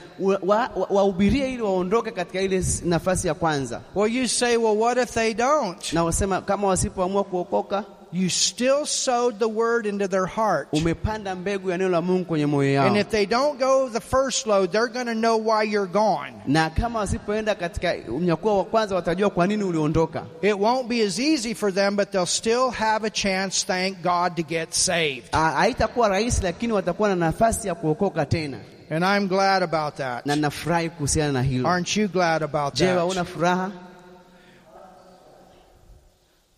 wahubirie 0.89 1.41
wa, 1.43 1.47
wa 1.47 1.53
ili 1.53 1.63
waondoke 1.63 2.11
katika 2.11 2.41
ile 2.41 2.65
nafasi 2.85 3.27
ya 3.29 3.35
kwanza, 3.35 3.81
Well, 3.95 4.13
you 4.17 4.29
say, 4.29 4.57
well, 4.57 4.77
what 4.79 4.99
if 4.99 5.11
they 5.15 5.35
don't? 5.35 5.93
na 5.93 6.05
wasema 6.05 6.41
kama 6.41 6.69
wasipoamua 6.69 7.25
kuokoka, 7.25 7.85
You 8.17 8.29
still 8.31 8.87
sowed 8.87 9.39
the 9.41 9.49
word 9.49 9.87
into 9.87 10.07
their 10.09 10.27
heart. 10.27 10.69
umepanda 10.73 11.35
mbegu 11.35 11.71
ya 11.71 11.79
neno 11.79 11.91
la 11.91 12.01
Mungu 12.03 12.25
kwenye 12.25 12.47
moyo 12.47 12.73
yao, 12.73 12.87
And 12.87 12.97
if 12.97 13.09
they 13.11 13.27
don't 13.27 13.59
go 13.59 13.89
the 13.89 14.01
first 14.01 14.47
load, 14.47 14.71
they're 14.73 14.93
going 14.93 15.07
to 15.07 15.15
know 15.15 15.37
why 15.37 15.65
you're 15.65 15.93
gone. 15.93 16.33
na 16.47 16.71
kama 16.71 16.99
wasipoenda 16.99 17.55
katika 17.55 17.95
unyakuo 18.09 18.59
wa 18.59 18.65
kwanza 18.65 18.95
watajua 18.95 19.31
kwa 19.31 19.47
nini 19.47 19.65
uliondoka. 19.65 20.23
It 20.43 20.57
won't 20.59 20.89
be 20.89 21.03
as 21.07 21.19
easy 21.19 21.55
for 21.55 21.73
them, 21.75 21.97
but 21.97 22.11
they'll 22.11 22.27
still 22.27 22.71
have 22.71 23.07
a 23.07 23.11
chance, 23.11 23.67
thank 23.67 24.03
God, 24.03 24.37
to 24.37 24.43
get 24.43 24.73
saved. 24.75 25.31
Haitakuwa 25.33 26.09
rahisi, 26.09 26.43
lakini 26.43 26.73
watakuwa 26.73 27.09
na 27.09 27.17
nafasi 27.17 27.69
ya 27.69 27.75
kuokoka 27.75 28.27
tena, 28.27 28.59
And 28.91 29.05
I'm 29.05 29.29
glad 29.29 29.63
about 29.63 29.95
that. 29.97 30.27
na 30.27 30.37
nafurahi 30.37 30.91
kuhusiana 30.91 31.33
na 31.33 31.43
hilo. 31.43 31.69
Aren't 31.69 31.97
you 31.97 32.09
glad 32.09 32.43
about 32.43 32.75
Je, 32.75 32.87
that? 32.87 33.27
furaha? 33.27 33.71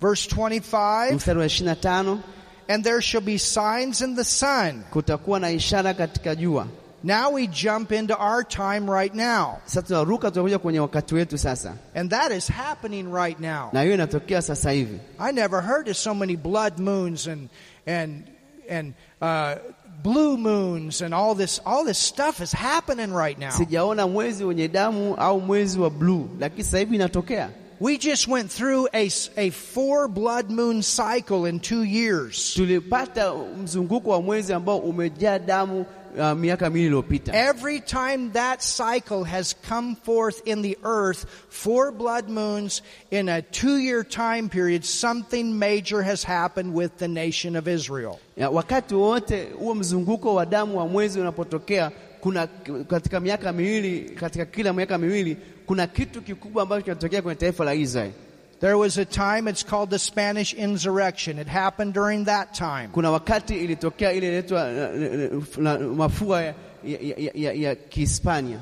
Verse 0.01 0.27
25, 0.27 1.13
Mstari 1.15 1.39
wa 1.39 1.47
25, 1.49 2.19
and 2.69 2.85
there 2.85 3.01
shall 3.01 3.21
be 3.23 3.39
signs 3.39 4.03
in 4.03 4.15
the 4.15 4.25
sun. 4.25 4.85
kutakuwa 4.93 5.41
na 5.41 5.51
ishara 5.51 5.95
katika 5.95 6.35
jua. 6.35 6.67
Now 7.03 7.31
we 7.31 7.47
jump 7.47 7.93
into 7.93 8.15
our 8.17 8.43
time 8.45 8.91
right 8.91 9.15
now. 9.15 9.59
Sasa 9.65 9.83
tunaruka, 9.83 10.31
tunakuja 10.31 10.59
kwenye 10.59 10.81
wakati 10.81 11.15
wetu 11.15 11.39
sasa, 11.39 11.75
And 11.95 12.11
that 12.11 12.33
is 12.33 12.49
happening 12.49 13.13
right 13.15 13.41
now. 13.41 13.71
na 13.73 13.83
hiyo 13.83 13.95
inatokea 13.95 14.43
sasa 14.43 14.71
hivi. 14.71 14.99
I 15.19 15.33
never 15.33 15.63
heard 15.63 15.89
of 15.89 15.97
so 15.97 16.15
many 16.15 16.37
blood 16.37 16.79
moons 16.79 17.27
and, 17.29 17.49
and, 17.87 18.25
and, 18.71 18.95
uh, 19.23 19.55
blue 20.03 20.37
moons 20.37 21.03
and 21.03 21.15
all 21.15 21.35
this, 21.37 21.61
all 21.65 21.85
this 21.87 21.99
stuff 21.99 22.41
is 22.41 22.53
happening 22.53 23.13
right 23.17 23.39
now. 23.39 23.51
Sijaona 23.51 24.07
mwezi 24.07 24.45
wenye 24.45 24.69
damu 24.69 25.15
au 25.15 25.41
mwezi 25.41 25.79
wa 25.81 25.91
bluu, 25.91 26.29
lakini 26.41 26.65
sasa 26.65 26.79
hivi 26.79 26.95
inatokea. 26.95 27.51
We 27.79 27.99
just 27.99 28.27
went 28.27 28.51
through 28.51 28.89
a 28.95 29.51
four 29.51 30.09
blood 30.09 30.51
moon 30.51 30.83
cycle 30.83 31.45
in 31.45 31.61
two 31.61 31.83
years. 31.83 32.55
Tulipata 32.55 33.35
mzunguko 33.63 34.11
wa 34.11 34.23
mwezi 34.23 34.53
ambao 34.53 34.79
umejaa 34.79 35.39
damu 35.39 35.87
uh, 36.19 36.33
miaka 36.33 36.71
miwili 36.71 36.87
iliyopita. 36.87 37.33
Every 37.49 37.81
time 37.81 38.31
that 38.33 38.63
cycle 38.63 39.25
has 39.25 39.55
come 39.69 39.97
forth 40.05 40.47
in 40.49 40.63
the 40.63 40.79
earth, 40.85 41.27
four 41.49 41.93
blood 41.93 42.29
moons 42.31 42.83
in 43.11 43.29
a 43.29 43.43
two 43.43 43.77
year 43.79 44.05
time 44.05 44.49
period, 44.49 44.85
something 44.85 45.45
major 45.59 46.03
has 46.03 46.25
happened 46.25 46.75
with 46.75 46.97
the 46.99 47.09
nation 47.09 47.57
of 47.57 47.69
Israel. 47.69 48.19
Ya, 48.37 48.51
wakati 48.51 48.95
wote 48.95 49.45
huo 49.59 49.75
mzunguko 49.75 50.35
wa 50.35 50.47
damu 50.47 50.79
wa 50.79 50.87
mwezi 50.89 51.21
unapotokea, 51.21 51.91
kuna 52.21 52.47
katika 52.89 53.21
miaka 53.21 53.53
miwili, 53.53 54.01
katika 54.11 54.45
kila 54.45 54.73
miaka 54.73 54.99
miwili 54.99 55.37
kuna 55.67 55.87
kitu 55.87 56.23
kikubwa 56.23 56.63
ambacho 56.63 56.83
kinatokea 56.83 57.23
kwenye 57.23 57.41
taifa 57.41 57.65
la 57.65 57.75
Israeli. 57.75 58.13
There 58.61 58.75
was 58.75 58.99
a 58.99 59.05
time, 59.05 59.51
it's 59.51 59.63
called 59.63 59.91
the 59.91 59.99
Spanish 59.99 60.55
insurrection. 60.55 61.39
It 61.39 61.49
happened 61.49 61.93
during 61.95 62.25
that 62.25 62.55
time. 62.55 62.89
Kuna 62.93 63.11
wakati 63.11 63.55
ilitokea 63.57 64.13
ile 64.13 64.29
inaitwa 64.29 64.69
uh, 65.33 65.59
uh, 65.59 65.97
mafua 65.97 66.43
ya, 66.43 66.55
ya, 66.85 66.99
ya, 67.17 67.31
ya, 67.35 67.53
ya 67.53 67.75
Kihispania. 67.75 68.59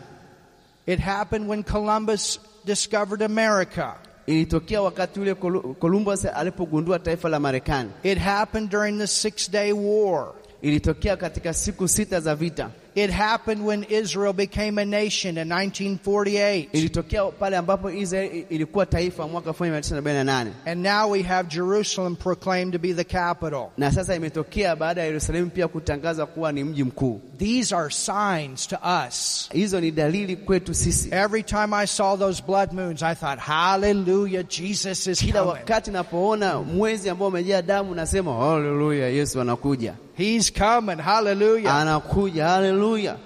It 0.86 1.00
happened 1.00 1.48
when 1.48 1.62
Columbus 1.62 2.40
discovered 2.64 3.22
America. 3.22 3.94
Ilitokea 4.26 4.82
wakati 4.82 5.20
ule 5.20 5.34
Columbus 5.80 6.24
alipogundua 6.24 6.98
taifa 6.98 7.28
la 7.28 7.40
Marekani. 7.40 7.90
It 8.02 8.18
happened 8.18 8.70
during 8.70 8.98
the 8.98 9.06
Six 9.06 9.50
Day 9.50 9.72
War. 9.72 10.34
Ilitokea 10.62 11.16
katika 11.16 11.54
siku 11.54 11.88
sita 11.88 12.20
za 12.20 12.34
vita. 12.34 12.70
It 12.96 13.10
happened 13.10 13.66
when 13.66 13.84
Israel 13.90 14.32
became 14.32 14.78
a 14.80 14.84
nation 14.84 15.36
in 15.38 15.48
1948. 15.48 16.68
Ilitokea 16.72 17.24
pale 17.24 17.56
ambapo 17.56 17.90
Israeli 17.90 18.46
ilikuwa 18.50 18.86
taifa 18.86 19.28
mwaka 19.28 19.50
1948 19.50 20.46
And 20.66 20.82
now 20.82 21.10
we 21.12 21.22
have 21.22 21.48
Jerusalem 21.48 22.16
proclaimed 22.16 22.72
to 22.72 22.78
be 22.78 22.92
the 22.92 23.04
capital. 23.04 23.66
na 23.78 23.92
sasa 23.92 24.14
imetokea 24.14 24.76
baada 24.76 25.00
ya 25.00 25.06
Yerusalemu 25.06 25.50
pia 25.50 25.68
kutangazwa 25.68 26.26
kuwa 26.26 26.52
ni 26.52 26.64
mji 26.64 26.84
mkuu. 26.84 27.20
These 27.38 27.74
are 27.76 27.90
signs 27.90 28.66
to 28.68 28.76
us. 29.08 29.48
Hizo 29.52 29.80
ni 29.80 29.90
dalili 29.90 30.36
kwetu 30.36 30.74
sisi. 30.74 31.08
Every 31.14 31.42
time 31.42 31.76
I 31.76 31.86
saw 31.86 32.16
those 32.18 32.42
blood 32.46 32.72
moons, 32.72 33.02
I 33.02 33.14
thought, 33.14 33.38
hallelujah, 33.40 34.44
Jesus 34.48 35.06
is 35.06 35.18
Kila 35.18 35.32
coming. 35.40 35.48
wakati 35.52 35.90
napoona 35.90 36.62
mwezi 36.62 37.10
ambao 37.10 37.28
umejaa 37.28 37.62
damu 37.62 37.94
nasema 37.94 38.34
haleluya, 38.36 39.08
Yesu 39.08 39.40
anakuja, 39.40 39.94
He's 40.16 40.50
coming, 40.50 40.98
hallelujah. 40.98 41.68
anakuja, 41.68 42.44
haleluya. 42.46 43.18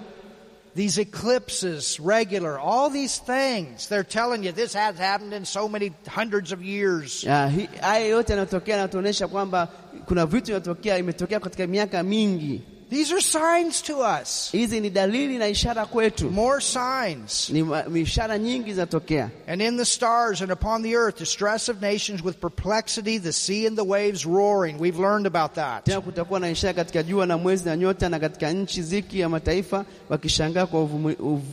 These 0.75 0.97
eclipses, 0.99 1.99
regular, 1.99 2.57
all 2.57 2.89
these 2.89 3.17
things, 3.17 3.87
they're 3.89 4.03
telling 4.03 4.43
you 4.43 4.51
this 4.51 4.73
has 4.73 4.97
happened 4.97 5.33
in 5.33 5.45
so 5.45 5.67
many 5.67 5.91
hundreds 6.07 6.51
of 6.51 6.63
years. 6.63 7.23
Haya 7.23 8.09
yote 8.09 8.29
yanatokea, 8.33 8.77
yanatuonyesha 8.77 9.27
kwamba 9.27 9.67
kuna 10.05 10.25
vitu 10.25 10.45
vinatokea, 10.45 10.97
imetokea 10.97 11.39
katika 11.39 11.67
miaka 11.67 12.03
mingi. 12.03 12.61
These 12.89 13.11
are 13.13 13.21
signs 13.21 13.81
to 13.83 13.99
us. 14.01 14.49
Hizi 14.51 14.79
ni 14.79 14.89
dalili 14.89 15.37
na 15.37 15.47
ishara 15.47 15.85
kwetu, 15.85 16.31
More 16.31 16.61
signs. 16.61 17.49
ni 17.89 18.01
ishara 18.01 18.37
nyingi 18.37 18.73
zinatokea. 18.73 19.29
And 19.47 19.61
in 19.61 19.77
the 19.77 19.85
stars 19.85 20.41
and 20.41 20.51
upon 20.51 20.83
the 20.83 20.95
earth, 20.95 21.19
distress 21.19 21.69
of 21.69 21.81
nations 21.81 22.23
with 22.23 22.39
perplexity, 22.39 23.19
the 23.19 23.31
sea 23.33 23.67
and 23.67 23.77
the 23.77 23.83
waves 23.85 24.25
roaring. 24.25 24.79
We've 24.79 24.99
learned 24.99 25.27
about 25.27 25.53
that. 25.53 25.85
Tena 25.85 26.01
kutakuwa 26.01 26.39
na 26.39 26.49
ishara 26.49 26.73
katika 26.73 27.03
jua 27.03 27.25
na 27.25 27.37
mwezi 27.37 27.65
na 27.65 27.75
nyota, 27.77 28.09
na 28.09 28.19
katika 28.19 28.51
nchi 28.51 28.81
ziki 28.83 29.19
ya 29.19 29.29
mataifa 29.29 29.85
wakishangaa 30.09 30.65
kwa 30.65 30.83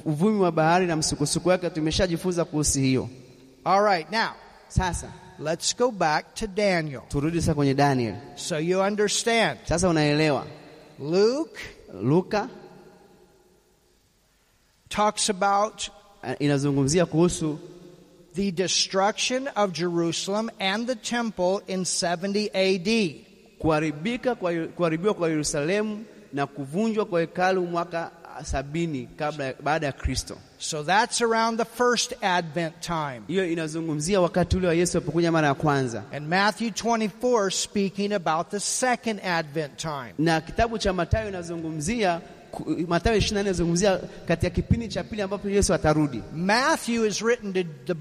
uvumi 0.05 0.41
wa 0.41 0.53
bahari 0.53 0.87
na 0.87 0.97
msukosuko 0.97 1.49
wake. 1.49 1.71
Tumeshajifunza 1.71 2.45
kuhusu 2.45 2.79
hiyo. 2.79 3.09
All 3.65 3.83
right, 3.85 4.11
now, 4.13 4.31
Sasa 4.69 5.13
let's 5.39 5.77
go 5.77 5.91
back 5.91 6.35
to 6.35 6.47
Daniel 6.47 7.01
turudi 7.09 7.41
sasa 7.41 7.55
kwenye 7.55 7.75
Daniel. 7.75 8.15
so 8.37 8.59
you 8.59 8.81
understand. 8.81 9.59
Sasa 9.69 9.89
unaelewa 9.89 10.47
Luke 10.99 11.59
Luka 11.93 12.49
talks 14.89 15.31
about 15.31 15.91
inazungumzia 16.41 17.07
kuhusu 17.07 17.59
the 18.35 18.51
destruction 18.51 19.49
of 19.57 19.73
Jerusalem 19.73 20.51
and 20.61 20.87
the 20.87 20.95
temple 20.97 21.61
in 21.67 21.85
70 21.85 22.51
AD. 22.55 23.15
kuharibika 23.59 24.35
kwa 24.35 24.67
kuharibiwa 24.67 25.15
kwa 25.15 25.29
Yerusalemu 25.29 26.05
na 26.33 26.47
kuvunjwa 26.47 27.05
kwa 27.05 27.21
hekalu 27.21 27.67
mwaka 27.67 28.11
sabini 28.45 29.07
kabla 29.17 29.55
baada 29.63 29.87
ya 29.87 29.93
Kristo. 29.93 30.39
So 30.59 30.83
that's 30.83 31.21
around 31.21 31.59
the 31.59 31.65
first 31.65 32.15
Advent 32.23 32.81
time. 32.81 33.21
Hiyo 33.29 33.47
inazungumzia 33.53 34.21
wakati 34.21 34.57
ule 34.57 34.67
wa 34.69 34.75
Yesu 34.75 34.99
alipokuja 34.99 35.33
mara 35.33 35.49
ya 35.49 35.55
kwanza, 35.55 36.03
And 36.13 36.29
Matthew 36.29 36.69
24 36.69 37.51
speaking 37.51 38.13
about 38.13 38.49
the 38.51 38.61
second 38.61 39.21
Advent 39.25 39.77
time. 39.77 40.15
na 40.19 40.41
kitabu 40.41 40.79
cha 40.79 40.93
Mathayo 40.93 41.29
inazungumzia 41.29 42.21
Mathayo 42.89 43.17
24 43.19 43.41
inazungumzia 43.41 44.01
katika 44.29 44.51
kipindi 44.51 44.89
cha 44.89 45.05
pili 45.05 45.23
ambapo 45.23 45.49
Yesu 45.49 45.75
atarudi. 45.75 46.23
Matthew 46.35 47.05
is 47.07 47.23
written 47.23 47.53
to 47.53 47.63
the 47.87 47.95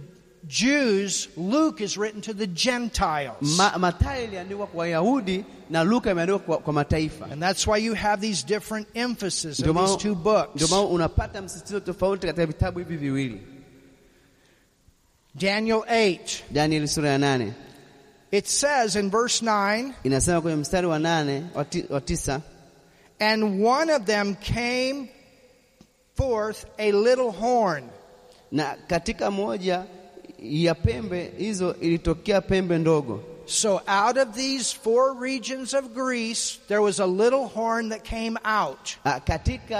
Jews, 0.47 1.27
Luke 1.37 1.81
is 1.81 1.97
written 1.97 2.21
to 2.21 2.33
the 2.33 2.47
Gentiles. 2.47 3.57
Ma, 3.57 3.71
Mathayo 3.77 4.23
iliandikwa 4.23 4.67
kwa 4.67 4.79
Wayahudi 4.79 5.45
na 5.69 5.83
Luka 5.83 6.11
imeandikwa 6.11 6.39
kwa, 6.39 6.57
kwa 6.57 6.73
mataifa. 6.73 7.25
And 7.31 7.41
that's 7.41 7.67
why 7.67 7.77
you 7.77 7.93
have 7.95 8.21
these 8.21 8.45
different 8.45 8.87
emphasis 8.93 9.59
Ndio 9.59 9.71
of 9.71 9.77
these 9.77 9.97
two 9.97 10.15
books. 10.15 10.55
ndio 10.55 10.67
maana 10.67 10.81
unapata 10.83 11.41
msisitizo 11.41 11.79
tofauti 11.79 12.27
katika 12.27 12.45
vitabu 12.45 12.79
hivi 12.79 12.97
viwili. 12.97 13.41
Daniel 15.35 15.77
8, 15.87 16.43
Danieli 16.51 16.87
sura 16.87 17.09
ya 17.09 17.17
it 18.31 18.47
says 18.47 18.95
in 18.95 19.09
verse 19.09 19.45
9, 19.45 19.93
inasema 20.03 20.41
kwenye 20.41 20.57
mstari 20.57 20.87
wa 20.87 20.99
wa 21.55 21.65
ti- 21.65 21.85
wa 21.89 22.01
tisa 22.01 22.41
and 23.19 23.65
one 23.65 23.93
of 23.93 24.03
them 24.05 24.35
came 24.35 25.09
forth 26.17 26.65
a 26.77 26.91
little 26.91 27.31
horn. 27.31 27.83
na 28.51 28.75
katika 28.87 29.31
moja 29.31 29.85
ya 30.49 30.75
pembe 30.75 31.31
hizo 31.37 31.75
ilitokea 31.81 32.41
pembe 32.41 32.77
ndogo. 32.77 33.23
So 33.47 33.81
out 33.87 34.17
of 34.17 34.35
these 34.35 34.73
four 34.83 35.15
regions 35.21 35.73
of 35.73 35.85
Greece, 35.93 36.59
there 36.67 36.79
was 36.81 36.99
a 36.99 37.05
little 37.05 37.45
horn 37.55 37.89
that 37.89 38.03
came 38.03 38.37
out. 38.43 38.97
Ah, 39.03 39.19
Katika 39.19 39.77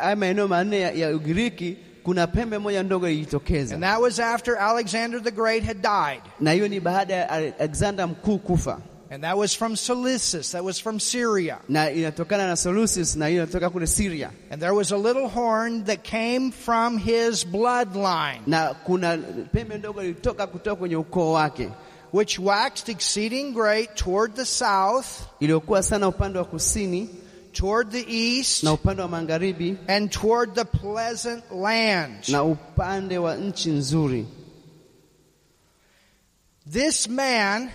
haya 0.00 0.16
maeneo 0.16 0.48
manne 0.48 0.80
ya, 0.80 0.90
ya 0.90 1.16
Ugiriki 1.16 1.76
kuna 2.02 2.26
pembe 2.26 2.58
moja 2.58 2.82
ndogo 2.82 3.08
ilijitokeza, 3.08 3.74
And 3.74 3.84
that 3.84 4.00
was 4.00 4.18
after 4.20 4.56
Alexander 4.56 5.22
the 5.22 5.30
Great 5.30 5.64
had 5.64 5.82
died. 5.82 6.22
na 6.40 6.52
hiyo 6.52 6.68
ni 6.68 6.80
baada 6.80 7.14
ya 7.14 7.30
Alexander 7.30 8.08
mkuu 8.08 8.38
kufa, 8.38 8.78
And 9.14 9.22
that 9.22 9.38
was 9.38 9.54
from 9.54 9.76
Seleucus, 9.76 10.50
that 10.52 10.64
was 10.64 10.80
from 10.80 10.98
Syria. 10.98 11.60
na 11.68 11.82
inatokana 11.88 12.48
na 12.48 12.56
Seleucus, 12.56 13.14
na 13.16 13.26
hiyo 13.26 13.44
inatoka 13.46 13.70
kule 13.70 13.86
Syria, 13.86 14.32
And 14.50 14.60
there 14.60 14.74
was 14.74 14.90
a 14.90 14.96
little 14.96 15.28
horn 15.28 15.84
that 15.84 16.02
came 16.02 16.50
from 16.50 16.98
his 16.98 17.44
bloodline, 17.44 18.44
na 18.48 18.74
kuna 18.74 19.16
pembe 19.52 19.78
ndogo 19.78 20.02
ilitoka 20.02 20.46
kutoka 20.46 20.76
kwenye 20.76 20.96
ukoo 20.96 21.32
wake 21.32 21.70
which 22.10 22.40
waxed 22.40 22.88
exceeding 22.88 23.52
great 23.52 23.94
toward 23.94 24.34
the 24.34 24.44
south, 24.44 25.22
iliyokuwa 25.40 25.82
sana 25.82 26.08
upande 26.08 26.38
wa 26.38 26.44
kusini 26.44 27.08
toward 27.52 27.90
the 27.92 28.04
east, 28.08 28.64
and 29.88 30.10
toward 30.10 30.54
the 30.54 30.64
pleasant 30.64 31.44
land. 31.52 32.28
na 32.28 32.42
wa 33.20 33.36
nchi. 33.36 34.26
This 36.66 37.08
man, 37.08 37.70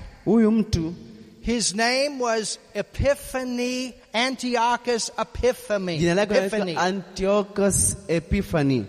his 1.50 1.74
name 1.74 2.20
was 2.20 2.60
Epiphany, 2.76 3.96
Antiochus 4.14 5.10
Epiphany. 5.18 5.98
jina 5.98 6.14
lake 6.14 6.30
Epiphany. 6.30 6.78
Antiochus 6.78 7.96
Epiphany. 8.08 8.86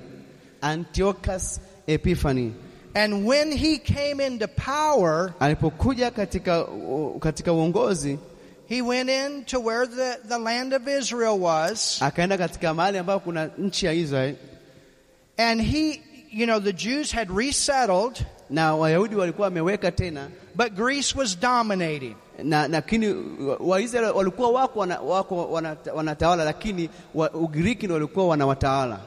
Antiochus 0.63 1.59
Epiphany 1.87 2.53
And 2.95 3.25
when 3.25 3.51
he 3.51 3.79
came 3.79 4.21
into 4.21 4.47
power, 4.47 5.35
alipokuja 5.41 6.11
katika 6.11 6.67
katika 7.21 7.53
uongozi 7.53 8.19
he 8.69 8.83
went 8.83 9.09
in 9.09 9.45
to 9.45 9.59
where 9.61 9.87
the, 9.87 10.19
the 10.29 10.39
land 10.39 10.75
of 10.75 10.87
Israel 10.87 11.39
was, 11.39 12.03
akaenda 12.03 12.39
katika 12.39 12.75
mahali 12.75 12.99
ambapo 12.99 13.21
kuna 13.25 13.51
nchi 13.59 13.87
ya 13.87 13.93
Israeli 13.93 14.37
and 15.39 15.63
he, 15.63 16.03
you 16.31 16.47
know, 16.47 16.61
the 16.61 16.73
Jews 16.73 17.13
had 17.13 17.31
resettled, 17.31 18.27
na 18.51 18.75
Wayahudi 18.75 19.17
walikuwa 19.17 19.45
wameweka 19.49 19.93
tena 19.93 20.29
but 20.55 20.75
Greece 20.75 21.15
was 21.15 21.35
dominating. 21.41 22.17
Na 22.45 22.69
lakini 22.69 23.15
Waisraeli 23.61 24.11
walikuwa 24.11 24.51
wako, 24.51 24.79
wana, 24.81 25.01
wako 25.01 25.45
wanata- 25.53 25.93
wanatawala, 25.95 26.45
lakini 26.45 26.89
wa, 27.15 27.31
Ugiriki 27.31 27.87
ndio 27.87 27.95
walikuwa 27.95 28.27
wanawatawala. 28.29 29.01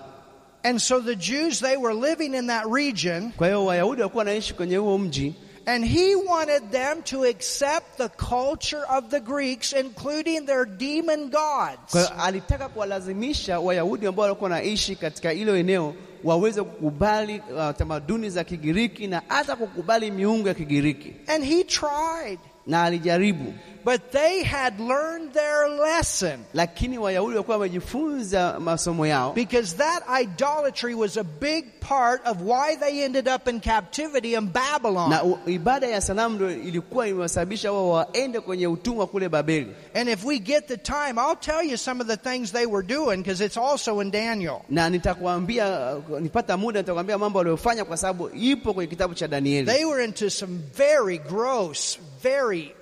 And 0.64 0.80
so 0.80 1.02
the 1.02 1.16
Jews, 1.16 1.60
they 1.60 1.78
were 1.78 1.94
living 2.10 2.34
in 2.38 2.48
that 2.48 2.66
region, 2.74 3.32
Kwa 3.38 3.48
hiyo 3.48 3.66
Wayahudi 3.66 4.02
walikuwa 4.02 4.22
wanaishi 4.22 4.54
kwenye 4.54 4.78
huo 4.78 4.98
mji 4.98 5.34
and 5.66 5.86
he 5.86 6.16
wanted 6.16 6.72
them 6.72 7.02
to 7.04 7.24
accept 7.24 7.98
the 7.98 8.08
culture 8.10 8.82
of 8.98 9.06
the 9.10 9.20
Greeks, 9.20 9.74
including 9.74 10.46
their 10.46 10.66
demon 10.66 11.30
gods. 11.30 12.10
alitaka 12.20 12.70
kuwalazimisha 12.70 13.60
Wayahudi 13.60 14.08
ambao 14.08 14.24
walikuwa 14.24 14.50
wanaishi 14.50 14.96
katika 14.96 15.30
hilo 15.30 15.58
eneo 15.58 15.94
waweze 16.24 16.64
kukubali 16.64 17.42
uh, 17.56 17.76
tamaduni 17.78 18.30
za 18.30 18.44
Kigiriki 18.44 19.08
na 19.08 19.22
hata 19.28 19.56
kukubali 19.56 20.12
miungu 20.12 20.48
ya 20.48 20.54
Kigiriki, 20.54 21.14
And 21.28 21.44
he 21.46 21.64
tried. 21.64 22.40
Na 22.68 22.84
alijaribu, 22.84 23.54
But 23.86 24.12
they 24.12 24.44
had 24.44 24.80
learned 24.80 25.34
their 25.34 25.68
lesson 25.70 26.40
lakini 26.54 26.98
Wayahudi 26.98 27.36
walikuwa 27.36 27.58
wamejifunza 27.58 28.60
masomo 28.60 29.08
yao, 29.08 29.34
because 29.34 29.76
that 29.76 30.04
idolatry 30.22 30.94
was 30.96 31.18
a 31.18 31.24
big 31.24 31.66
part 31.80 32.22
of 32.28 32.38
why 32.42 32.76
they 32.80 33.04
ended 33.04 33.28
up 33.28 33.48
in 33.48 33.60
captivity 33.60 34.36
in 34.36 34.48
Babylon. 34.48 35.10
na 35.10 35.24
u- 35.24 35.40
ibada 35.48 35.88
ya 35.88 36.02
sanamu 36.02 36.36
ndio 36.36 36.52
ilikuwa 36.52 37.08
imewasababisha 37.08 37.72
wao 37.72 37.90
waende 37.90 38.40
kwenye 38.40 38.68
utumwa 38.68 39.08
kule 39.08 39.30
Babeli. 39.30 39.76
And 39.94 40.10
if 40.10 40.24
we 40.26 40.40
get 40.40 40.68
the 40.68 40.78
time, 40.78 41.20
I'll 41.22 41.36
tell 41.40 41.70
you 41.72 41.78
some 41.78 42.02
of 42.02 42.08
the 42.08 42.18
things 42.18 42.52
they 42.52 42.66
were 42.66 42.88
doing 42.88 43.18
because 43.18 43.46
it's 43.46 43.58
also 43.58 44.00
in 44.02 44.12
Daniel. 44.12 44.62
Na 44.70 44.90
nitakwambia, 44.90 45.96
nipata 46.20 46.58
muda 46.58 46.80
nitakwambia 46.82 47.18
mambo 47.18 47.38
waliyofanya, 47.40 47.86
kwa 47.86 47.98
sababu 47.98 48.30
ipo 48.30 48.74
kwenye 48.74 48.90
kitabu 48.90 49.14
cha 49.14 49.28
Danieli. 49.28 49.66
They 49.68 49.86
were 49.86 50.06
into 50.06 50.30
some 50.30 50.60
very 50.78 51.18
gross, 51.18 52.00
very 52.24 52.76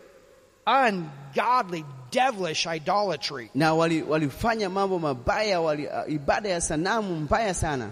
ungodly, 0.68 1.86
devilish 2.12 2.68
idolatry. 2.68 3.50
na 3.56 3.74
wali- 3.74 4.04
walifanya 4.04 4.70
mambo 4.70 5.00
mabaya 5.00 5.62
wali, 5.62 5.88
uh, 5.88 6.10
ibada 6.14 6.50
ya 6.50 6.62
sanamu 6.62 7.16
mbaya 7.16 7.54
sana 7.54 7.92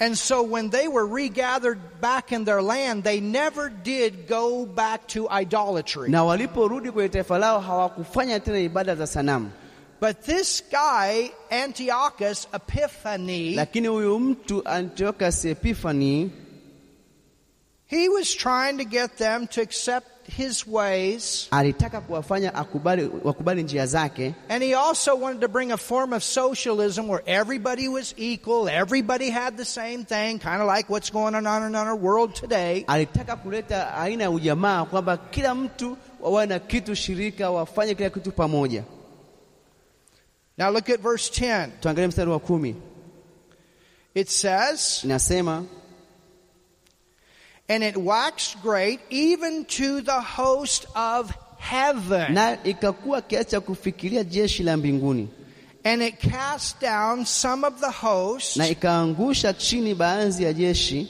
And 0.00 0.18
so 0.18 0.42
when 0.42 0.70
they 0.70 0.88
were 0.88 1.06
regathered 1.06 1.78
back 2.00 2.32
in 2.32 2.44
their 2.44 2.60
land, 2.60 3.04
they 3.04 3.20
never 3.20 3.68
did 3.70 4.26
go 4.26 4.66
back 4.66 5.06
to 5.08 5.28
idolatry. 5.30 6.08
na 6.10 6.24
waliporudi 6.24 6.90
kwenye 6.90 7.08
taifa 7.08 7.38
lao 7.38 7.60
hawakufanya 7.60 8.40
tena 8.40 8.58
ibada 8.58 8.94
za 8.96 9.06
sanamu 9.06 9.50
But 10.00 10.22
this 10.22 10.62
guy, 10.70 11.30
Antiochus 11.50 12.48
Epiphanes, 12.52 13.56
lakini 13.56 13.88
huyu 13.88 14.18
mtu 14.20 14.68
Antiochus 14.68 15.44
Epiphanes 15.44 16.30
he 17.86 18.08
was 18.08 18.34
trying 18.36 18.78
to 18.78 18.84
get 18.84 19.16
them 19.18 19.46
to 19.46 19.60
accept 19.60 20.06
his 20.36 20.66
ways. 20.66 21.48
alitaka 21.50 22.00
kuwafanya 22.00 22.54
akubali, 22.54 23.10
wakubali 23.24 23.62
njia 23.62 23.86
zake 23.86 24.34
And 24.48 24.62
he 24.64 24.74
also 24.74 25.14
wanted 25.16 25.40
to 25.40 25.48
bring 25.48 25.72
a 25.72 25.76
form 25.76 26.12
of 26.12 26.22
socialism 26.22 27.08
where 27.08 27.22
everybody 27.26 27.88
was 27.88 28.14
equal, 28.16 28.68
everybody 28.68 29.30
had 29.30 29.56
the 29.56 29.64
same 29.64 30.04
thing, 30.04 30.38
kind 30.38 30.62
of 30.62 30.76
like 30.76 30.90
what's 30.92 31.10
going 31.12 31.34
on 31.34 31.46
in 31.66 31.74
our 31.74 31.96
world 31.96 32.34
today. 32.34 32.84
alitaka 32.86 33.36
kuleta 33.36 33.94
aina 33.94 34.24
ya 34.24 34.30
ujamaa 34.30 34.84
kwamba 34.84 35.16
kila 35.16 35.54
mtu 35.54 35.96
wawe 36.20 36.46
na 36.46 36.58
kitu 36.58 36.94
shirika 36.94 37.50
wafanye 37.50 37.94
kila 37.94 38.10
kitu 38.10 38.32
pamoja 38.32 38.84
Now 40.58 40.70
look 40.70 40.90
at 40.90 41.00
verse 41.00 41.30
10. 41.46 41.68
tuangalie 41.80 42.08
mstari 42.08 42.30
wa 42.30 42.38
kumi 42.38 42.76
It 44.14 44.28
says, 44.28 45.04
inasema 45.04 45.64
And 47.72 47.82
it 47.84 47.96
waxed 47.96 48.56
great 48.62 49.00
even 49.10 49.64
to 49.64 50.02
the 50.02 50.20
host 50.20 50.86
of 50.94 51.32
heaven. 51.58 52.34
na 52.34 52.58
ikakuwa 52.64 53.22
kiasi 53.22 53.50
cha 53.50 53.60
kufikiria 53.60 54.24
jeshi 54.24 54.62
la 54.62 54.76
mbinguni 54.76 55.28
And 55.84 56.02
it 56.02 56.14
cast 56.30 56.80
down 56.80 57.24
some 57.24 57.66
of 57.66 57.80
the 57.80 57.90
host. 57.90 58.56
na 58.56 58.68
ikaangusha 58.68 59.52
chini 59.52 59.94
baadhi 59.94 60.44
ya 60.44 60.52
jeshi 60.52 61.08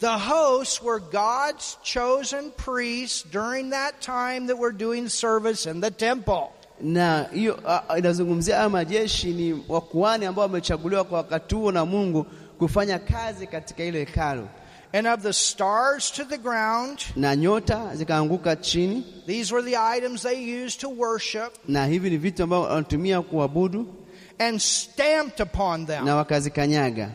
The 0.00 0.18
hosts 0.18 0.82
were 0.82 1.00
God's 1.12 1.76
chosen 1.82 2.50
priests 2.56 3.24
during 3.32 3.70
that 3.70 4.00
time 4.00 4.46
that 4.46 4.58
were 4.58 4.72
doing 4.72 5.08
service 5.08 5.70
in 5.70 5.80
the 5.80 5.90
temple. 5.90 6.50
na 6.80 7.26
hiyo 7.34 7.58
a- 7.66 7.98
inazungumzia 7.98 8.56
haya 8.56 8.68
majeshi 8.68 9.26
ni 9.30 9.64
wakuhani 9.68 10.26
ambao 10.26 10.42
wamechaguliwa 10.42 11.04
kwa 11.04 11.18
wakati 11.18 11.54
huo 11.54 11.72
na 11.72 11.84
Mungu 11.84 12.26
kufanya 12.58 12.98
kazi 12.98 13.46
katika 13.46 13.84
ile 13.84 13.98
hekalu, 13.98 14.48
And 14.94 15.06
of 15.06 15.22
the 15.22 15.32
stars 15.32 16.10
to 16.10 16.24
the 16.24 16.38
ground, 16.38 16.98
na 17.16 17.34
nyota 17.36 17.96
zikaanguka 17.96 18.56
chini, 18.56 19.04
these 19.26 19.50
were 19.54 19.62
the 19.62 19.76
items 19.76 20.22
they 20.22 20.64
used 20.64 20.80
to 20.80 20.88
worship, 20.88 21.52
na 21.68 21.86
hivi 21.86 22.10
ni 22.10 22.16
vitu 22.16 22.42
ambavyo 22.42 22.68
wanatumia 22.68 23.22
kuabudu, 23.22 23.86
and 24.38 24.60
stamped 24.60 25.40
upon 25.40 25.86
them. 25.86 26.04
na 26.04 26.16
wakazikanyaga. 26.16 27.10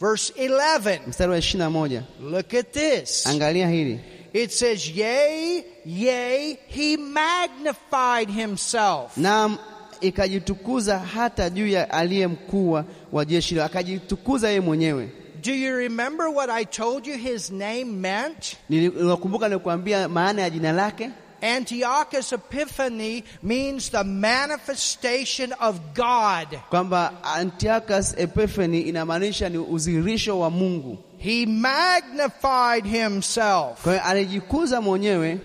Verse 0.00 0.32
11, 0.36 1.00
Mstari 1.06 1.30
wa 1.32 1.38
ishirini 1.38 1.64
na 1.64 1.70
moja 1.70 2.02
look 2.20 2.54
at 2.54 2.72
this. 2.72 3.26
angalia 3.26 3.68
hili 3.68 4.00
It 4.32 4.50
says, 4.50 4.88
Yea, 4.96 5.64
yea, 5.86 6.56
he 6.66 6.96
magnified 6.96 8.28
himself. 8.30 9.16
na 9.16 9.58
ikajitukuza 10.00 10.98
hata 10.98 11.50
juu 11.50 11.66
ya 11.66 11.90
aliye 11.90 12.26
mkuu 12.26 12.82
wa 13.12 13.24
jeshi 13.24 13.60
akajitukuza 13.60 14.48
yeye 14.48 14.60
mwenyewe. 14.60 15.08
Do 15.42 15.52
you 15.54 15.74
remember 15.76 16.28
what 16.30 16.50
I 16.50 16.64
told 16.64 17.06
you 17.06 17.16
his 17.18 17.50
name 17.50 17.84
meant? 18.00 18.56
Niliwakumbuka 18.70 19.48
nikuambia 19.48 20.08
maana 20.08 20.42
ya 20.42 20.50
jina 20.50 20.72
lake 20.72 21.10
Antiochus 21.56 22.32
Epiphany 22.32 23.22
means 23.42 23.90
the 23.90 24.02
manifestation 24.04 25.52
of 25.60 25.76
God. 25.94 26.58
kwamba 26.70 27.12
Antiochus 27.24 28.14
Epiphanes 28.18 28.86
inamaanisha 28.86 29.48
ni 29.48 29.58
udhihirisho 29.58 30.40
wa 30.40 30.50
Mungu. 30.50 30.98
He 31.18 31.46
magnified 31.46 32.84
himself 32.86 33.82
Kwa 33.82 33.92
hiyo 33.92 34.04
alijikuza 34.04 34.80
mwenyewe 34.80 35.38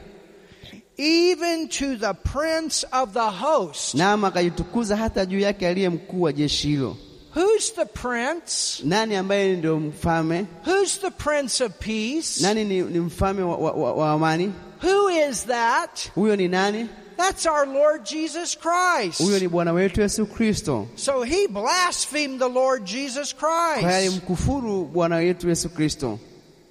even 0.97 1.67
to 1.69 1.95
the 1.95 2.13
prince 2.13 2.87
of 2.91 3.11
the 3.13 3.29
host. 3.45 3.93
naam, 3.95 4.25
akajitukuza 4.25 4.97
hata 4.97 5.25
juu 5.25 5.39
yake 5.39 5.67
aliye 5.67 5.89
mkuu 5.89 6.21
wa 6.21 6.33
jeshi 6.33 6.67
hilo. 6.67 6.97
Who's 7.35 7.71
the 7.71 7.85
prince? 7.85 8.81
Nani 8.85 9.15
ambaye 9.15 9.55
ndio 9.55 9.79
mfalme? 9.79 10.45
Who's 10.65 10.97
the 10.99 11.11
prince 11.11 11.63
of 11.63 11.71
peace? 11.79 12.41
Nani 12.41 12.63
ni, 12.63 12.81
ni 12.81 12.99
mfalme 12.99 13.41
wa, 13.43 13.55
wa, 13.57 13.93
wa, 13.93 14.11
amani? 14.11 14.53
Who 14.81 15.07
is 15.09 15.43
that? 15.45 16.11
Huyo 16.15 16.35
ni 16.35 16.47
nani? 16.47 16.89
That's 17.17 17.45
our 17.45 17.65
Lord 17.65 18.05
Jesus 18.05 18.55
Huyo 18.57 19.01
Christ. 19.01 19.41
ni 19.41 19.47
Bwana 19.47 19.71
wetu 19.73 20.01
Yesu 20.01 20.25
Kristo. 20.25 20.87
So 20.95 21.23
he 21.23 21.47
blasphemed 21.47 22.39
the 22.39 22.49
Lord 22.49 22.85
Jesus 22.85 23.33
Kwa 23.33 23.49
hiyo 23.75 23.81
Christ. 23.89 23.95
alimkufuru 23.95 24.85
Bwana 24.85 25.15
wetu 25.15 25.49
Yesu 25.49 25.69
Kristo, 25.69 26.19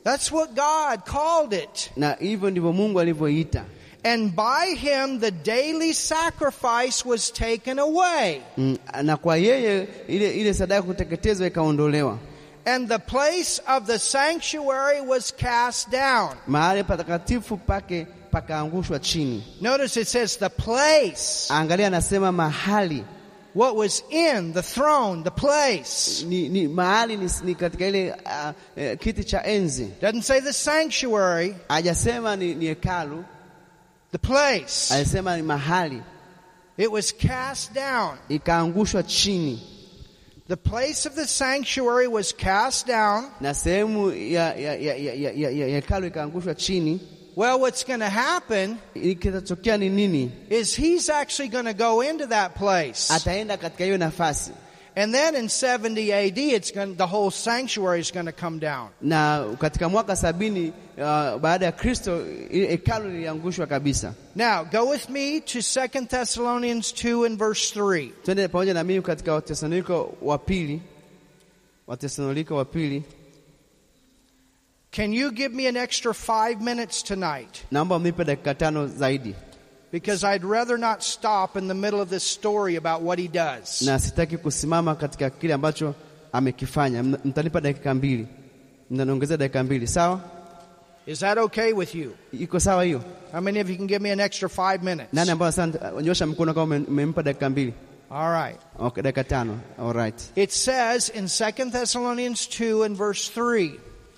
That's 0.04 0.32
what 0.32 0.50
God 0.54 1.04
called 1.04 1.52
it. 1.52 1.90
na 1.96 2.12
hivyo 2.20 2.50
ndivyo 2.50 2.72
Mungu 2.72 3.00
alivyoita. 3.00 3.64
And 4.04 4.34
by 4.34 4.74
him 4.76 5.20
the 5.20 5.30
daily 5.30 5.92
sacrifice 5.92 7.04
was 7.04 7.30
taken 7.30 7.78
away. 7.78 8.42
Mm, 8.58 8.78
na 9.02 9.16
kwa 9.16 9.36
yeye 9.36 9.88
ile, 10.08 10.30
ile 10.40 10.54
sadaka 10.54 10.82
kuteketezwa 10.82 11.46
ikaondolewa, 11.46 12.18
And 12.66 12.88
the 12.88 12.98
place 12.98 13.60
of 13.68 13.86
the 13.86 13.98
sanctuary 13.98 15.00
was 15.00 15.32
cast 15.32 15.90
down. 15.90 16.36
mahali 16.48 16.84
patakatifu 16.84 17.56
pake 17.66 18.06
pakaangushwa 18.32 18.98
chini. 19.00 19.42
Notice 19.60 19.96
it 20.00 20.08
says 20.08 20.36
the 20.36 20.48
place. 20.50 21.48
Angalia, 21.50 21.86
anasema 21.86 22.32
mahali 22.32 23.04
What 23.54 23.76
was 23.76 24.02
in 24.10 24.52
the 24.54 24.62
throne, 24.62 25.24
the 25.24 25.30
place. 25.30 26.24
ni, 26.26 26.48
ni 26.48 26.66
mahali 26.68 27.16
ni, 27.16 27.28
ni 27.44 27.54
katika 27.54 27.86
ile 27.86 28.10
uh, 28.12 28.98
kiti 28.98 29.24
cha 29.24 29.42
enzi. 29.44 29.90
Doesn't 30.00 30.22
say 30.22 30.40
the 30.40 30.52
sanctuary, 30.52 31.54
Hajasema 31.68 32.36
ni, 32.36 32.54
ni 32.54 32.66
hekalu, 32.66 33.24
the 34.12 34.18
place. 34.18 34.90
alisema 34.94 35.36
ni 35.36 35.42
mahali, 35.42 36.02
It 36.78 36.90
was 36.90 37.12
cast 37.12 37.74
down. 37.74 38.18
ikaangushwa 38.28 39.02
chini, 39.02 39.60
The 40.48 40.56
place 40.56 41.06
of 41.08 41.14
the 41.14 41.26
sanctuary 41.26 42.08
was 42.08 42.32
cast 42.32 42.86
down. 42.86 43.30
na 43.40 43.54
sehemu 43.54 44.10
ya 44.12 44.54
ya 44.54 44.74
ya 44.74 44.94
ya 44.96 45.30
ya 45.32 45.50
ya- 45.50 45.66
hekalu 45.80 46.06
ikaangushwa 46.06 46.54
chini. 46.54 47.00
Well, 47.36 47.60
what's 47.60 47.84
going 47.84 48.00
to 48.00 48.10
happen 48.10 48.76
Kitachotokea 48.94 49.78
ni 49.78 49.88
nini? 49.88 50.30
is 50.50 50.74
he's 50.76 51.08
actually 51.08 51.48
going 51.48 51.64
to 51.64 51.72
go 51.74 52.02
into 52.02 52.26
that 52.26 52.54
place. 52.56 53.10
Ataenda 53.14 53.56
katika 53.56 53.84
hiyo 53.84 53.98
nafasi, 53.98 54.50
And 54.94 55.14
then 55.14 55.34
in 55.36 55.48
70 55.48 56.12
AD, 56.12 56.36
it's 56.38 56.70
going 56.70 56.96
the 56.96 57.06
whole 57.06 57.30
sanctuary 57.30 58.00
is 58.00 58.10
going 58.10 58.26
to 58.26 58.32
come 58.32 58.58
down. 58.58 58.88
na 59.00 59.44
katika 59.58 59.88
mwaka 59.88 60.16
sabini 60.16 60.72
uh, 60.98 61.38
baada 61.40 61.66
ya 61.66 61.72
Kristo 61.72 62.24
hekalu 62.50 63.08
liliangushwa 63.10 63.66
kabisa. 63.66 64.14
Now, 64.34 64.64
go 64.64 64.90
with 64.90 65.08
me 65.08 65.40
to 65.40 65.58
2 65.58 66.08
Thessalonians 66.08 66.92
2 66.92 67.26
and 67.26 67.38
verse 67.38 67.72
3. 67.80 68.10
Twende 68.24 68.48
pamoja 68.48 68.74
na 68.74 68.84
mimi 68.84 69.02
katika 69.02 69.32
Watesaloniko 69.34 70.14
wa 70.22 70.38
pili, 70.38 70.80
Watesaloniko 71.86 72.56
wa 72.56 72.64
pili. 72.64 73.02
Can 74.90 75.12
you 75.14 75.30
give 75.32 75.54
me 75.54 75.66
an 75.68 75.76
extra 75.76 76.12
five 76.14 76.60
minutes 76.60 77.02
tonight? 77.02 77.64
Naomba 77.70 77.98
mnipe 77.98 78.24
dakika 78.24 78.54
tano 78.54 78.86
zaidi, 78.86 79.34
Because 79.92 80.24
I'd 80.24 80.42
rather 80.44 80.78
not 80.78 81.02
stop 81.02 81.56
in 81.56 81.68
the 81.68 81.74
middle 81.74 82.00
of 82.00 82.08
this 82.08 82.24
story 82.24 82.76
about 82.76 83.02
what 83.02 83.18
he 83.18 83.28
does. 83.28 83.82
na 83.82 83.98
sitaki 83.98 84.36
kusimama 84.38 84.94
katika 84.94 85.30
kile 85.30 85.54
ambacho 85.54 85.94
amekifanya. 86.32 87.02
Mtanipa 87.02 87.60
dakika 87.60 87.94
mbili, 87.94 88.26
mnaniongezea 88.90 89.36
dakika 89.36 89.62
mbili, 89.62 89.86
sawa? 89.86 90.20
Is 91.06 91.18
that 91.20 91.38
okay 91.38 91.72
with 91.72 91.94
you? 91.94 92.12
Iko 92.32 92.60
sawa 92.60 92.84
hiyo? 92.84 93.02
How 93.32 93.40
many 93.40 93.60
of 93.60 93.70
you 93.70 93.76
can 93.76 93.86
give 93.86 94.02
me 94.02 94.12
an 94.12 94.20
extra 94.20 94.48
five 94.48 94.82
minutes? 94.82 95.12
Nani 95.12 95.38
sasa 95.38 95.66
nyosha 96.02 96.26
mkono 96.26 96.54
kama 96.54 96.76
umempa 96.76 97.22
dakika 97.22 97.50
mbili? 97.50 97.74
All 98.10 98.32
right. 98.32 98.60
Okay, 98.78 99.02
dakika 99.02 99.24
tano. 99.24 99.58
All 99.78 99.92
right. 99.92 100.22
It 100.36 100.50
says 100.52 101.08
in 101.08 101.24
2 101.28 101.70
Thessalonians 101.70 102.46
2 102.48 102.84
and 102.86 102.96
verse 102.96 103.28
3, 103.40 103.70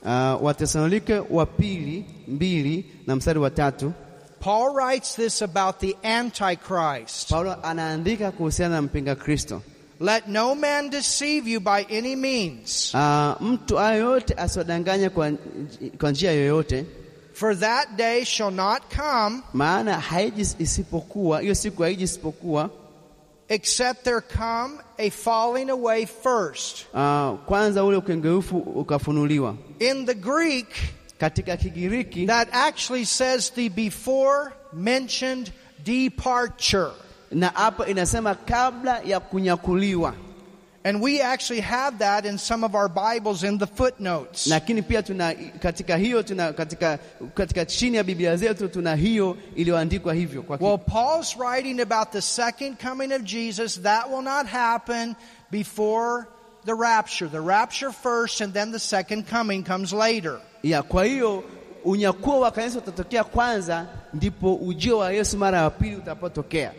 Uh, 0.04 0.36
Watesalonike 0.44 1.18
wa 1.30 1.46
pili 1.46 2.04
mbili 2.28 2.86
na 3.06 3.16
mstari 3.16 3.38
wa 3.38 3.50
tatu 3.50 3.92
Paul 4.44 4.74
writes 4.74 5.16
this 5.16 5.40
about 5.42 5.80
the 5.80 5.96
Antichrist. 6.04 7.30
Paulo 7.30 7.56
anaandika 7.62 8.30
kuhusiana 8.32 8.74
na 8.74 8.82
mpinga 8.82 9.14
Kristo. 9.14 9.62
Let 10.00 10.28
no 10.28 10.54
man 10.54 10.90
deceive 10.90 11.48
you 11.50 11.60
by 11.60 11.86
any 11.90 12.14
means, 12.16 12.90
Ah, 12.94 13.36
mtu 13.40 13.78
asiwadanganya 14.36 15.10
kwa, 15.10 15.32
kwa 16.00 16.10
njia 16.10 16.32
yoyote, 16.32 16.86
for 17.32 17.54
that 17.58 17.96
day 17.96 18.24
shall 18.24 18.50
not 18.50 18.82
come 18.96 19.42
maana 19.52 20.00
haiji 20.00 20.46
isipokuwa 20.58 21.40
hiyo 21.40 21.54
siku 21.54 21.82
haiji 21.82 22.04
isipokuwa 22.04 22.70
except 23.48 24.02
there 24.04 24.20
come 24.20 24.74
a 24.98 25.10
falling 25.10 25.70
away 25.70 26.06
first. 26.06 26.86
ah, 26.94 27.32
kwanza 27.46 27.84
ule 27.84 27.96
ukengeufu 27.96 28.58
ukafunuliwa. 28.58 29.54
In 29.78 30.06
the 30.06 30.14
Greek, 30.14 30.68
Katika 31.18 31.56
Kigiriki 31.56 32.26
that 32.26 32.48
actually 32.52 33.04
says 33.04 33.50
the 33.50 33.68
before 33.68 34.52
mentioned 34.72 35.52
departure. 35.84 36.90
na 37.30 37.48
hapa 37.48 37.86
inasema 37.86 38.34
kabla 38.34 39.00
ya 39.04 39.20
kunyakuliwa, 39.20 40.14
And 40.86 41.02
we 41.02 41.22
actually 41.22 41.62
have 41.62 41.98
that 41.98 42.26
in 42.26 42.36
some 42.38 42.62
of 42.66 42.74
our 42.74 42.88
Bibles 42.88 43.42
in 43.42 43.58
the 43.58 43.66
footnotes. 43.66 44.46
lakini 44.46 44.82
pia 44.82 45.02
tuna 45.02 45.34
katika 45.62 45.96
hiyo 45.96 46.22
tuna 46.22 46.52
katika, 46.52 46.98
katika 47.34 47.64
chini 47.64 47.96
ya 47.96 48.04
Biblia 48.04 48.36
zetu 48.36 48.68
tuna 48.68 48.94
hiyo 48.94 49.36
iliyoandikwa 49.56 50.14
hivyo 50.14 50.42
kwa 50.42 50.58
Well, 50.60 50.78
Paul's 50.78 51.36
writing 51.36 51.80
about 51.80 52.10
the 52.12 52.20
second 52.22 52.76
coming 52.88 53.12
of 53.12 53.22
Jesus. 53.22 53.80
That 53.82 54.10
will 54.10 54.22
not 54.22 54.46
happen 54.46 55.14
before 55.50 56.24
the 56.66 56.74
rapture. 56.74 57.30
The 57.30 57.40
rapture 57.40 57.92
first, 57.92 58.40
and 58.40 58.52
then 58.54 58.72
the 58.72 58.78
second 58.78 59.24
coming 59.30 59.64
comes 59.64 59.92
later. 59.92 60.40
Ya 60.64 60.82
kwa 60.82 61.04
hiyo 61.04 61.44
unyakuo 61.84 62.40
wa 62.40 62.50
kanisa 62.50 62.78
utatokea 62.78 63.24
kwanza, 63.24 63.86
ndipo 64.14 64.54
ujio 64.54 64.98
wa 64.98 65.12
Yesu 65.12 65.38
mara 65.38 65.58
ya 65.58 65.70
pili 65.70 65.96
utapotokea, 65.96 66.72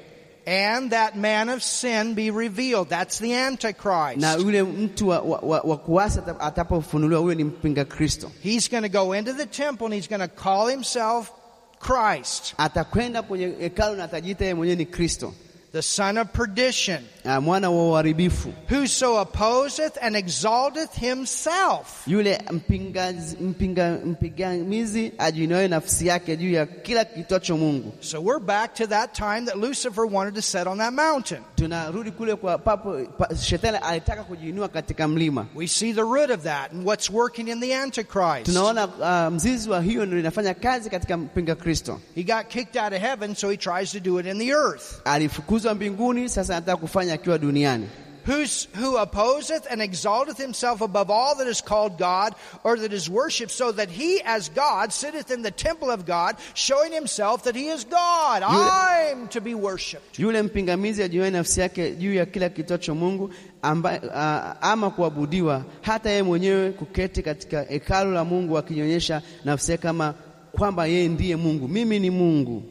And 0.47 0.91
that 0.91 1.15
man 1.15 1.49
of 1.49 1.63
sin 1.63 2.13
be 2.13 2.29
revealed. 2.31 2.87
That's 2.89 3.19
the 3.19 3.33
Antichrist. 3.35 4.17
na 4.17 4.33
yule 4.33 4.63
mtu 4.63 5.07
wa, 5.07 5.19
wa, 5.19 5.59
wa, 5.61 5.77
kuasi 5.77 6.19
ata- 6.19 6.39
atapofunuliwa, 6.39 7.21
huyo 7.21 7.35
ni 7.35 7.43
mpinga 7.43 7.85
Kristo. 7.85 8.31
He's 8.43 8.69
going 8.71 8.89
to 8.89 9.03
go 9.05 9.15
into 9.15 9.33
the 9.33 9.45
temple 9.45 9.85
and 9.85 9.93
he's 9.95 10.09
going 10.09 10.27
to 10.29 10.43
call 10.43 10.69
himself 10.69 11.31
Christ, 11.79 12.53
Atakwenda 12.57 13.21
kwenye 13.21 13.47
hekalu 13.59 13.95
na 13.95 14.03
atajiita 14.03 14.43
yeye 14.45 14.53
mwenyewe 14.53 14.75
ni 14.77 14.85
Kristo, 14.85 15.33
the 15.75 15.81
son 15.81 16.17
of 16.17 16.31
perdition, 16.31 17.03
mwana 17.41 17.69
wa 17.69 17.89
uharibifu, 17.89 18.53
whoso 18.69 19.17
opposeth 19.21 19.97
and 20.01 20.15
exalteth 20.15 20.93
himself. 20.95 22.03
yule 22.07 22.37
mpingazi- 22.51 23.41
mpinga, 23.41 23.99
mpingamizi 24.05 25.11
ajiinayo 25.17 25.67
nafsi 25.67 26.07
yake 26.07 26.37
juu 26.37 26.51
ya 26.51 26.65
kila 26.65 27.05
kitwacho 27.05 27.57
Mungu. 27.57 27.93
So 27.99 28.21
we're 28.21 28.39
back 28.39 28.73
to 28.75 28.87
that 28.87 29.13
time 29.13 29.45
that 29.45 29.55
Lucifer 29.55 30.05
wanted 30.05 30.35
to 30.35 30.41
set 30.41 30.67
on 30.67 30.77
that 30.77 30.93
mountain. 30.93 31.41
Tunarudi 31.55 32.11
kule 32.11 32.35
kwa 32.35 32.57
papo 32.57 33.05
pa, 33.17 33.35
shetani 33.35 33.77
alitaka 33.77 34.23
kujiinua 34.23 34.67
katika 34.67 35.07
mlima. 35.07 35.45
We 35.55 35.67
see 35.67 35.93
the 35.93 36.01
root 36.03 36.29
of 36.31 36.43
that 36.43 36.71
and 36.71 36.85
what's 36.87 37.09
working 37.09 37.47
in 37.47 37.59
the 37.59 37.75
Antichrist. 37.75 38.45
Tunaona 38.45 38.85
uh, 38.87 39.33
mzizi 39.33 39.69
wa 39.69 39.81
hiyo 39.81 40.05
ndio 40.05 40.19
inafanya 40.19 40.53
kazi 40.53 40.89
katika 40.89 41.17
mpinga 41.17 41.55
Kristo. 41.55 41.99
He 42.15 42.23
got 42.23 42.47
kicked 42.47 42.81
out 42.83 42.93
of 42.93 42.99
heaven, 43.01 43.35
so 43.35 43.49
he 43.49 43.57
tries 43.57 43.91
to 43.91 43.99
do 43.99 44.19
it 44.19 44.25
in 44.25 44.39
the 44.39 44.51
earth. 44.53 45.01
Alifukuzwa 45.05 45.64
mbinguni, 45.73 46.29
sasa 46.29 46.57
anataka 46.57 46.77
kufanya 46.77 47.13
akiwa 47.13 47.37
duniani. 47.37 47.87
Who's, 48.27 48.67
who 48.81 48.97
opposeth 48.97 49.67
and 49.71 49.81
exalteth 49.81 50.37
himself 50.37 50.81
above 50.81 51.11
all 51.11 51.35
that 51.35 51.47
is 51.47 51.61
called 51.61 51.99
God 51.99 52.33
or 52.63 52.75
that 52.79 52.91
is 52.91 53.07
worshipped, 53.07 53.51
so 53.51 53.71
that 53.73 53.87
he 53.91 54.19
as 54.25 54.49
God 54.49 54.91
sitteth 54.91 55.29
in 55.29 55.43
the 55.43 55.51
temple 55.51 55.91
of 55.91 56.07
God, 56.07 56.35
showing 56.55 56.91
himself 56.91 57.43
that 57.43 57.55
he 57.55 57.67
is 57.67 57.83
God. 57.83 58.41
I'm 58.43 59.27
to 59.27 59.41
be 59.41 59.53
worshipped. 59.53 60.19
Yule 60.19 60.41
mpingamizi 60.41 61.03
ajiwaye 61.03 61.31
nafsi 61.31 61.59
yake 61.59 61.91
juu 61.91 62.13
ya 62.13 62.25
kila 62.25 62.49
kitwacho 62.49 62.95
Mungu 62.95 63.29
amba, 63.61 63.99
uh, 64.03 64.67
ama 64.69 64.89
kuabudiwa, 64.89 65.63
hata 65.81 66.09
yeye 66.09 66.23
mwenyewe 66.23 66.71
kuketi 66.71 67.23
katika 67.23 67.61
hekalu 67.63 68.11
la 68.11 68.23
Mungu 68.23 68.57
akinyonyesha 68.57 69.21
nafsi 69.43 69.71
yake 69.71 69.83
kama 69.83 70.13
kwamba 70.51 70.85
yeye 70.85 71.07
ndiye 71.07 71.35
Mungu. 71.35 71.67
Mimi 71.67 71.99
ni 71.99 72.09
Mungu. 72.09 72.63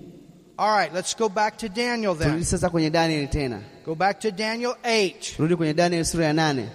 All 0.59 0.71
right, 0.71 0.93
let's 0.95 1.15
go 1.15 1.29
back 1.29 1.59
to 1.59 1.69
Daniel 1.69 2.15
Turudi 2.15 2.19
then. 2.19 2.45
sasa 2.45 2.71
kwenye 2.71 2.91
Danieli 2.91 3.29
tena, 3.29 3.61
Go 3.85 3.95
back 3.95 4.21
to 4.21 4.31
Daniel 4.31 4.75
8. 4.85 5.37
turudi 5.37 5.57
kwenye 5.57 5.75
Danieli 5.75 6.05
sura 6.05 6.25
ya 6.27 6.33
nane. 6.33 6.69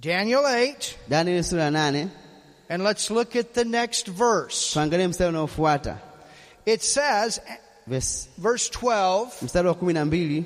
Daniel 0.00 0.42
8, 0.44 0.96
Danieli 1.08 1.44
sura 1.44 1.62
ya 1.64 1.70
nane, 1.70 2.10
and 2.68 2.82
let's 2.82 3.10
look 3.10 3.36
at 3.36 3.54
the 3.54 3.64
next 3.64 4.06
verse. 4.08 4.72
tuangalie 4.74 5.08
mstari 5.08 5.28
unaofuata 5.28 5.98
It 6.66 6.82
says, 6.82 7.40
verse, 7.86 8.28
verse 8.38 8.70
12, 8.70 9.42
mstari 9.42 9.68
wa 9.68 9.74
kumi 9.74 9.92
na 9.92 10.04
mbili 10.04 10.44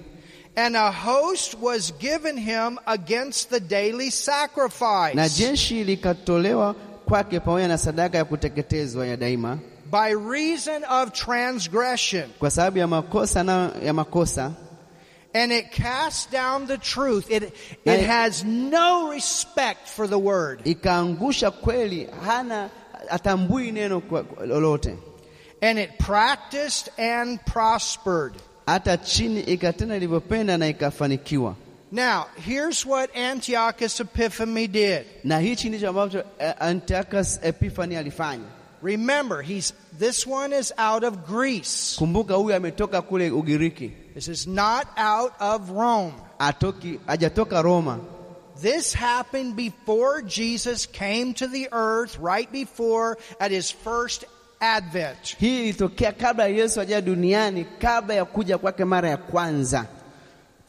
and 0.57 0.75
a 0.77 0.91
host 0.91 1.55
was 1.61 1.93
given 1.99 2.37
him 2.39 2.79
against 2.87 3.51
the 3.51 3.61
daily 3.61 4.07
na 4.07 4.11
sacrifice 4.11 5.31
jeshi 5.39 5.85
likatolewa 5.85 6.75
kwake 7.09 7.41
pamoja 7.41 7.69
na 7.69 7.79
sadaka 7.79 8.19
ya 8.19 8.25
kuteketezwa 8.25 9.07
ya 9.07 9.17
daima 9.17 9.59
by 9.91 10.15
reason 10.31 10.83
of 10.91 11.13
transgression. 11.13 12.25
kwa 12.39 12.51
sababu 12.51 12.79
ya 12.79 12.87
makosa 12.87 13.45
na 13.45 13.71
ya 13.85 13.93
makosa 13.93 14.53
And 15.35 15.53
it 15.53 15.67
cast 15.71 16.33
down 16.33 16.67
the 16.67 16.79
truth. 16.79 17.31
It, 17.31 17.43
it 17.85 18.07
has 18.07 18.43
no 18.45 19.11
respect 19.13 19.87
for 19.89 20.09
the 20.09 20.19
word. 20.19 20.61
ikaangusha 20.65 21.51
kweli, 21.51 22.09
hana 22.27 22.71
atambui 23.11 23.73
neno 23.73 24.03
lolote, 24.47 24.97
And 25.63 25.79
it 25.79 25.91
practiced 25.99 26.89
and 26.99 27.39
prospered. 27.45 28.33
hata 28.67 28.97
chini 28.97 29.41
ikatenda 29.41 29.97
ilivyopenda 29.97 30.59
na 30.59 30.69
ikafanikiwa. 30.69 31.55
Now, 31.97 32.27
here's 32.37 32.85
what 32.85 33.09
Antiochus 33.17 33.99
Epiphanes 34.01 34.69
did. 34.69 35.07
Na 35.25 35.39
hichi 35.39 35.71
ndicho 35.71 35.89
ambacho 35.89 36.25
eh, 36.39 36.53
Antiochus 36.61 37.39
alifanya. 37.43 38.45
Remember, 38.83 39.41
he's 39.41 39.73
this 39.99 40.27
one 40.27 40.53
is 40.53 40.75
out 40.77 41.05
of 41.05 41.27
Greece. 41.27 41.97
Kumbuka, 41.99 42.35
huyu 42.35 42.55
ametoka 42.55 43.01
kule 43.03 43.31
Ugiriki, 43.31 43.91
This 44.13 44.29
is 44.29 44.47
not 44.47 44.87
out 44.99 45.33
of 45.41 45.71
Rome. 45.71 46.13
atoki 46.39 47.01
hajatoka 47.07 47.65
Roma. 47.65 47.99
This 48.61 48.93
happened 48.93 49.57
before 49.57 50.21
Jesus 50.21 50.85
came 50.85 51.33
to 51.35 51.47
the 51.47 51.69
earth, 51.73 52.19
right 52.19 52.53
before 52.53 53.17
at 53.41 53.51
his 53.51 53.71
first 53.71 54.27
advent. 54.61 55.37
Hii 55.41 55.69
ilitokea 55.69 56.13
kabla 56.13 56.47
Yesu 56.49 56.81
ajaye 56.81 57.03
duniani, 57.03 57.65
kabla 57.81 58.15
ya 58.15 58.25
kuja 58.25 58.59
kwake 58.59 58.85
mara 58.85 59.09
ya 59.09 59.17
kwanza. 59.17 59.87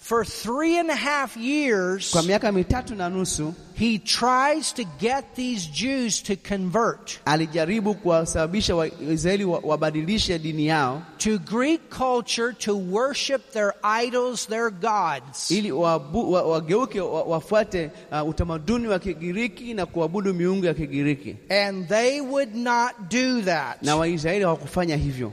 For 0.07 0.23
three 0.23 0.77
and 0.79 0.89
a 0.89 0.95
half 0.95 1.35
years, 1.35 2.11
Kwa 2.11 2.23
miaka 2.23 2.51
mitatu 2.51 2.95
na 2.95 3.09
nusu 3.09 3.53
he 3.75 3.97
tries 3.99 4.71
to 4.73 4.83
get 4.99 5.35
these 5.35 5.65
Jews 5.67 6.21
to 6.23 6.35
convert 6.37 7.19
alijaribu 7.25 7.93
kuwasababisha 7.95 8.75
Waisraeli 8.75 9.43
wabadilishe 9.45 10.39
dini 10.39 10.67
yao 10.67 11.01
to 11.17 11.37
Greek 11.39 11.81
culture 11.89 12.53
to 12.53 12.77
worship 12.77 13.51
their 13.51 13.73
idols, 14.03 14.47
their 14.47 14.69
gods. 14.71 15.51
ili 15.51 15.71
wageuke 15.71 16.99
wafuate 17.01 17.91
uh, 18.11 18.27
utamaduni 18.29 18.87
wa 18.87 18.99
Kigiriki 18.99 19.73
na 19.73 19.85
kuabudu 19.85 20.33
miungu 20.33 20.65
ya 20.65 20.73
Kigiriki, 20.73 21.35
And 21.49 21.87
they 21.87 22.21
would 22.21 22.55
not 22.55 22.93
do 23.09 23.41
that. 23.41 23.83
na 23.83 23.95
Waisraeli 23.95 24.43
hawakufanya 24.43 24.95
hivyo. 24.95 25.31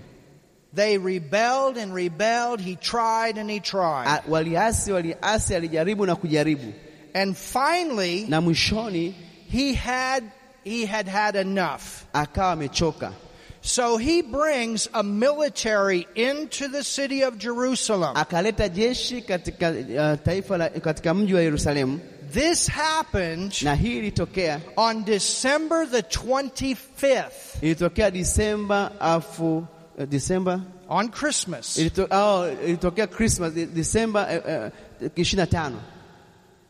They 0.75 0.99
rebelled 0.99 1.77
and 1.77 1.95
rebelled. 1.95 2.61
He 2.61 2.77
tried 2.77 3.39
and 3.39 3.49
he 3.51 3.61
tried. 3.61 4.23
Waliasi, 4.29 4.93
waliasi, 4.93 5.55
alijaribu 5.55 6.07
na 6.07 6.17
kujaribu, 6.17 6.73
And 7.15 7.37
finally, 7.37 8.27
na 8.29 8.41
mwishoni 8.41 9.15
he 9.51 9.75
had 9.75 10.25
he 10.65 10.87
had 10.87 11.09
had 11.09 11.37
enough. 11.37 12.05
akawa 12.13 12.53
amechoka. 12.53 13.13
So 13.61 13.97
he 13.97 14.21
brings 14.23 14.89
a 14.93 15.03
military 15.03 16.07
into 16.15 16.69
the 16.69 16.83
city 16.85 17.23
of 17.23 17.39
Jerusalem. 17.39 18.15
Akaleta 18.17 18.69
jeshi 18.69 19.23
katika 19.23 19.71
uh, 19.71 20.23
taifa 20.25 20.59
la, 20.59 20.69
katika 20.69 21.15
mji 21.15 21.35
wa 21.35 21.41
Yerusalemu, 21.41 22.01
This 22.33 22.67
happened 22.69 23.53
na 23.63 23.75
hii 23.75 23.99
ilitokea 23.99 24.61
on 24.77 25.05
December 25.05 25.87
the 25.91 26.01
25th, 26.03 27.63
ilitokea 27.63 28.11
Disemba 28.11 29.01
afu 29.01 29.65
uh, 29.99 30.05
Disemba 30.05 30.61
on 30.89 31.09
Christmas. 31.11 31.77
ilito, 31.79 32.07
oh, 32.11 32.47
ilitokea 32.67 33.07
Christmas 33.07 33.53
Disemba 33.53 34.27
uh, 34.27 34.67
uh, 35.05 35.09
25 35.15 35.73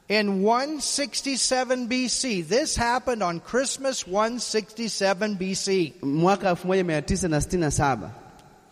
In 0.08 0.42
167 0.42 1.88
BC. 1.88 2.46
This 2.46 2.76
happened 2.76 3.22
on 3.22 3.40
Christmas 3.40 4.06
167 4.06 5.36
BC. 5.36 5.92
mwaka 6.02 6.50
1967 6.50 8.10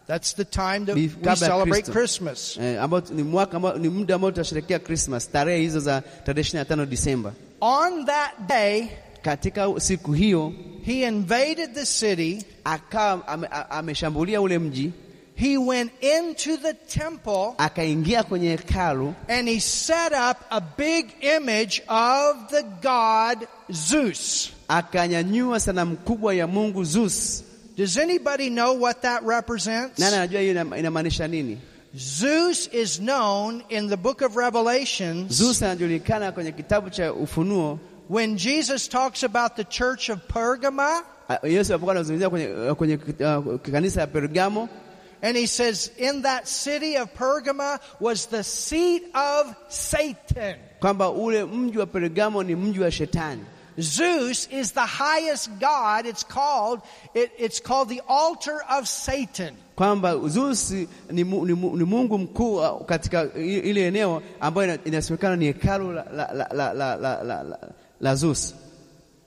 That's 0.07 0.35
the 0.35 0.45
time 0.45 0.85
that 0.87 0.97
we 0.97 1.09
celebrate. 1.37 1.85
Christmas. 1.91 2.59
eh, 2.61 2.83
ambao 2.83 3.03
ni 3.11 3.23
mwaka 3.23 3.57
ambao 3.57 3.79
ni 3.79 3.89
muda 3.89 4.15
ambao 4.15 4.31
Christmas, 4.79 5.31
tarehe 5.31 5.59
hizo 5.61 5.81
za 5.81 6.03
tarehe 6.25 6.43
25 6.43 6.87
Disemba. 6.87 7.33
On 7.61 8.05
that 8.07 8.33
day, 8.49 8.89
Katika 9.23 9.81
siku 9.81 10.13
hiyo 10.13 10.53
he 10.85 11.05
invaded 11.05 11.75
the 11.75 11.87
city. 11.87 12.45
akawa 12.65 13.29
ame- 13.29 13.49
a- 13.51 13.71
ameshambulia 13.71 14.41
ule 14.41 14.59
mji, 14.59 14.93
He 15.35 15.57
went 15.59 15.93
into 16.05 16.57
the 16.57 16.75
temple 16.75 17.55
akaingia 17.59 18.23
kwenye 18.23 18.49
hekalu 18.51 19.15
and 19.29 19.49
he 19.49 19.61
set 19.61 20.13
up 20.13 20.37
a 20.51 20.61
big 20.61 21.07
image 21.21 21.83
of 21.89 22.37
the 22.51 22.63
god 22.83 23.49
Zeus. 23.71 24.51
akanyanyua 24.69 25.61
sanamu 25.61 25.97
kubwa 25.97 26.35
ya 26.35 26.47
Mungu 26.47 26.85
Zeus. 26.85 27.43
Does 27.77 27.97
anybody 27.97 28.51
know 28.51 28.81
what 28.81 29.03
that 29.03 29.23
represents? 29.27 29.99
Nani 29.99 30.15
anajua 30.17 30.41
hiyo 30.41 30.77
inamaanisha 30.79 31.29
nini? 31.29 31.59
Zeus 31.97 32.69
is 32.73 32.99
known 32.99 33.63
in 33.69 33.89
the 33.89 33.97
book 33.97 34.23
of 34.23 34.37
Revelations 34.37 35.33
Zeus 35.33 35.63
anajulikana 35.63 36.33
kwenye 36.33 36.53
kitabu 36.53 36.91
cha 36.91 37.13
Ufunuo. 37.13 37.79
When 38.13 38.37
Jesus 38.37 38.89
talks 38.89 39.23
about 39.23 39.57
the 39.57 39.65
church 39.65 40.11
of 40.11 40.19
Pergama 40.29 41.03
Ah, 41.29 41.39
Yesu 41.47 41.73
alipokuwa 41.73 41.93
anazungumzia 41.95 42.31
kwenye, 42.31 42.75
kwenye 42.75 42.95
uh, 42.97 43.61
kanisa 43.73 44.01
ya 44.01 44.07
Pergamo 44.07 44.69
and 45.23 45.37
he 45.37 45.47
says, 45.47 45.91
In 45.99 46.23
that 46.23 46.47
city 46.49 46.97
of 46.99 47.09
Pergama 47.15 47.79
was 48.01 48.27
the 48.27 48.43
seat 48.43 49.03
of 49.15 49.55
Satan. 49.69 50.57
kwamba 50.81 51.11
ule 51.11 51.45
mji 51.45 51.79
wa 51.79 51.87
Pergamo 51.87 52.43
ni 52.43 52.55
mji 52.57 52.81
wa 52.81 52.91
shetani. 52.91 53.45
Zeus 53.79 54.49
is 54.51 54.73
the 54.73 54.87
highest 54.87 55.51
god. 55.61 56.07
It's 56.07 56.25
called, 56.25 56.81
it, 57.15 57.31
it's 57.39 57.61
called 57.61 57.89
the 57.89 58.01
altar 58.09 58.61
of 58.79 58.87
Satan. 58.89 59.57
kwamba 59.77 60.29
Zeus 60.29 60.71
ni, 61.11 61.25
mu, 61.25 61.47
ni, 61.47 61.55
mu, 61.55 61.77
ni 61.77 61.85
Mungu 61.85 62.19
mkuu 62.19 62.57
uh, 62.57 62.85
katika 62.87 63.29
i- 63.37 63.59
ile 63.59 63.87
eneo 63.87 64.23
ambayo 64.41 64.69
ina- 64.75 64.85
inasemekana 64.85 65.37
ni 65.37 65.45
hekalu 65.45 65.93
la, 65.93 66.05
la, 66.13 66.33
la, 66.33 66.49
la, 66.55 66.75
la, 66.75 66.97
la, 66.97 67.23
la, 67.23 67.43
la, 67.43 67.59
la. 68.03 68.15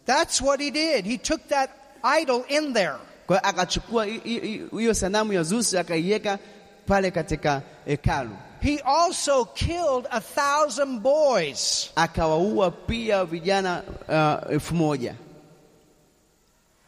That's 0.06 0.42
what 0.42 0.60
he 0.62 0.72
did. 0.72 1.06
He 1.06 1.18
took 1.18 1.48
that 1.48 1.70
idol 2.04 2.44
in 2.50 2.74
there. 2.74 2.98
Kwa 3.28 3.44
akachukua 3.44 4.06
hi- 4.06 4.22
hi- 4.24 4.40
hi- 4.40 4.62
hiyo 4.78 4.94
sanamu 4.94 5.34
ya 5.34 5.44
Zeus 5.44 5.74
akaiweka 5.74 6.40
pale 6.88 7.12
katika 7.12 7.62
hekalu, 7.86 8.30
He 8.62 8.80
also 8.80 9.46
killed 9.46 10.08
a 10.12 10.22
thousand 10.22 11.00
boys. 11.02 11.90
akawaua 11.96 12.72
pia 12.72 13.26
vijana 13.26 13.84
uh, 14.08 14.52
elfu 14.52 14.76
moja 14.76 15.16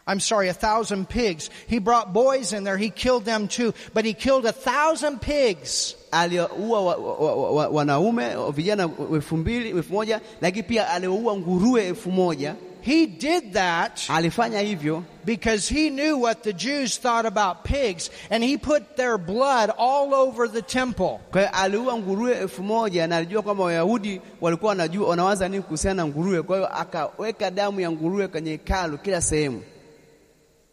I'm 0.07 0.19
sorry, 0.19 0.47
a 0.49 0.53
thousand 0.53 1.09
pigs. 1.09 1.49
He 1.67 1.79
brought 1.79 2.13
boys 2.13 2.53
in 2.53 2.63
there. 2.63 2.77
He 2.77 2.89
killed 2.89 3.25
them 3.25 3.47
too. 3.47 3.73
But 3.93 4.05
he 4.05 4.13
killed 4.13 4.45
a 4.45 4.51
thousand 4.53 5.21
pigs. 5.21 5.95
aliwaua 6.11 6.81
wa, 6.81 6.95
wa, 6.95 7.15
wa, 7.35 7.51
wa, 7.51 7.67
wanaume 7.67 8.35
vijana 8.51 8.89
elfu 9.13 9.37
mbili 9.37 9.69
elfu 9.69 9.93
moja 9.93 10.21
lakini 10.41 10.63
pia 10.63 10.89
aliwaua 10.89 11.37
nguruwe 11.37 11.87
elfu 11.87 12.11
moja 12.11 12.55
He 12.81 13.05
did 13.07 13.53
that 13.53 14.09
Alifanya 14.09 14.59
hivyo 14.59 15.03
because 15.25 15.73
he 15.73 15.89
knew 15.89 16.21
what 16.21 16.43
the 16.43 16.53
Jews 16.53 16.97
thought 16.97 17.25
about 17.25 17.65
pigs, 17.65 18.09
and 18.29 18.41
he 18.43 18.57
put 18.57 18.95
their 18.95 19.17
blood 19.17 19.69
all 19.77 20.13
over 20.13 20.47
the 20.47 20.61
temple. 20.61 21.19
Kwa 21.31 21.41
hiyo 21.41 21.53
aliua 21.53 21.97
nguruwe 21.97 22.31
elfu 22.37 22.63
moja 22.63 23.07
na 23.07 23.17
alijua 23.17 23.41
kwamba 23.41 23.63
Wayahudi 23.63 24.21
walikuwa 24.41 24.69
wanajua 24.69 25.09
wanawaza 25.09 25.49
nini 25.49 25.63
kuhusiana 25.63 26.03
na 26.03 26.07
nguruwe. 26.09 26.41
Kwa 26.41 26.57
hiyo 26.57 26.67
akaweka 26.77 27.51
damu 27.51 27.79
ya 27.79 27.91
nguruwe 27.91 28.27
kwenye 28.27 28.51
hekalu 28.51 28.97
kila 28.97 29.21
sehemu. 29.21 29.63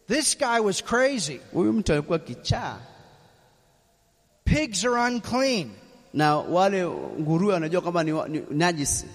This 0.08 0.38
guy 0.38 0.60
was 0.60 0.82
crazy. 0.84 1.40
Huyu 1.52 1.72
mtu 1.72 1.92
alikuwa 1.92 2.18
kichaa, 2.18 2.76
Pigs 4.44 4.84
are 4.84 4.96
unclean. 5.14 5.70
na 6.14 6.36
wale 6.36 6.86
nguruwe 7.20 7.54
wanajua 7.54 7.80
kwamba 7.80 8.04
ni, 8.04 8.12
wa- 8.12 8.28
ni 8.28 8.42
najisi, 8.50 9.06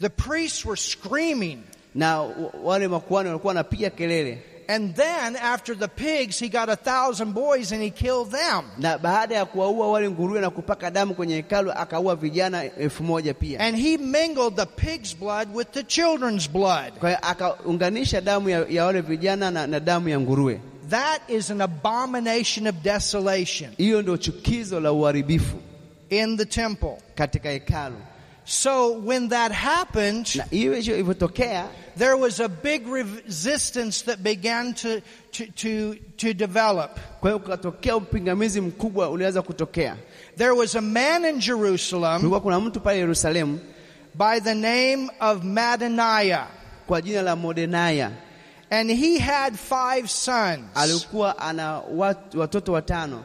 The 0.00 0.08
priests 0.08 0.64
were 0.64 0.76
screaming. 0.80 1.58
na 1.94 2.20
w- 2.22 2.50
wale 2.62 2.88
makuhani 2.88 3.28
walikuwa 3.28 3.50
wanapiga 3.50 3.90
kelele, 3.90 4.42
And 4.70 4.94
then, 4.94 5.36
after 5.36 5.74
the 5.74 5.88
pigs, 5.88 6.38
he 6.38 6.48
got 6.50 6.68
a 6.68 6.76
thousand 6.76 7.32
boys 7.32 7.72
and 7.72 7.82
he 7.82 7.90
killed 7.90 8.30
them. 8.30 8.64
na 8.78 8.98
baada 8.98 9.34
ya 9.34 9.44
kuwaua 9.46 9.88
wale 9.92 10.10
nguruwe 10.10 10.40
na 10.40 10.50
kupaka 10.50 10.90
damu 10.90 11.14
kwenye 11.14 11.34
hekalu 11.34 11.72
akaua 11.72 12.16
vijana 12.16 12.64
elfu 12.76 13.02
moja 13.04 13.34
pia. 13.34 13.60
And 13.60 13.76
he 13.76 13.96
mingled 13.96 14.56
the 14.56 14.66
pig's 14.66 15.14
blood 15.16 15.48
with 15.54 15.72
the 15.72 15.82
children's 15.82 16.50
blood. 16.50 16.92
Kwa 17.00 17.22
akaunganisha 17.22 18.20
damu 18.20 18.48
ya, 18.48 18.66
ya 18.68 18.84
wale 18.84 19.00
vijana 19.00 19.50
na, 19.50 19.66
na 19.66 19.80
damu 19.80 20.08
ya 20.08 20.20
nguruwe. 20.20 20.60
That 20.90 21.20
is 21.28 21.50
an 21.50 21.60
abomination 21.60 22.66
of 22.66 22.74
desolation 22.82 23.70
Hiyo 23.76 24.02
ndio 24.02 24.16
chukizo 24.16 24.80
la 24.80 24.92
uharibifu 24.92 25.56
in 26.10 26.36
the 26.36 26.44
temple. 26.44 26.96
katika 27.14 27.50
hekalu, 27.50 27.96
So 28.50 28.92
when 28.92 29.28
that 29.28 29.52
happened, 29.52 30.34
na 30.36 30.44
hiyo 30.50 30.74
hiyo 30.74 30.94
ilivyotokea 30.94 31.68
there 31.98 32.14
was 32.14 32.40
a 32.40 32.48
big 32.48 32.86
resistance 32.92 34.04
that 34.04 34.18
began 34.20 34.74
to, 34.74 35.00
to, 35.32 35.44
to, 35.46 35.94
to 36.16 36.32
develop. 36.34 36.90
Kwa 37.20 37.30
hiyo 37.30 37.38
kukatokea 37.38 37.96
upingamizi 37.96 38.60
mkubwa 38.60 39.10
ulianza 39.10 39.42
kutokea. 39.42 39.96
There 40.36 40.50
was 40.50 40.76
a 40.76 40.80
man 40.80 41.24
in 41.24 41.38
Jerusalem 41.38 42.16
Kulikuwa 42.18 42.40
kuna 42.40 42.60
mtu 42.60 42.80
pale 42.80 42.98
Yerusalemu 42.98 43.58
by 44.14 44.40
the 44.40 44.54
name 44.54 45.10
of 45.20 45.42
Madaniah, 45.44 46.46
kwa 46.86 47.02
jina 47.02 47.22
la 47.22 47.36
Mordenaya, 47.36 48.10
and 48.70 48.90
he 48.90 49.18
had 49.18 49.56
five 49.56 50.10
sons. 50.10 50.60
alikuwa 50.74 51.38
ana 51.38 51.80
watoto 52.34 52.72
watano, 52.72 53.24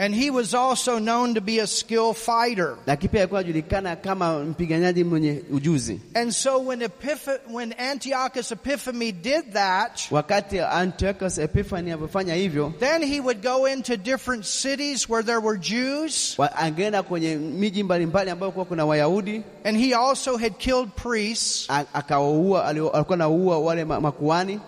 And 0.00 0.14
he 0.14 0.30
was 0.30 0.54
also 0.54 1.00
known 1.00 1.34
to 1.34 1.40
be 1.40 1.58
a 1.58 1.66
skilled 1.66 2.16
fighter. 2.16 2.76
lakini 2.86 3.08
pia 3.08 3.20
alikuwa 3.20 3.40
anajulikana 3.40 3.96
kama 3.96 4.38
mpiganaji 4.44 5.04
mwenye 5.04 5.42
ujuzi. 5.52 6.00
And 6.14 6.32
so 6.32 6.58
when, 6.58 6.80
Epiph- 6.82 7.40
when 7.52 7.74
Antiochus 7.78 8.52
Epiphanes 8.52 9.14
did 9.22 9.52
that, 9.52 10.00
Wakati 10.10 10.60
Antiochus 10.60 11.38
Epiphanes 11.38 11.92
alipofanya 11.92 12.34
hivyo, 12.34 12.72
then 12.78 13.02
he 13.02 13.20
would 13.20 13.42
go 13.42 13.66
into 13.68 13.96
different 13.96 14.44
cities 14.44 15.08
where 15.08 15.22
there 15.24 15.40
were 15.40 15.58
Jews, 15.58 16.34
wa- 16.38 16.56
angeenda 16.56 17.02
kwenye 17.02 17.36
miji 17.36 17.82
mbalimbali 17.82 18.30
ambayo 18.30 18.52
kuwa 18.52 18.64
kuna 18.64 18.86
Wayahudi, 18.86 19.42
and 19.64 19.76
he 19.76 19.94
also 19.94 20.36
had 20.36 20.52
killed 20.58 20.88
priests. 20.96 21.70
akawaua, 21.92 22.64
alikuwa 22.66 23.14
anaua 23.14 23.58
wale 23.58 23.84
makuhani 23.84 24.60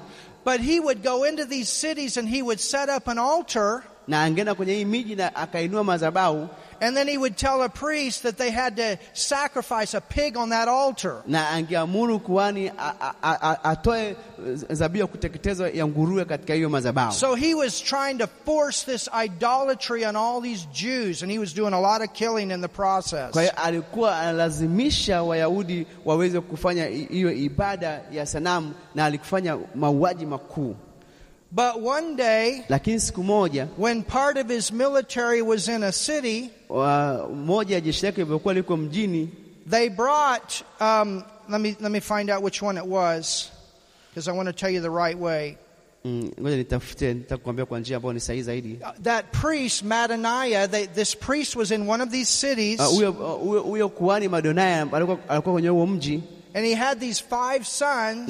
But 0.44 0.60
he 0.60 0.80
would 0.80 1.02
go 1.02 1.24
into 1.28 1.44
these 1.44 1.70
cities 1.70 2.16
and 2.16 2.28
he 2.28 2.42
would 2.42 2.58
set 2.60 2.88
up 2.96 3.08
an 3.08 3.18
altar, 3.18 3.82
na 4.10 4.22
angeenda 4.22 4.54
kwenye 4.54 4.72
hii 4.74 4.84
miji 4.84 5.16
na 5.16 5.34
akainua 5.36 5.84
madhabahu 5.84 6.48
and 6.80 6.96
then 6.96 7.08
he 7.08 7.18
would 7.18 7.36
tell 7.36 7.62
a 7.62 7.68
priest 7.68 8.22
that 8.22 8.36
they 8.36 8.50
had 8.50 8.76
to 8.76 9.02
sacrifice 9.12 9.96
a 9.96 10.00
pig 10.00 10.36
on 10.36 10.50
that 10.50 10.68
altar. 10.68 11.22
na 11.26 11.48
angeamuru 11.50 12.20
kuhani 12.20 12.68
a- 12.68 12.94
a- 13.00 13.14
a- 13.22 13.38
a- 13.50 13.64
atoe 13.64 14.08
eh, 14.08 14.16
zabihu 14.70 15.08
kuteketezwa 15.08 15.68
ya 15.70 15.86
nguruwe 15.86 16.24
katika 16.24 16.54
hiyo 16.54 16.68
madhabahu. 16.68 17.12
So 17.12 17.34
he 17.34 17.54
was 17.54 17.82
trying 17.82 18.18
to 18.18 18.26
force 18.44 18.92
this 18.92 19.10
idolatry 19.24 20.04
on 20.06 20.16
all 20.16 20.42
these 20.42 20.66
Jews, 20.72 21.22
and 21.22 21.32
he 21.32 21.38
was 21.38 21.54
doing 21.54 21.74
a 21.74 21.80
lot 21.80 22.04
of 22.04 22.12
killing 22.12 22.50
in 22.50 22.60
the 22.60 22.68
process. 22.68 23.30
Kwa 23.30 23.42
hiyo 23.42 23.54
alikuwa 23.56 24.18
analazimisha 24.20 25.22
Wayahudi 25.22 25.86
waweze 26.04 26.40
kufanya 26.40 26.86
hiyo 26.86 27.32
ibada 27.32 28.00
ya 28.12 28.26
sanamu 28.26 28.74
na 28.94 29.04
alikufanya 29.04 29.58
mauaji 29.74 30.26
makuu. 30.26 30.76
But 31.52 31.80
one 31.80 32.14
day, 32.16 32.64
Lakini 32.68 33.00
siku 33.00 33.24
moja 33.24 33.66
when 33.76 34.02
part 34.04 34.36
of 34.36 34.48
his 34.48 34.70
military 34.72 35.42
was 35.42 35.68
in 35.68 35.82
a 35.82 35.92
city, 35.92 36.50
moja 36.68 37.70
ya 37.74 37.80
jeshi 37.80 38.02
lake 38.06 38.16
lilivyokuwa 38.16 38.54
liko 38.54 38.76
mjini, 38.76 39.28
they 39.66 39.88
brought, 39.88 40.62
um, 40.80 41.24
let, 41.48 41.60
me, 41.60 41.76
let 41.80 41.90
me 41.90 42.00
find 42.00 42.30
out 42.30 42.42
which 42.42 42.62
one 42.62 42.76
it 42.78 42.86
was, 42.86 43.50
because 44.10 44.28
I 44.28 44.32
want 44.32 44.46
to 44.46 44.52
tell 44.52 44.70
you 44.70 44.80
the 44.80 44.90
right 44.90 45.18
way. 45.18 45.58
mm, 46.04 46.32
ngoja 46.40 46.56
nitafute, 46.56 47.14
nitakwambia 47.14 47.66
kwa 47.66 47.80
njia 47.80 47.96
ambayo 47.96 48.12
ni 48.12 48.20
sahihi 48.20 48.42
zaidi. 48.42 48.78
Uh, 48.82 48.90
That 49.02 49.32
priest, 49.32 49.84
Madaniah, 49.84 50.70
they, 50.70 50.86
this 50.86 51.14
priest 51.16 51.56
was 51.56 51.70
in 51.70 51.88
one 51.88 52.00
of 52.02 52.10
these 52.10 52.28
cities, 52.30 52.80
mji 55.86 56.22
and 56.54 56.64
he 56.66 56.74
had 56.74 57.00
these 57.00 57.20
five 57.20 57.66
sons, 57.66 58.28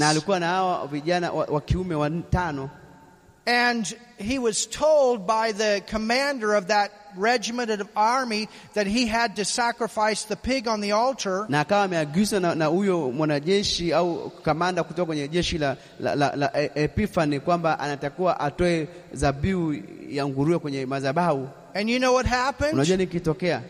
and 3.51 3.96
he 4.18 4.38
was 4.38 4.66
told 4.66 5.26
by 5.26 5.53
the 5.53 5.82
commander 5.86 6.55
of 6.55 6.68
that 6.68 6.90
regiment 7.16 7.70
of 7.70 7.88
army 7.96 8.48
that 8.74 8.86
he 8.86 9.07
had 9.07 9.34
to 9.36 9.44
sacrifice 9.44 10.24
the 10.24 10.36
pig 10.36 10.68
on 10.68 10.80
the 10.80 10.92
altar. 10.92 11.46
na 11.48 11.61
akawa 11.64 11.84
ameagizwa 11.84 12.40
na 12.40 12.55
na 12.55 12.66
huyo 12.66 13.11
mwanajeshi 13.11 13.92
au 13.92 14.30
kamanda 14.30 14.84
kutoka 14.84 15.07
kwenye 15.07 15.28
jeshi 15.28 15.59
la, 15.59 15.76
la, 16.01 16.14
la, 16.14 16.36
la 16.36 16.51
Epifani 16.74 17.40
kwamba 17.40 17.78
anatakiwa 17.78 18.40
atoe 18.40 18.88
zabihu 19.12 19.74
ya 20.09 20.26
nguruwe 20.26 20.59
kwenye 20.59 20.86
madhabahu. 20.86 21.48
And 21.74 21.90
you 21.90 21.98
know 21.98 22.14
what 22.14 22.26
happened? 22.26 22.74
Unajua 22.74 22.96
nikitokea 22.96 23.62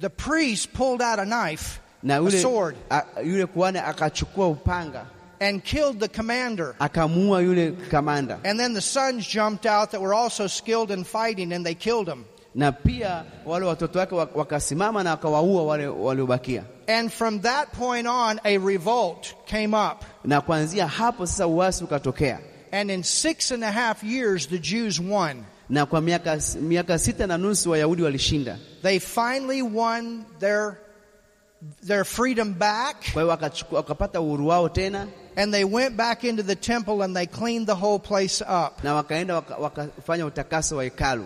The 0.00 0.08
priest 0.10 0.72
pulled 0.72 1.02
out 1.02 1.18
a 1.18 1.24
knife, 1.24 1.80
na 2.02 2.18
a 2.26 2.30
sword, 2.30 2.76
a, 2.90 3.02
yule 3.24 3.46
kuhani 3.46 3.78
akachukua 3.78 4.48
upanga 4.48 5.06
and 5.40 5.62
killed 5.64 6.00
the 6.00 6.08
commander. 6.08 6.74
akamuua 6.80 7.42
yule 7.42 7.72
kamanda, 7.90 8.38
And 8.44 8.58
then 8.58 8.74
the 8.74 8.80
sons 8.80 9.26
jumped 9.26 9.66
out 9.66 9.90
that 9.92 10.00
were 10.00 10.14
also 10.14 10.46
skilled 10.46 10.90
in 10.90 11.04
fighting, 11.04 11.52
and 11.52 11.64
they 11.66 11.74
killed 11.74 12.08
him. 12.08 12.24
na 12.54 12.70
pia 12.70 13.24
wale 13.44 13.66
watoto 13.66 13.98
wake 13.98 14.14
wakasimama 14.34 15.02
na 15.04 15.10
wakawaua 15.16 15.62
wale 15.66 15.86
waliobakia. 15.86 16.64
And 16.88 17.12
from 17.12 17.40
that 17.40 17.72
point 17.72 18.06
on, 18.06 18.40
a 18.44 18.58
revolt 18.58 19.34
came 19.46 19.74
up. 19.74 20.04
Na 20.24 20.40
kuanzia 20.40 20.86
hapo 20.86 21.26
sasa 21.26 21.46
uasi 21.46 21.84
ukatokea, 21.84 22.38
And 22.72 22.90
in 22.90 23.02
six 23.04 23.50
and 23.50 23.62
a 23.64 23.70
half 23.70 24.02
years, 24.04 24.46
the 24.46 24.58
Jews 24.58 24.98
won. 25.00 25.44
na 25.68 25.84
kwa 25.86 26.00
miaka, 26.00 26.38
miaka 26.60 26.98
sita 26.98 27.26
na 27.26 27.36
nusu 27.36 27.70
Wayahudi 27.70 28.02
walishinda. 28.02 28.58
They 28.82 28.98
finally 29.00 29.62
won 29.62 30.24
their, 30.38 30.78
their 31.82 32.04
freedom 32.04 32.52
back. 32.54 33.12
Kwa 33.12 33.22
hiyo 33.22 33.38
wakapata 33.72 34.20
uhuru 34.20 34.46
wao 34.48 34.68
tena, 34.68 35.06
And 35.36 35.52
they 35.52 35.64
went 35.64 35.96
back 35.96 36.24
into 36.24 36.42
the 36.42 36.54
temple 36.56 37.02
and 37.02 37.14
they 37.14 37.26
cleaned 37.26 37.66
the 37.66 37.74
whole 37.74 37.98
place 37.98 38.40
up. 38.40 38.82
na 38.84 38.94
wakaenda 38.94 39.34
waka- 39.34 39.88
utakaso 40.26 40.76
wa 40.76 40.84
hekalu. 40.84 41.24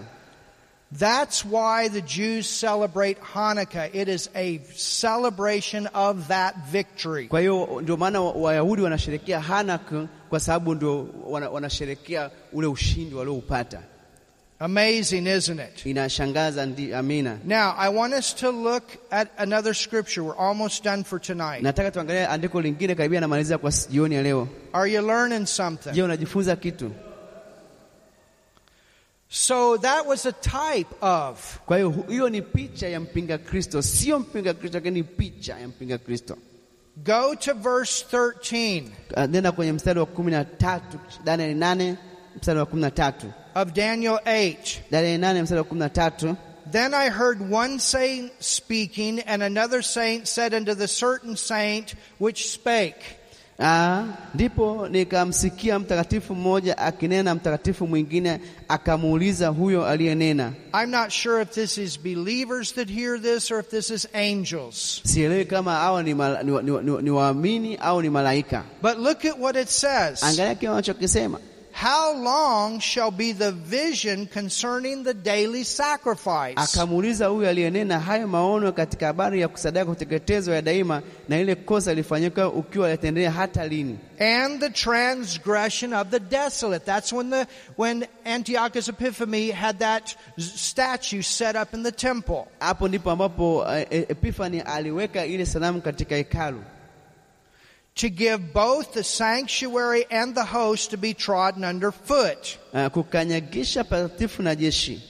That's 0.92 1.44
why 1.44 1.88
the 1.88 2.00
Jews 2.00 2.48
celebrate 2.48 3.20
Hanukkah. 3.20 3.94
It 3.94 4.08
is 4.08 4.28
a 4.34 4.58
celebration 4.74 5.86
of 5.94 6.28
that 6.28 6.56
victory. 6.72 7.28
Kwa 7.28 7.40
hiyo 7.40 7.80
ndio 7.82 7.96
maana 7.96 8.20
Wayahudi 8.20 8.82
wanasherekea 8.82 9.40
Hanukkah 9.40 10.06
kwa 10.30 10.40
sababu 10.40 10.74
ndio 10.74 11.06
wana- 11.28 11.50
ule 12.52 12.66
ushindi 12.66 13.14
walioupata. 13.14 13.82
Amazing, 14.62 15.26
isn't 15.26 15.58
it? 15.58 15.74
Inashangaza, 15.86 16.66
ndi 16.66 16.92
amina. 16.94 17.38
Now, 17.44 17.74
I 17.78 17.88
want 17.88 18.12
us 18.12 18.34
to 18.34 18.50
look 18.50 18.82
at 19.11 19.30
another 19.38 19.72
scripture. 19.72 20.22
We're 20.22 20.36
almost 20.36 20.84
done 20.84 21.02
for 21.04 21.18
tonight. 21.18 21.62
Nataka 21.62 21.90
tuangalie 21.90 22.26
andiko 22.26 22.61
lingine 22.61 22.94
karibia 22.94 23.20
namalizia 23.20 23.58
kwa 23.58 23.70
jioni 23.90 24.14
ya 24.14 24.22
leo. 24.22 24.48
Are 24.72 24.86
you 24.92 25.00
learning 25.02 25.46
something? 25.46 25.92
Je, 25.92 26.02
unajifunza 26.02 26.56
kitu? 26.56 26.90
So 29.28 29.76
that 29.78 30.06
was 30.06 30.26
a 30.26 30.32
type 30.32 30.94
of. 31.02 31.58
Kwa 31.66 31.76
hiyo 31.76 31.90
hiyo 32.08 32.28
ni 32.28 32.42
picha 32.42 32.88
ya 32.88 33.00
mpinga 33.00 33.38
Kristo, 33.38 33.82
sio 33.82 34.18
mpinga 34.18 34.54
Kristo, 34.54 34.78
lakini 34.78 35.02
picha 35.02 35.58
ya 35.58 35.68
mpinga 35.68 35.98
Kristo. 35.98 36.36
Go 37.04 37.34
to 37.34 37.54
verse 37.54 38.04
13 38.12 38.84
Ah, 39.16 39.26
Nenda 39.26 39.52
kwenye 39.52 39.72
mstari 39.72 40.00
wa 40.00 40.06
kumi 40.06 40.30
na 40.30 40.44
tatu 40.44 40.98
Danieli 41.24 41.54
nane 41.54 41.96
mstari 42.36 42.58
wa 42.58 42.66
kumi 42.66 42.82
na 42.82 42.90
tatu 42.90 43.32
of 43.55 43.72
Daniel 43.74 44.18
8. 44.26 44.82
Danieli 44.90 45.18
nane 45.18 45.42
mstari 45.42 45.59
wa 45.59 45.64
kumi 45.64 45.80
na 45.80 45.88
tatu 45.88 46.36
Then 46.72 46.94
I 46.94 47.09
heard 47.09 47.51
one 47.51 47.78
saint 47.80 48.30
speaking, 48.38 49.20
and 49.20 49.42
another 49.42 49.82
saint 49.82 50.28
said 50.28 50.55
unto 50.55 50.74
the 50.74 50.86
certain 50.86 51.36
saint 51.36 51.94
which 52.18 52.48
spake, 52.51 53.16
Ah, 53.62 54.05
ndipo 54.34 54.88
nikamsikia 54.88 55.78
mtakatifu 55.78 56.34
mmoja 56.34 56.78
akinena, 56.78 57.34
mtakatifu 57.34 57.86
mwingine 57.86 58.40
akamuuliza 58.68 59.48
huyo 59.48 59.86
aliyenena. 59.86 60.53
I'm 60.82 60.90
not 60.90 61.11
sure 61.11 61.42
if 61.42 61.51
this 61.51 61.78
is 61.78 61.98
believers 62.01 62.72
that 62.74 62.88
hear 62.90 63.18
this 63.20 63.51
or 63.51 63.61
if 63.61 63.68
this 63.68 63.90
is 63.90 64.09
angels. 64.14 65.01
Sielewi 65.05 65.44
kama 65.44 65.74
hawa 65.74 66.03
ni, 66.03 66.14
mala, 66.14 66.42
ni, 66.42 66.53
ni, 66.53 66.70
ni, 66.82 67.03
ni 67.03 67.11
waamini 67.11 67.76
au 67.76 68.03
ni 68.03 68.11
malaika. 68.11 68.62
But 68.82 68.98
look 68.98 69.24
at 69.24 69.38
what 69.38 69.57
it 69.57 69.68
says. 69.68 70.22
Angalia 70.22 70.55
kile 70.55 70.68
wanachokisema. 70.70 71.38
How 71.72 72.12
long 72.14 72.80
shall 72.80 73.10
be 73.10 73.32
the 73.32 73.52
vision 73.52 74.26
concerning 74.26 75.04
the 75.04 75.14
daily 75.14 75.64
sacrifice? 75.64 76.54
Akamuuliza 76.56 77.26
huyu 77.26 77.48
aliyenena 77.48 78.00
hayo 78.00 78.28
maono 78.28 78.72
katika 78.72 79.06
habari 79.06 79.40
ya 79.40 79.48
kusadaka 79.48 79.86
kuteketezwa 79.86 80.54
ya 80.54 80.62
daima, 80.62 81.02
na 81.28 81.38
ile 81.40 81.54
kosa 81.54 81.92
ukiwa 82.48 82.88
hata 83.32 83.66
lini? 83.68 83.98
And 84.18 84.60
the 84.60 84.70
transgression 84.70 85.94
of 85.94 86.08
the 86.10 86.20
desolate. 86.20 86.84
That's 86.84 87.12
when 87.12 87.30
the 87.30 87.46
when 87.76 88.06
Antiochus 88.24 88.88
Epiphanes 88.88 89.52
had 89.54 89.78
that 89.78 90.14
statue 90.38 91.22
set 91.22 91.56
up 91.56 91.74
in 91.74 91.82
the 91.82 91.92
temple. 91.92 92.44
Hapo 92.60 92.88
ndipo 92.88 93.10
ambapo 93.10 93.66
eh, 93.72 93.86
eh, 93.90 94.06
aliweka 94.60 95.26
ile 95.26 95.46
sanamu 95.46 95.80
katika 95.80 96.16
hekalu 96.16 96.62
To 97.97 98.09
give 98.09 98.53
both 98.55 98.93
the 98.95 99.03
sanctuary 99.05 100.05
and 100.11 100.34
the 100.34 100.45
host 100.45 100.91
to 100.91 100.97
be 100.97 101.12
trodden 101.14 101.64
underfoot. 101.64 102.59
Eh, 102.74 102.88
kukanyagisha 102.91 103.84
patakatifu 103.84 104.43
na 104.43 104.55
jeshi. 104.55 105.01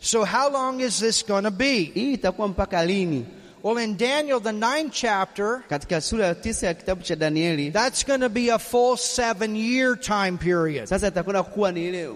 So 0.00 0.24
how 0.24 0.50
long 0.50 0.80
is 0.80 0.98
this 1.00 1.22
going 1.22 1.44
to 1.44 1.50
be? 1.50 1.84
Hii 1.94 2.12
itakuwa 2.12 2.48
mpaka 2.48 2.84
lini? 2.86 3.24
Well, 3.62 3.76
in 3.78 3.96
Daniel, 3.96 4.40
the 4.40 4.52
ninth 4.52 4.92
chapter, 4.94 5.62
Katika 5.68 6.00
sura 6.00 6.26
ya 6.26 6.34
tisa 6.34 6.66
ya 6.66 6.74
kitabu 6.74 7.02
cha 7.02 7.16
Danieli 7.16 7.70
that's 7.72 8.04
going 8.06 8.20
to 8.20 8.28
be 8.30 8.48
a 8.48 8.58
full 8.58 8.96
seven 8.96 9.54
year 9.56 9.94
time 9.96 10.38
period. 10.38 10.86
sasa 10.88 11.08
itakwenda 11.08 11.42
kuwa 11.42 11.72
ni 11.72 11.88
ile 11.88 12.08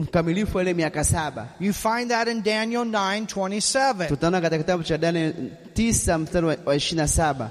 mkamilifu 0.00 0.60
ile 0.60 0.74
miaka 0.74 1.04
saba. 1.04 1.48
You 1.60 1.72
find 1.72 2.08
that 2.10 2.28
in 2.28 2.42
Daniel 2.42 2.84
9 2.84 3.26
27. 3.26 4.08
Tutaona 4.08 4.40
katika 4.40 4.58
kitabu 4.58 4.82
cha 4.82 4.98
Danieli 4.98 5.52
tisa 5.74 6.18
mstari 6.18 6.46
wa- 6.46 6.56
wa 6.64 6.76
ishirini 6.76 7.00
na 7.02 7.08
saba. 7.08 7.50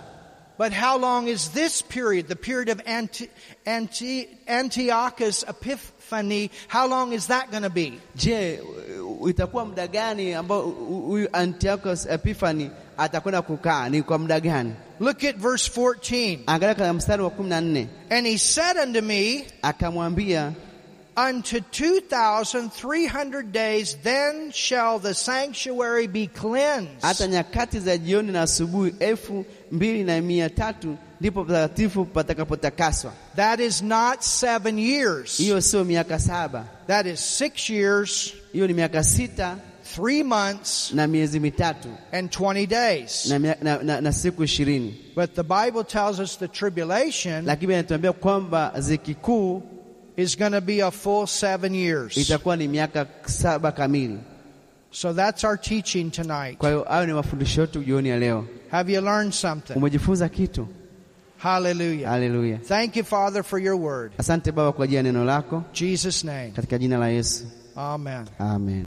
But 0.62 0.74
how 0.74 1.00
long 1.00 1.28
is 1.28 1.50
this 1.50 1.82
period, 1.82 2.28
the 2.28 2.36
period 2.36 2.70
of 2.70 2.80
Anti, 2.86 3.30
Anti, 3.66 4.28
Antiochus 4.48 5.44
Epiphany, 5.48 6.52
how 6.68 6.86
long 6.88 7.14
is 7.14 7.26
that 7.34 7.50
going 7.50 7.64
to 7.64 7.72
be? 7.72 8.00
Je, 8.16 8.60
itakuwa 9.28 9.66
muda 9.66 9.88
gani 9.88 10.34
ambao 10.34 10.62
huyu 10.62 11.30
Antiochus 11.34 12.06
Epifani 12.06 12.70
atakwenda 12.98 13.42
kukaa? 13.42 13.90
Ni 13.90 14.02
kwa 14.04 14.18
muda 14.20 14.40
gani? 14.40 14.74
Look 15.00 15.24
at 15.24 15.36
verse 15.38 15.68
14. 15.68 16.40
Angalia 16.46 16.76
katika 16.76 16.94
mstari 16.94 17.24
wa 17.24 17.30
kumi 17.30 17.50
na 17.50 17.62
nne 17.62 17.88
And 18.10 18.28
he 18.28 18.38
said 18.38 18.78
unto 18.78 19.02
me, 19.02 19.46
akamwambia, 19.64 20.54
Unto 21.18 21.60
2,300 21.60 23.52
days, 23.52 23.96
then 24.02 24.52
shall 24.52 24.98
the 25.00 25.14
sanctuary 25.14 26.08
be 26.08 26.28
cleansed. 26.28 27.02
hata 27.02 27.28
nyakati 27.28 27.80
za 27.80 27.98
jioni 27.98 28.32
na 28.32 28.42
asubuhi 28.42 28.96
elfu 29.00 29.46
mbili 29.72 30.04
na 30.04 30.22
mia 30.22 30.50
tatu 30.50 30.98
ndipo 31.20 31.44
patakatifu 31.46 32.06
patakapotakaswa. 32.06 33.14
That 33.36 33.60
is 33.60 33.82
not 33.82 34.22
seven 34.22 34.80
years. 34.80 35.38
Hiyo 35.38 35.62
sio 35.62 35.84
miaka 35.84 36.20
saba, 36.20 36.66
That 36.88 37.06
is 37.06 37.38
six 37.38 37.70
years, 37.70 38.34
hiyo 38.54 38.68
ni 38.68 38.74
miaka 38.74 39.04
sita 39.04 39.58
three 39.96 40.24
months, 40.24 40.92
na 40.94 41.08
miezi 41.08 41.40
mitatu 41.40 41.88
and 42.12 42.30
20 42.30 42.68
days. 42.68 43.26
na, 43.30 43.40
na, 43.40 43.78
na, 43.84 44.02
na 44.02 44.12
siku 44.14 44.44
ishirini. 44.44 44.94
But 45.16 45.36
the 45.36 45.44
Bible 45.44 45.84
tells 45.84 46.20
us 46.20 46.38
the 46.38 46.48
tribulation 46.48 47.46
Lakini 47.46 47.74
inatuambia 47.74 48.14
kwamba 48.14 48.74
ziki 48.80 49.16
kuu 49.16 49.62
is 50.18 50.38
going 50.38 50.52
to 50.52 50.62
be 50.62 50.82
a 50.82 50.92
full 50.92 51.28
seven 51.28 51.76
years. 51.76 52.18
itakuwa 52.18 52.58
ni 52.58 52.68
miaka 52.68 53.06
saba 53.26 53.72
kamili. 53.72 54.20
So 54.92 55.14
that's 55.14 55.44
our 55.44 55.58
teaching 55.62 56.12
tonight. 56.12 56.58
Kwa 56.58 56.70
hiyo 56.70 56.84
hayo 56.84 57.06
ni 57.06 57.14
mafundisho 57.14 57.62
yetu 57.62 57.84
jioni 57.84 58.10
ya 58.10 58.20
leo. 58.20 58.46
Have 58.72 58.94
you 58.94 59.02
learned 59.02 59.34
something? 59.34 59.74
Umejifunza 59.74 60.30
kitu? 60.30 60.68
Hallelujah. 61.38 62.10
Haleluya! 62.10 62.58
Thank 62.58 62.96
you, 62.98 63.04
Father, 63.04 63.44
for 63.44 63.60
your 63.60 63.76
word. 63.76 64.12
Asante 64.18 64.52
Baba 64.52 64.72
kwa 64.72 64.84
ajili 64.86 64.98
ya 64.98 65.04
neno 65.04 65.26
lako 65.26 65.64
Jesus' 65.74 66.24
name. 66.24 66.52
katika 66.56 66.78
jina 66.78 66.98
la 66.98 67.10
Yesu, 67.10 67.46
Amen. 67.76 68.26
amen. 68.40 68.80